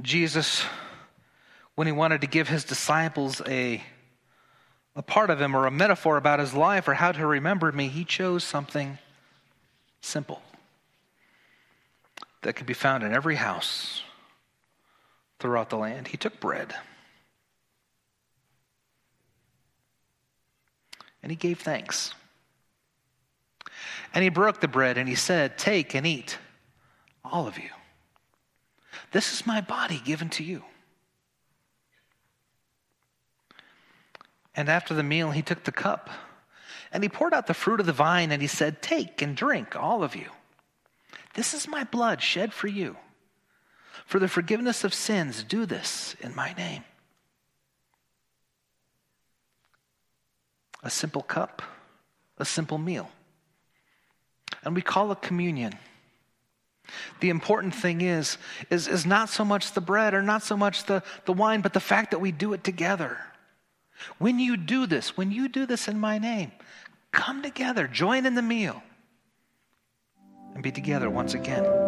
Jesus, 0.00 0.64
when 1.74 1.86
he 1.86 1.92
wanted 1.92 2.22
to 2.22 2.26
give 2.26 2.48
his 2.48 2.64
disciples 2.64 3.40
a 3.46 3.82
a 4.94 5.02
part 5.02 5.30
of 5.30 5.40
him 5.40 5.56
or 5.56 5.66
a 5.66 5.70
metaphor 5.70 6.18
about 6.18 6.38
his 6.38 6.52
life 6.52 6.86
or 6.86 6.94
how 6.94 7.12
to 7.12 7.26
remember 7.26 7.72
me, 7.72 7.88
he 7.88 8.04
chose 8.04 8.44
something 8.44 8.98
simple 10.02 10.42
that 12.42 12.54
could 12.54 12.66
be 12.66 12.74
found 12.74 13.02
in 13.02 13.14
every 13.14 13.36
house 13.36 14.02
throughout 15.38 15.70
the 15.70 15.78
land. 15.78 16.08
He 16.08 16.18
took 16.18 16.38
bread 16.40 16.74
and 21.22 21.32
he 21.32 21.36
gave 21.36 21.60
thanks. 21.60 22.12
And 24.14 24.22
he 24.22 24.30
broke 24.30 24.60
the 24.60 24.68
bread 24.68 24.98
and 24.98 25.08
he 25.08 25.14
said, 25.14 25.58
Take 25.58 25.94
and 25.94 26.06
eat, 26.06 26.38
all 27.24 27.46
of 27.46 27.58
you. 27.58 27.70
This 29.12 29.32
is 29.32 29.46
my 29.46 29.60
body 29.60 30.00
given 30.04 30.28
to 30.30 30.44
you. 30.44 30.64
And 34.54 34.68
after 34.68 34.94
the 34.94 35.02
meal, 35.02 35.30
he 35.30 35.42
took 35.42 35.64
the 35.64 35.72
cup 35.72 36.10
and 36.92 37.02
he 37.02 37.08
poured 37.08 37.32
out 37.32 37.46
the 37.46 37.54
fruit 37.54 37.80
of 37.80 37.86
the 37.86 37.92
vine 37.92 38.30
and 38.30 38.42
he 38.42 38.48
said, 38.48 38.82
Take 38.82 39.22
and 39.22 39.36
drink, 39.36 39.74
all 39.76 40.02
of 40.02 40.14
you. 40.14 40.28
This 41.34 41.54
is 41.54 41.66
my 41.66 41.84
blood 41.84 42.20
shed 42.20 42.52
for 42.52 42.68
you. 42.68 42.96
For 44.04 44.18
the 44.18 44.28
forgiveness 44.28 44.84
of 44.84 44.92
sins, 44.92 45.42
do 45.42 45.64
this 45.64 46.14
in 46.20 46.34
my 46.34 46.52
name. 46.54 46.84
A 50.82 50.90
simple 50.90 51.22
cup, 51.22 51.62
a 52.36 52.44
simple 52.44 52.76
meal. 52.76 53.08
And 54.64 54.74
we 54.74 54.82
call 54.82 55.12
it 55.12 55.22
communion. 55.22 55.74
The 57.20 57.30
important 57.30 57.74
thing 57.74 58.00
is, 58.00 58.38
is, 58.70 58.88
is 58.88 59.06
not 59.06 59.28
so 59.28 59.44
much 59.44 59.72
the 59.72 59.80
bread 59.80 60.14
or 60.14 60.22
not 60.22 60.42
so 60.42 60.56
much 60.56 60.84
the, 60.84 61.02
the 61.24 61.32
wine, 61.32 61.60
but 61.60 61.72
the 61.72 61.80
fact 61.80 62.10
that 62.10 62.18
we 62.18 62.32
do 62.32 62.52
it 62.52 62.64
together. 62.64 63.18
When 64.18 64.38
you 64.38 64.56
do 64.56 64.86
this, 64.86 65.16
when 65.16 65.30
you 65.30 65.48
do 65.48 65.64
this 65.64 65.88
in 65.88 65.98
my 65.98 66.18
name, 66.18 66.52
come 67.12 67.42
together, 67.42 67.86
join 67.86 68.26
in 68.26 68.34
the 68.34 68.42
meal, 68.42 68.82
and 70.54 70.62
be 70.62 70.72
together 70.72 71.08
once 71.08 71.34
again. 71.34 71.81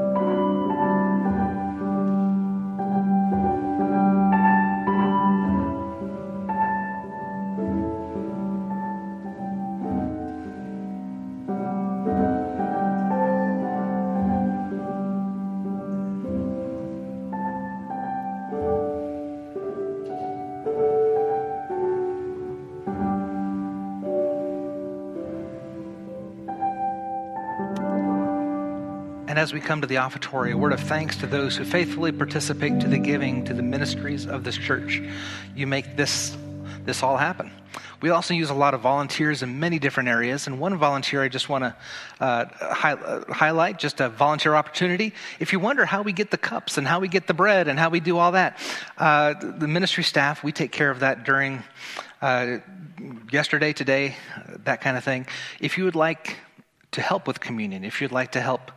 And 29.35 29.41
as 29.41 29.53
we 29.53 29.59
come 29.59 29.81
to 29.81 29.89
the 29.89 29.97
offertory, 29.97 30.53
a 30.53 30.57
word 30.57 30.73
of 30.73 30.79
thanks 30.79 31.17
to 31.17 31.27
those 31.27 31.57
who 31.57 31.65
faithfully 31.65 32.13
participate 32.13 32.79
to 32.79 32.87
the 32.87 32.99
giving 32.99 33.45
to 33.47 33.53
the 33.53 33.65
ministries 33.65 34.29
of 34.29 34.45
this 34.45 34.57
church. 34.57 35.03
You 35.57 35.67
make 35.67 35.97
this 35.97 36.37
this 36.85 37.03
all 37.03 37.17
happen. 37.17 37.51
We 38.01 38.11
also 38.11 38.33
use 38.33 38.51
a 38.51 38.55
lot 38.55 38.75
of 38.75 38.81
volunteers 38.81 39.43
in 39.43 39.59
many 39.59 39.81
different 39.81 40.09
areas. 40.09 40.47
And 40.47 40.61
one 40.61 40.79
volunteer 40.79 41.21
I 41.21 41.27
just 41.27 41.49
want 41.49 41.65
to 41.65 41.75
uh, 42.21 42.45
hi- 42.61 42.93
uh, 42.93 43.25
highlight, 43.33 43.81
just 43.81 44.01
a 44.01 44.09
volunteer 44.09 44.55
opportunity. 44.55 45.13
If 45.41 45.53
you 45.53 45.59
wonder 45.59 45.85
how 45.85 46.03
we 46.03 46.13
get 46.13 46.31
the 46.31 46.39
cups 46.39 46.79
and 46.79 46.87
how 46.87 47.01
we 47.01 47.09
get 47.09 47.27
the 47.27 47.35
bread 47.35 47.67
and 47.67 47.77
how 47.77 47.91
we 47.91 47.99
do 47.99 48.19
all 48.19 48.31
that, 48.31 48.57
uh, 48.99 49.35
the 49.35 49.67
ministry 49.67 50.05
staff, 50.05 50.45
we 50.45 50.53
take 50.53 50.71
care 50.71 50.93
of 50.93 51.01
that 51.01 51.25
during 51.25 51.65
uh, 52.23 52.59
yesterday, 53.33 53.73
today, 53.73 54.15
that 54.63 54.81
kind 54.81 54.97
of 54.97 55.03
thing. 55.03 55.27
If 55.59 55.77
you 55.77 55.83
would 55.83 55.97
like 55.97 56.37
to 56.93 57.03
help 57.03 57.27
with 57.27 57.41
communion, 57.41 57.83
if 57.85 58.01
you'd 58.01 58.13
like 58.13 58.31
to 58.31 58.41
help 58.41 58.71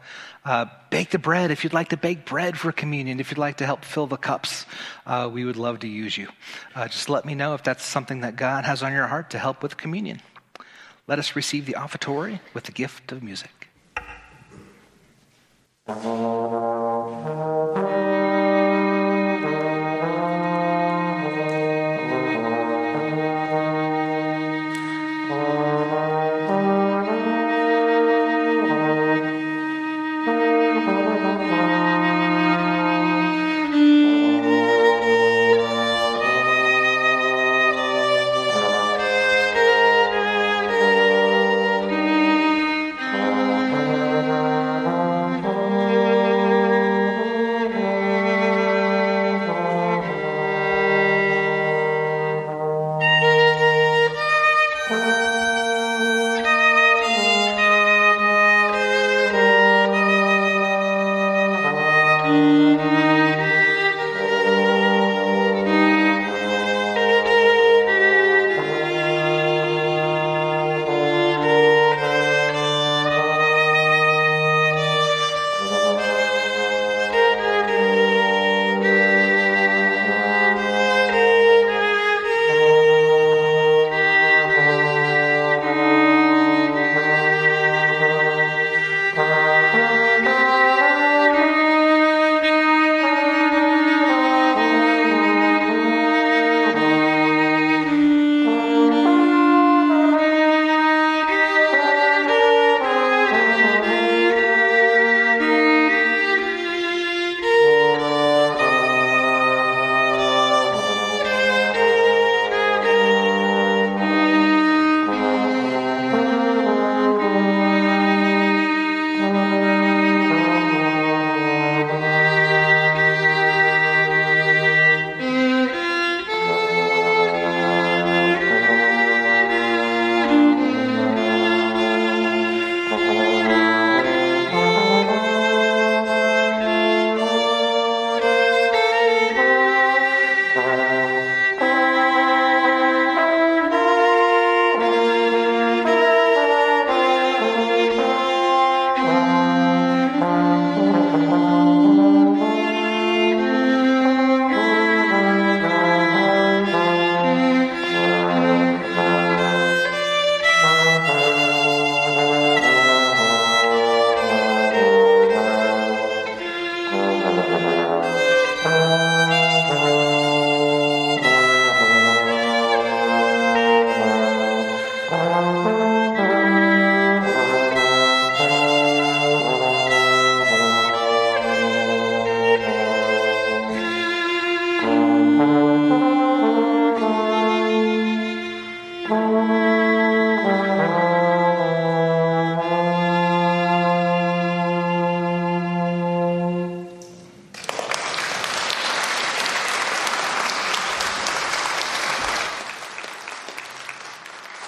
uh, 0.47 0.65
bake 0.89 1.09
the 1.09 1.19
bread 1.19 1.51
if 1.51 1.65
you'd 1.65 1.73
like 1.73 1.89
to 1.89 1.97
bake 1.97 2.25
bread 2.25 2.57
for 2.57 2.71
communion, 2.71 3.19
if 3.19 3.29
you'd 3.29 3.37
like 3.37 3.57
to 3.57 3.65
help 3.65 3.83
fill 3.83 4.07
the 4.07 4.15
cups. 4.15 4.65
Uh, 5.05 5.29
we 5.31 5.43
would 5.43 5.57
love 5.57 5.79
to 5.79 5.87
use 5.87 6.17
you. 6.17 6.29
Uh, 6.73 6.87
just 6.87 7.09
let 7.09 7.25
me 7.25 7.35
know 7.35 7.53
if 7.53 7.63
that's 7.63 7.83
something 7.83 8.21
that 8.21 8.37
God 8.37 8.63
has 8.63 8.81
on 8.81 8.93
your 8.93 9.07
heart 9.07 9.29
to 9.31 9.39
help 9.39 9.61
with 9.61 9.75
communion. 9.75 10.21
Let 11.05 11.19
us 11.19 11.35
receive 11.35 11.65
the 11.65 11.75
offertory 11.75 12.39
with 12.53 12.63
the 12.63 12.71
gift 12.71 13.11
of 13.11 13.21
music. 13.21 13.67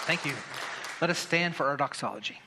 Thank 0.10 0.26
you. 0.26 0.34
Let 1.02 1.12
us 1.12 1.20
stand 1.20 1.56
for 1.56 1.68
our 1.68 1.78
doxology. 1.78 2.42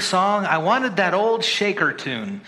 Song, 0.00 0.44
I 0.44 0.58
wanted 0.58 0.96
that 0.96 1.14
old 1.14 1.44
shaker 1.44 1.92
tune. 1.92 2.40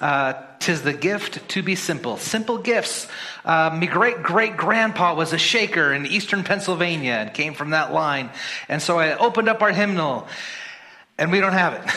Uh, 0.00 0.34
Tis 0.58 0.82
the 0.82 0.92
gift 0.92 1.48
to 1.50 1.62
be 1.62 1.74
simple. 1.74 2.16
Simple 2.16 2.58
gifts. 2.58 3.08
Uh, 3.44 3.76
my 3.78 3.86
great 3.86 4.22
great 4.22 4.56
grandpa 4.56 5.14
was 5.14 5.32
a 5.32 5.38
shaker 5.38 5.92
in 5.92 6.06
eastern 6.06 6.44
Pennsylvania 6.44 7.12
and 7.12 7.34
came 7.34 7.54
from 7.54 7.70
that 7.70 7.92
line. 7.92 8.30
And 8.68 8.82
so 8.82 8.98
I 8.98 9.16
opened 9.16 9.48
up 9.48 9.62
our 9.62 9.70
hymnal, 9.70 10.26
and 11.18 11.30
we 11.30 11.40
don't 11.40 11.52
have 11.52 11.74
it. 11.74 11.94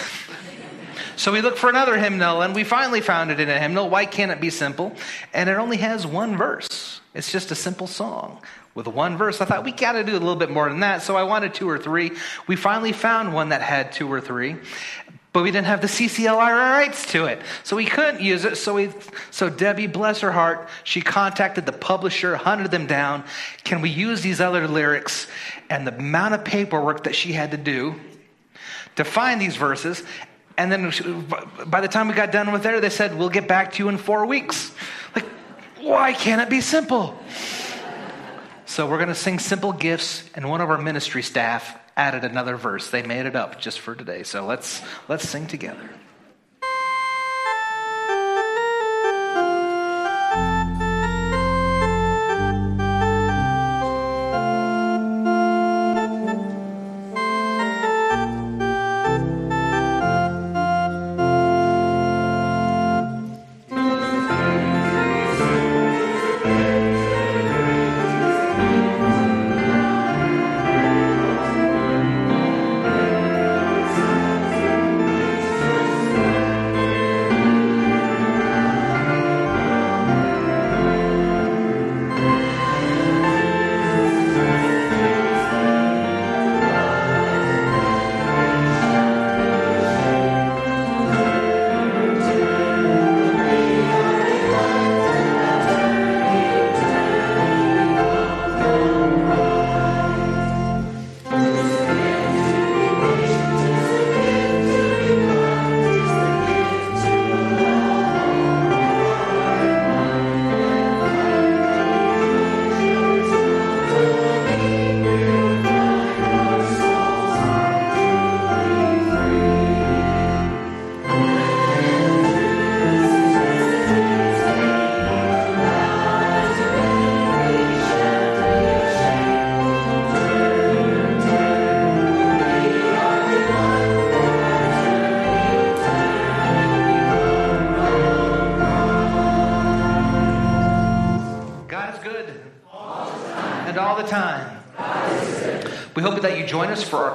so 1.16 1.32
we 1.32 1.42
looked 1.42 1.58
for 1.58 1.70
another 1.70 1.98
hymnal, 1.98 2.42
and 2.42 2.54
we 2.54 2.64
finally 2.64 3.02
found 3.02 3.32
it 3.32 3.40
in 3.40 3.50
a 3.50 3.60
hymnal. 3.60 3.90
Why 3.90 4.06
can't 4.06 4.32
it 4.32 4.42
be 4.42 4.50
simple? 4.50 4.96
And 5.34 5.50
it 5.50 5.54
only 5.54 5.78
has 5.78 6.06
one 6.06 6.38
verse. 6.38 7.02
It's 7.14 7.32
just 7.32 7.52
a 7.52 7.56
simple 7.56 7.88
song 7.88 8.40
with 8.80 8.88
one 8.88 9.18
verse. 9.18 9.42
I 9.42 9.46
thought 9.46 9.64
we 9.66 9.74
got 9.74 9.92
to 9.92 10.04
do 10.04 10.14
a 10.14 10.14
little 10.14 10.38
bit 10.38 10.50
more 10.50 10.70
than 10.70 10.80
that, 10.80 11.04
so 11.04 11.18
I 11.18 11.24
wanted 11.24 11.54
two 11.54 11.70
or 11.70 11.78
three. 11.78 12.12
We 12.48 12.56
finally 12.56 12.94
found 12.94 13.34
one 13.34 13.50
that 13.50 13.62
had 13.62 13.92
two 13.92 14.12
or 14.12 14.22
three, 14.22 14.56
but 15.34 15.44
we 15.44 15.52
didn't 15.52 15.68
have 15.68 15.82
the 15.82 15.88
CCLI 15.88 16.50
rights 16.50 17.12
to 17.12 17.26
it, 17.26 17.42
so 17.64 17.76
we 17.76 17.86
couldn't 17.86 18.22
use 18.22 18.46
it. 18.46 18.56
So 18.56 18.76
we, 18.76 18.90
so 19.32 19.50
Debbie, 19.50 19.88
bless 19.88 20.22
her 20.22 20.32
heart, 20.32 20.70
she 20.86 21.02
contacted 21.02 21.66
the 21.66 21.74
publisher, 21.74 22.38
hunted 22.38 22.72
them 22.72 22.88
down. 22.88 23.26
Can 23.66 23.82
we 23.82 23.90
use 23.90 24.22
these 24.22 24.40
other 24.40 24.68
lyrics? 24.68 25.28
And 25.70 25.86
the 25.86 25.94
amount 25.94 26.34
of 26.34 26.46
paperwork 26.46 27.04
that 27.04 27.16
she 27.16 27.34
had 27.34 27.52
to 27.52 27.58
do 27.58 27.96
to 28.96 29.04
find 29.04 29.42
these 29.42 29.58
verses, 29.58 30.04
and 30.58 30.72
then 30.72 30.92
by 31.68 31.82
the 31.82 31.88
time 31.88 32.08
we 32.08 32.14
got 32.14 32.32
done 32.32 32.52
with 32.52 32.64
there, 32.64 32.82
they 32.82 32.90
said, 32.90 33.18
"We'll 33.18 33.30
get 33.30 33.48
back 33.48 33.74
to 33.74 33.84
you 33.84 33.90
in 33.90 33.98
four 33.98 34.26
weeks." 34.26 34.72
Like, 35.16 35.26
why 35.80 36.14
can't 36.14 36.42
it 36.42 36.50
be 36.50 36.60
simple? 36.60 37.18
So 38.80 38.88
we're 38.88 38.96
going 38.96 39.10
to 39.10 39.14
sing 39.14 39.40
Simple 39.40 39.74
Gifts, 39.74 40.24
and 40.36 40.50
one 40.50 40.62
of 40.62 40.70
our 40.70 40.78
ministry 40.78 41.22
staff 41.22 41.78
added 41.98 42.24
another 42.24 42.56
verse. 42.56 42.90
They 42.90 43.04
made 43.04 43.26
it 43.26 43.36
up 43.36 43.60
just 43.60 43.82
for 43.82 43.94
today. 43.94 44.24
So 44.24 44.46
let's 44.46 44.82
let's 45.10 45.28
sing 45.28 45.48
together. 45.48 45.90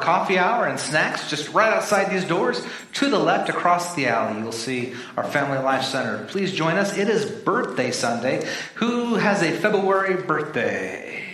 Coffee 0.04 0.38
hour 0.38 0.66
and 0.66 0.78
snacks 0.78 1.30
just 1.30 1.52
right 1.54 1.72
outside 1.72 2.10
these 2.10 2.24
doors. 2.24 2.64
To 2.94 3.08
the 3.08 3.18
left 3.18 3.48
across 3.48 3.94
the 3.94 4.06
alley, 4.06 4.38
you'll 4.38 4.52
see 4.52 4.94
our 5.16 5.24
Family 5.24 5.58
Life 5.58 5.84
Center. 5.84 6.26
Please 6.26 6.52
join 6.52 6.76
us. 6.76 6.96
It 6.96 7.08
is 7.08 7.24
birthday 7.24 7.90
Sunday. 7.90 8.46
Who 8.74 9.14
has 9.14 9.42
a 9.42 9.50
February 9.50 10.22
birthday? 10.22 11.24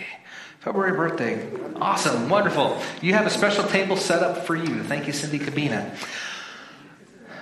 February 0.61 0.93
birthday. 0.93 1.49
Awesome. 1.81 2.29
Wonderful. 2.29 2.81
You 3.01 3.13
have 3.13 3.27
a 3.27 3.29
special 3.29 3.65
table 3.65 3.97
set 3.97 4.23
up 4.23 4.45
for 4.45 4.55
you. 4.55 4.83
Thank 4.83 5.05
you, 5.05 5.13
Cindy 5.13 5.39
Cabina. 5.39 5.93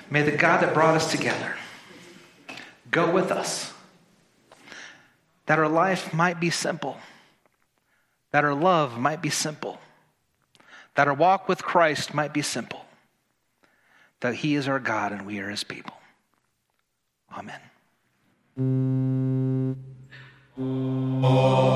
May 0.09 0.23
the 0.23 0.31
God 0.31 0.61
that 0.61 0.73
brought 0.73 0.95
us 0.95 1.11
together 1.11 1.55
go 2.89 3.11
with 3.11 3.31
us, 3.31 3.71
that 5.45 5.59
our 5.59 5.69
life 5.69 6.11
might 6.11 6.39
be 6.39 6.49
simple, 6.49 6.97
that 8.31 8.43
our 8.43 8.55
love 8.55 8.97
might 8.97 9.21
be 9.21 9.29
simple 9.29 9.79
that 10.99 11.07
our 11.07 11.13
walk 11.13 11.47
with 11.47 11.63
Christ 11.63 12.13
might 12.13 12.33
be 12.33 12.41
simple, 12.41 12.83
that 14.19 14.35
He 14.35 14.55
is 14.55 14.67
our 14.67 14.79
God 14.79 15.13
and 15.13 15.25
we 15.25 15.39
are 15.39 15.49
His 15.49 15.63
people. 15.63 15.93
Amen. 17.31 17.61
Oh. 20.57 21.69